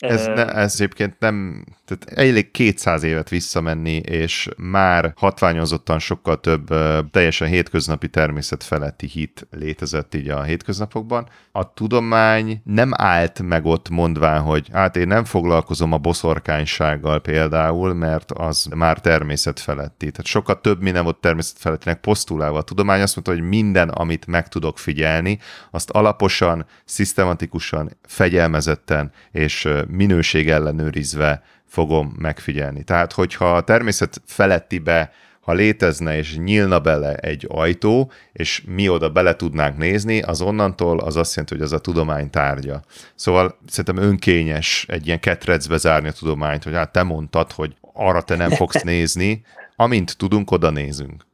Ez, 0.00 0.26
ne, 0.26 0.54
ez 0.54 0.74
egyébként 0.74 1.16
nem, 1.18 1.64
tehát 1.84 2.18
elég 2.18 2.50
200 2.50 3.02
évet 3.02 3.28
visszamenni, 3.28 3.96
és 3.96 4.48
már 4.56 5.12
hatványozottan 5.16 5.98
sokkal 5.98 6.40
több 6.40 6.68
teljesen 7.10 7.48
hétköznapi 7.48 8.08
természet 8.08 8.64
feletti 8.64 9.06
hit 9.06 9.46
létezett 9.50 10.14
így 10.14 10.28
a 10.28 10.42
hétköznapokban. 10.42 11.28
A 11.52 11.72
tudomány 11.72 12.60
nem 12.64 12.90
állt 12.94 13.42
meg 13.42 13.64
ott 13.64 13.88
mondván, 13.88 14.40
hogy 14.40 14.68
hát 14.72 14.96
én 14.96 15.06
nem 15.06 15.24
foglalkozom 15.24 15.92
a 15.92 15.98
boszorkánysággal 15.98 17.20
például, 17.20 17.94
mert 17.94 18.32
az 18.32 18.68
már 18.74 19.00
természet 19.00 19.60
feletti. 19.60 20.10
Tehát 20.10 20.26
sokkal 20.26 20.60
több 20.60 20.82
minden 20.82 21.04
volt 21.04 21.20
természet 21.20 21.58
felettinek 21.58 22.00
posztulálva. 22.00 22.58
A 22.58 22.62
tudomány 22.62 23.00
azt 23.00 23.14
mondta, 23.14 23.32
hogy 23.32 23.48
minden, 23.48 23.88
amit 23.88 24.26
meg 24.26 24.48
tudok 24.48 24.78
figyelni, 24.78 25.38
azt 25.70 25.90
alaposan, 25.90 26.66
szisztematikusan, 26.84 27.96
fegyelmezetten 28.02 29.12
és 29.32 29.68
minőség 29.90 30.50
ellenőrizve 30.50 31.42
fogom 31.66 32.14
megfigyelni. 32.18 32.84
Tehát, 32.84 33.12
hogyha 33.12 33.56
a 33.56 33.64
természet 33.64 34.22
felettibe 34.26 35.12
ha 35.40 35.52
létezne 35.52 36.16
és 36.16 36.36
nyílna 36.36 36.80
bele 36.80 37.14
egy 37.14 37.46
ajtó, 37.48 38.10
és 38.32 38.62
mi 38.66 38.88
oda 38.88 39.10
bele 39.10 39.36
tudnánk 39.36 39.76
nézni, 39.76 40.22
az 40.22 40.40
onnantól 40.40 40.98
az 40.98 41.16
azt 41.16 41.34
jelenti, 41.34 41.54
hogy 41.54 41.64
az 41.64 41.72
a 41.72 41.78
tudomány 41.78 42.30
tárgya. 42.30 42.82
Szóval 43.14 43.58
szerintem 43.66 44.04
önkényes 44.04 44.86
egy 44.88 45.06
ilyen 45.06 45.20
ketrecbe 45.20 45.76
zárni 45.76 46.08
a 46.08 46.12
tudományt, 46.12 46.64
hogy 46.64 46.72
hát 46.72 46.92
te 46.92 47.02
mondtad, 47.02 47.52
hogy 47.52 47.76
arra 47.92 48.22
te 48.22 48.36
nem 48.36 48.50
fogsz 48.50 48.82
nézni, 48.92 49.42
amint 49.76 50.16
tudunk, 50.16 50.50
oda 50.50 50.70
nézünk. 50.70 51.26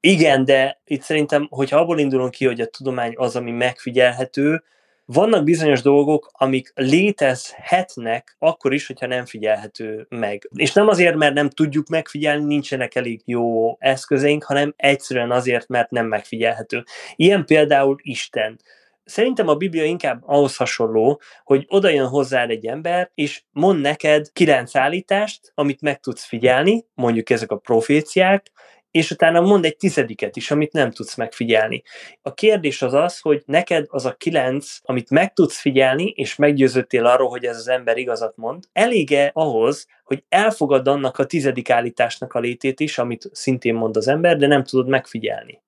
Igen, 0.00 0.44
de 0.44 0.80
itt 0.84 1.02
szerintem, 1.02 1.46
hogyha 1.50 1.78
abból 1.78 1.98
indulunk 1.98 2.30
ki, 2.30 2.46
hogy 2.46 2.60
a 2.60 2.66
tudomány 2.66 3.12
az, 3.16 3.36
ami 3.36 3.50
megfigyelhető, 3.50 4.62
vannak 5.04 5.44
bizonyos 5.44 5.82
dolgok, 5.82 6.30
amik 6.32 6.72
létezhetnek 6.74 8.36
akkor 8.38 8.72
is, 8.72 8.86
hogyha 8.86 9.06
nem 9.06 9.24
figyelhető 9.24 10.06
meg. 10.08 10.48
És 10.54 10.72
nem 10.72 10.88
azért, 10.88 11.16
mert 11.16 11.34
nem 11.34 11.48
tudjuk 11.48 11.88
megfigyelni, 11.88 12.44
nincsenek 12.44 12.94
elég 12.94 13.22
jó 13.24 13.76
eszközeink, 13.78 14.44
hanem 14.44 14.74
egyszerűen 14.76 15.30
azért, 15.30 15.68
mert 15.68 15.90
nem 15.90 16.06
megfigyelhető. 16.06 16.84
Ilyen 17.16 17.44
például 17.44 17.96
Isten. 18.02 18.58
Szerintem 19.04 19.48
a 19.48 19.54
Biblia 19.54 19.84
inkább 19.84 20.22
ahhoz 20.26 20.56
hasonló, 20.56 21.20
hogy 21.44 21.64
oda 21.68 21.88
jön 21.88 22.06
hozzád 22.06 22.50
egy 22.50 22.66
ember, 22.66 23.10
és 23.14 23.42
mond 23.50 23.80
neked 23.80 24.32
kilenc 24.32 24.74
állítást, 24.74 25.52
amit 25.54 25.80
meg 25.80 26.00
tudsz 26.00 26.24
figyelni, 26.24 26.86
mondjuk 26.94 27.30
ezek 27.30 27.50
a 27.50 27.56
proféciák, 27.56 28.52
és 28.94 29.10
utána 29.10 29.40
mond 29.40 29.64
egy 29.64 29.76
tizediket 29.76 30.36
is, 30.36 30.50
amit 30.50 30.72
nem 30.72 30.90
tudsz 30.90 31.14
megfigyelni. 31.14 31.82
A 32.22 32.34
kérdés 32.34 32.82
az 32.82 32.92
az, 32.92 33.18
hogy 33.20 33.42
neked 33.46 33.86
az 33.88 34.04
a 34.04 34.14
kilenc, 34.14 34.76
amit 34.82 35.10
meg 35.10 35.32
tudsz 35.32 35.60
figyelni, 35.60 36.04
és 36.04 36.36
meggyőzöttél 36.36 37.06
arról, 37.06 37.28
hogy 37.28 37.44
ez 37.44 37.56
az 37.56 37.68
ember 37.68 37.96
igazat 37.96 38.36
mond, 38.36 38.64
elége 38.72 39.30
ahhoz, 39.32 39.86
hogy 40.04 40.24
elfogad 40.28 40.88
annak 40.88 41.18
a 41.18 41.26
tizedik 41.26 41.70
állításnak 41.70 42.32
a 42.32 42.38
létét 42.38 42.80
is, 42.80 42.98
amit 42.98 43.28
szintén 43.32 43.74
mond 43.74 43.96
az 43.96 44.08
ember, 44.08 44.36
de 44.36 44.46
nem 44.46 44.64
tudod 44.64 44.88
megfigyelni. 44.88 45.62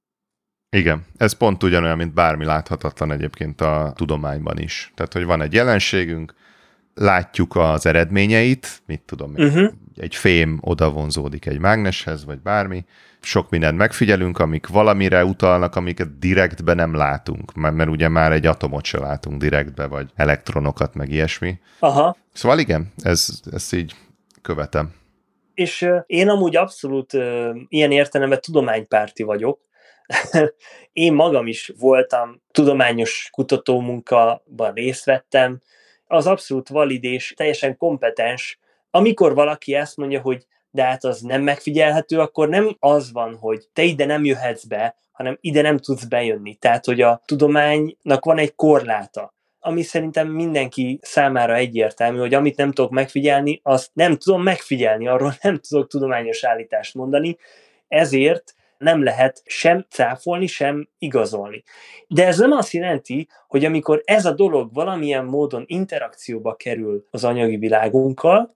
Igen, 0.76 1.06
ez 1.16 1.32
pont 1.32 1.62
ugyanolyan, 1.62 1.96
mint 1.96 2.14
bármi 2.14 2.44
láthatatlan 2.44 3.12
egyébként 3.12 3.60
a 3.60 3.92
tudományban 3.96 4.58
is. 4.58 4.92
Tehát, 4.94 5.12
hogy 5.12 5.24
van 5.24 5.42
egy 5.42 5.52
jelenségünk, 5.52 6.34
látjuk 7.00 7.56
az 7.56 7.86
eredményeit, 7.86 8.82
mit 8.86 9.02
tudom, 9.02 9.32
uh-huh. 9.36 9.72
egy 9.96 10.14
fém 10.14 10.58
oda 10.62 10.90
vonzódik 10.90 11.46
egy 11.46 11.58
mágneshez, 11.58 12.24
vagy 12.24 12.38
bármi, 12.38 12.84
sok 13.20 13.50
mindent 13.50 13.76
megfigyelünk, 13.76 14.38
amik 14.38 14.66
valamire 14.66 15.24
utalnak, 15.24 15.76
amiket 15.76 16.18
direktbe 16.18 16.74
nem 16.74 16.94
látunk, 16.94 17.54
mert, 17.54 17.74
mert 17.74 17.90
ugye 17.90 18.08
már 18.08 18.32
egy 18.32 18.46
atomot 18.46 18.84
se 18.84 18.98
látunk 18.98 19.40
direktbe, 19.40 19.86
vagy 19.86 20.10
elektronokat, 20.14 20.94
meg 20.94 21.10
ilyesmi. 21.10 21.58
Aha. 21.78 22.16
Szóval 22.32 22.58
igen, 22.58 22.92
ez, 23.02 23.28
ezt 23.52 23.72
így 23.72 23.94
követem. 24.42 24.94
És 25.54 25.88
én 26.06 26.28
amúgy 26.28 26.56
abszolút 26.56 27.12
ilyen 27.68 27.92
értelemben 27.92 28.40
tudománypárti 28.40 29.22
vagyok, 29.22 29.60
én 30.92 31.12
magam 31.12 31.46
is 31.46 31.72
voltam, 31.78 32.42
tudományos 32.50 33.28
kutatómunkában 33.32 34.72
részt 34.74 35.04
vettem, 35.04 35.60
az 36.06 36.26
abszolút 36.26 36.68
valid 36.68 37.04
és 37.04 37.34
teljesen 37.36 37.76
kompetens, 37.76 38.58
amikor 38.90 39.34
valaki 39.34 39.74
ezt 39.74 39.96
mondja, 39.96 40.20
hogy 40.20 40.46
de 40.70 40.82
hát 40.82 41.04
az 41.04 41.20
nem 41.20 41.42
megfigyelhető, 41.42 42.20
akkor 42.20 42.48
nem 42.48 42.76
az 42.78 43.12
van, 43.12 43.36
hogy 43.36 43.64
te 43.72 43.82
ide 43.82 44.04
nem 44.04 44.24
jöhetsz 44.24 44.64
be, 44.64 44.96
hanem 45.12 45.38
ide 45.40 45.62
nem 45.62 45.78
tudsz 45.78 46.04
bejönni. 46.04 46.54
Tehát, 46.54 46.84
hogy 46.84 47.00
a 47.00 47.22
tudománynak 47.24 48.24
van 48.24 48.38
egy 48.38 48.54
korláta 48.54 49.34
ami 49.66 49.82
szerintem 49.82 50.28
mindenki 50.28 50.98
számára 51.02 51.54
egyértelmű, 51.54 52.18
hogy 52.18 52.34
amit 52.34 52.56
nem 52.56 52.72
tudok 52.72 52.90
megfigyelni, 52.90 53.60
azt 53.62 53.90
nem 53.92 54.16
tudom 54.16 54.42
megfigyelni, 54.42 55.08
arról 55.08 55.34
nem 55.42 55.58
tudok 55.68 55.88
tudományos 55.88 56.44
állítást 56.44 56.94
mondani, 56.94 57.36
ezért 57.88 58.54
nem 58.78 59.02
lehet 59.02 59.42
sem 59.44 59.86
cáfolni, 59.88 60.46
sem 60.46 60.88
igazolni. 60.98 61.62
De 62.08 62.26
ez 62.26 62.38
nem 62.38 62.52
azt 62.52 62.72
jelenti, 62.72 63.28
hogy 63.48 63.64
amikor 63.64 64.02
ez 64.04 64.24
a 64.24 64.32
dolog 64.32 64.74
valamilyen 64.74 65.24
módon 65.24 65.64
interakcióba 65.66 66.54
kerül 66.54 67.06
az 67.10 67.24
anyagi 67.24 67.56
világunkkal, 67.56 68.54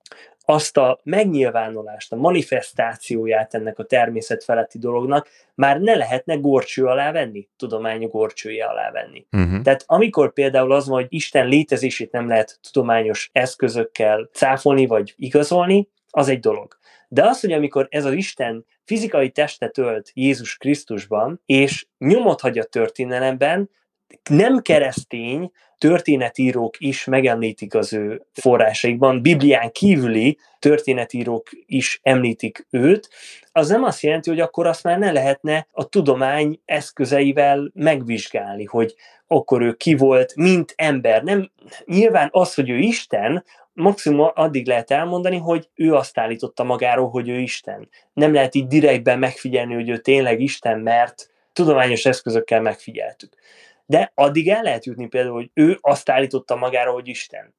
azt 0.51 0.77
a 0.77 1.01
megnyilvánulást, 1.03 2.13
a 2.13 2.17
manifestációját 2.17 3.55
ennek 3.55 3.79
a 3.79 3.85
természet 3.85 4.45
feletti 4.45 4.79
dolognak 4.79 5.29
már 5.55 5.81
ne 5.81 5.95
lehetne 5.95 6.35
gorcső 6.35 6.85
alá 6.85 7.13
venni, 7.13 7.49
tudományú 7.57 8.09
gorcsője 8.09 8.65
alá 8.65 8.91
venni. 8.91 9.27
Uh-huh. 9.33 9.63
Tehát 9.63 9.85
amikor 9.87 10.33
például 10.33 10.73
az 10.73 10.89
van, 10.89 11.01
hogy 11.01 11.07
Isten 11.09 11.47
létezését 11.47 12.13
nem 12.13 12.29
lehet 12.29 12.59
tudományos 12.71 13.31
eszközökkel 13.33 14.29
cáfolni 14.33 14.87
vagy 14.87 15.15
igazolni, 15.17 15.89
az 16.11 16.29
egy 16.29 16.41
dolog. 16.41 16.79
De 17.13 17.25
az, 17.25 17.41
hogy 17.41 17.53
amikor 17.53 17.87
ez 17.91 18.05
az 18.05 18.13
Isten 18.13 18.65
fizikai 18.85 19.31
testet 19.31 19.79
ölt 19.79 20.11
Jézus 20.15 20.57
Krisztusban, 20.57 21.43
és 21.47 21.87
nyomot 21.99 22.41
hagy 22.41 22.59
a 22.59 22.65
történelemben, 22.65 23.71
nem 24.31 24.59
keresztény 24.59 25.51
történetírók 25.79 26.81
is 26.81 27.05
megemlítik 27.05 27.75
az 27.75 27.93
ő 27.93 28.27
forrásaikban, 28.33 29.23
Biblián 29.23 29.71
kívüli 29.71 30.39
történetírók 30.59 31.49
is 31.67 32.01
említik 32.03 32.67
őt, 32.71 33.09
az 33.53 33.69
nem 33.69 33.85
azt 33.85 34.03
jelenti, 34.03 34.31
hogy 34.31 34.41
akkor 34.41 34.67
azt 34.67 34.83
már 34.83 34.99
ne 34.99 35.13
lehetne 35.13 35.67
a 35.73 35.89
tudomány 35.89 36.61
eszközeivel 36.65 37.71
megvizsgálni, 37.75 38.65
hogy 38.65 38.95
akkor 39.27 39.63
ő 39.63 39.73
ki 39.73 39.95
volt, 39.95 40.35
mint 40.35 40.73
ember. 40.77 41.23
Nem, 41.23 41.51
nyilván 41.85 42.29
az, 42.33 42.55
hogy 42.55 42.71
ő 42.71 42.77
Isten, 42.77 43.45
maximum 43.73 44.31
addig 44.35 44.67
lehet 44.67 44.91
elmondani, 44.91 45.37
hogy 45.37 45.69
ő 45.75 45.95
azt 45.95 46.19
állította 46.19 46.65
magáról, 46.65 47.09
hogy 47.09 47.29
ő 47.29 47.39
Isten. 47.39 47.89
Nem 48.13 48.33
lehet 48.33 48.55
így 48.55 48.67
direktben 48.67 49.19
megfigyelni, 49.19 49.75
hogy 49.75 49.89
ő 49.89 49.99
tényleg 49.99 50.41
Isten, 50.41 50.81
mert 50.81 51.31
tudományos 51.53 52.05
eszközökkel 52.05 52.61
megfigyeltük. 52.61 53.33
De 53.87 54.13
addig 54.15 54.49
el 54.49 54.63
lehet 54.63 54.85
jutni 54.85 55.07
például, 55.07 55.35
hogy 55.35 55.51
ő 55.55 55.79
azt 55.81 56.11
állította 56.11 56.57
magáról, 56.57 56.95
hogy 56.95 57.09
Isten. 57.09 57.55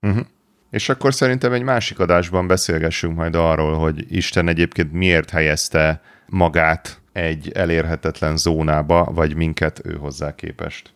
Uh-huh. 0.00 0.26
És 0.70 0.88
akkor 0.88 1.14
szerintem 1.14 1.52
egy 1.52 1.62
másik 1.62 1.98
adásban 1.98 2.46
beszélgessünk 2.46 3.16
majd 3.16 3.34
arról, 3.34 3.74
hogy 3.74 4.16
Isten 4.16 4.48
egyébként 4.48 4.92
miért 4.92 5.30
helyezte 5.30 6.00
magát 6.26 7.00
egy 7.12 7.50
elérhetetlen 7.54 8.36
zónába, 8.36 9.04
vagy 9.04 9.36
minket 9.36 9.80
ő 9.84 9.94
hozzá 9.96 10.34
képest. 10.34 10.94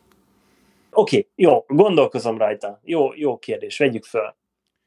Oké, 0.91 1.17
okay, 1.17 1.31
jó, 1.35 1.65
gondolkozom 1.67 2.39
rajta. 2.39 2.81
Jó, 2.83 3.15
jó 3.15 3.39
kérdés, 3.39 3.79
vegyük 3.79 4.05
föl. 4.05 4.35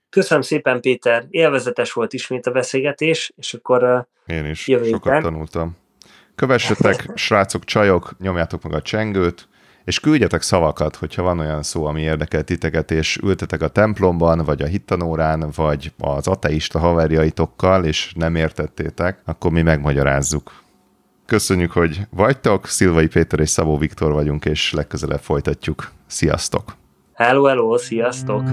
Köszönöm 0.09 0.43
szépen, 0.43 0.81
Péter. 0.81 1.25
Élvezetes 1.29 1.93
volt 1.93 2.13
ismét 2.13 2.45
a 2.45 2.51
beszélgetés, 2.51 3.33
és 3.35 3.53
akkor 3.53 4.07
Én 4.25 4.45
is 4.45 4.61
sokat 4.63 4.85
héten. 4.85 5.21
tanultam. 5.21 5.75
Kövessetek, 6.35 7.05
srácok, 7.15 7.63
csajok, 7.63 8.15
nyomjátok 8.19 8.63
meg 8.63 8.73
a 8.73 8.81
csengőt, 8.81 9.47
és 9.85 9.99
küldjetek 9.99 10.41
szavakat, 10.41 10.95
hogyha 10.95 11.21
van 11.21 11.39
olyan 11.39 11.63
szó, 11.63 11.85
ami 11.85 12.01
érdekel 12.01 12.43
titeket, 12.43 12.91
és 12.91 13.17
ültetek 13.23 13.61
a 13.61 13.67
templomban, 13.67 14.37
vagy 14.45 14.61
a 14.61 14.65
hittanórán, 14.65 15.51
vagy 15.55 15.91
az 15.97 16.27
ateista 16.27 16.79
haverjaitokkal, 16.79 17.85
és 17.85 18.13
nem 18.15 18.35
értettétek, 18.35 19.21
akkor 19.25 19.51
mi 19.51 19.61
megmagyarázzuk. 19.61 20.63
Köszönjük, 21.25 21.71
hogy 21.71 21.99
vagytok, 22.09 22.67
Szilvai 22.67 23.07
Péter 23.07 23.39
és 23.39 23.49
Szabó 23.49 23.77
Viktor 23.77 24.11
vagyunk, 24.11 24.45
és 24.45 24.73
legközelebb 24.73 25.19
folytatjuk. 25.21 25.91
Sziasztok! 26.07 26.75
Hello, 27.13 27.43
hello, 27.43 27.77
sziasztok! 27.77 28.43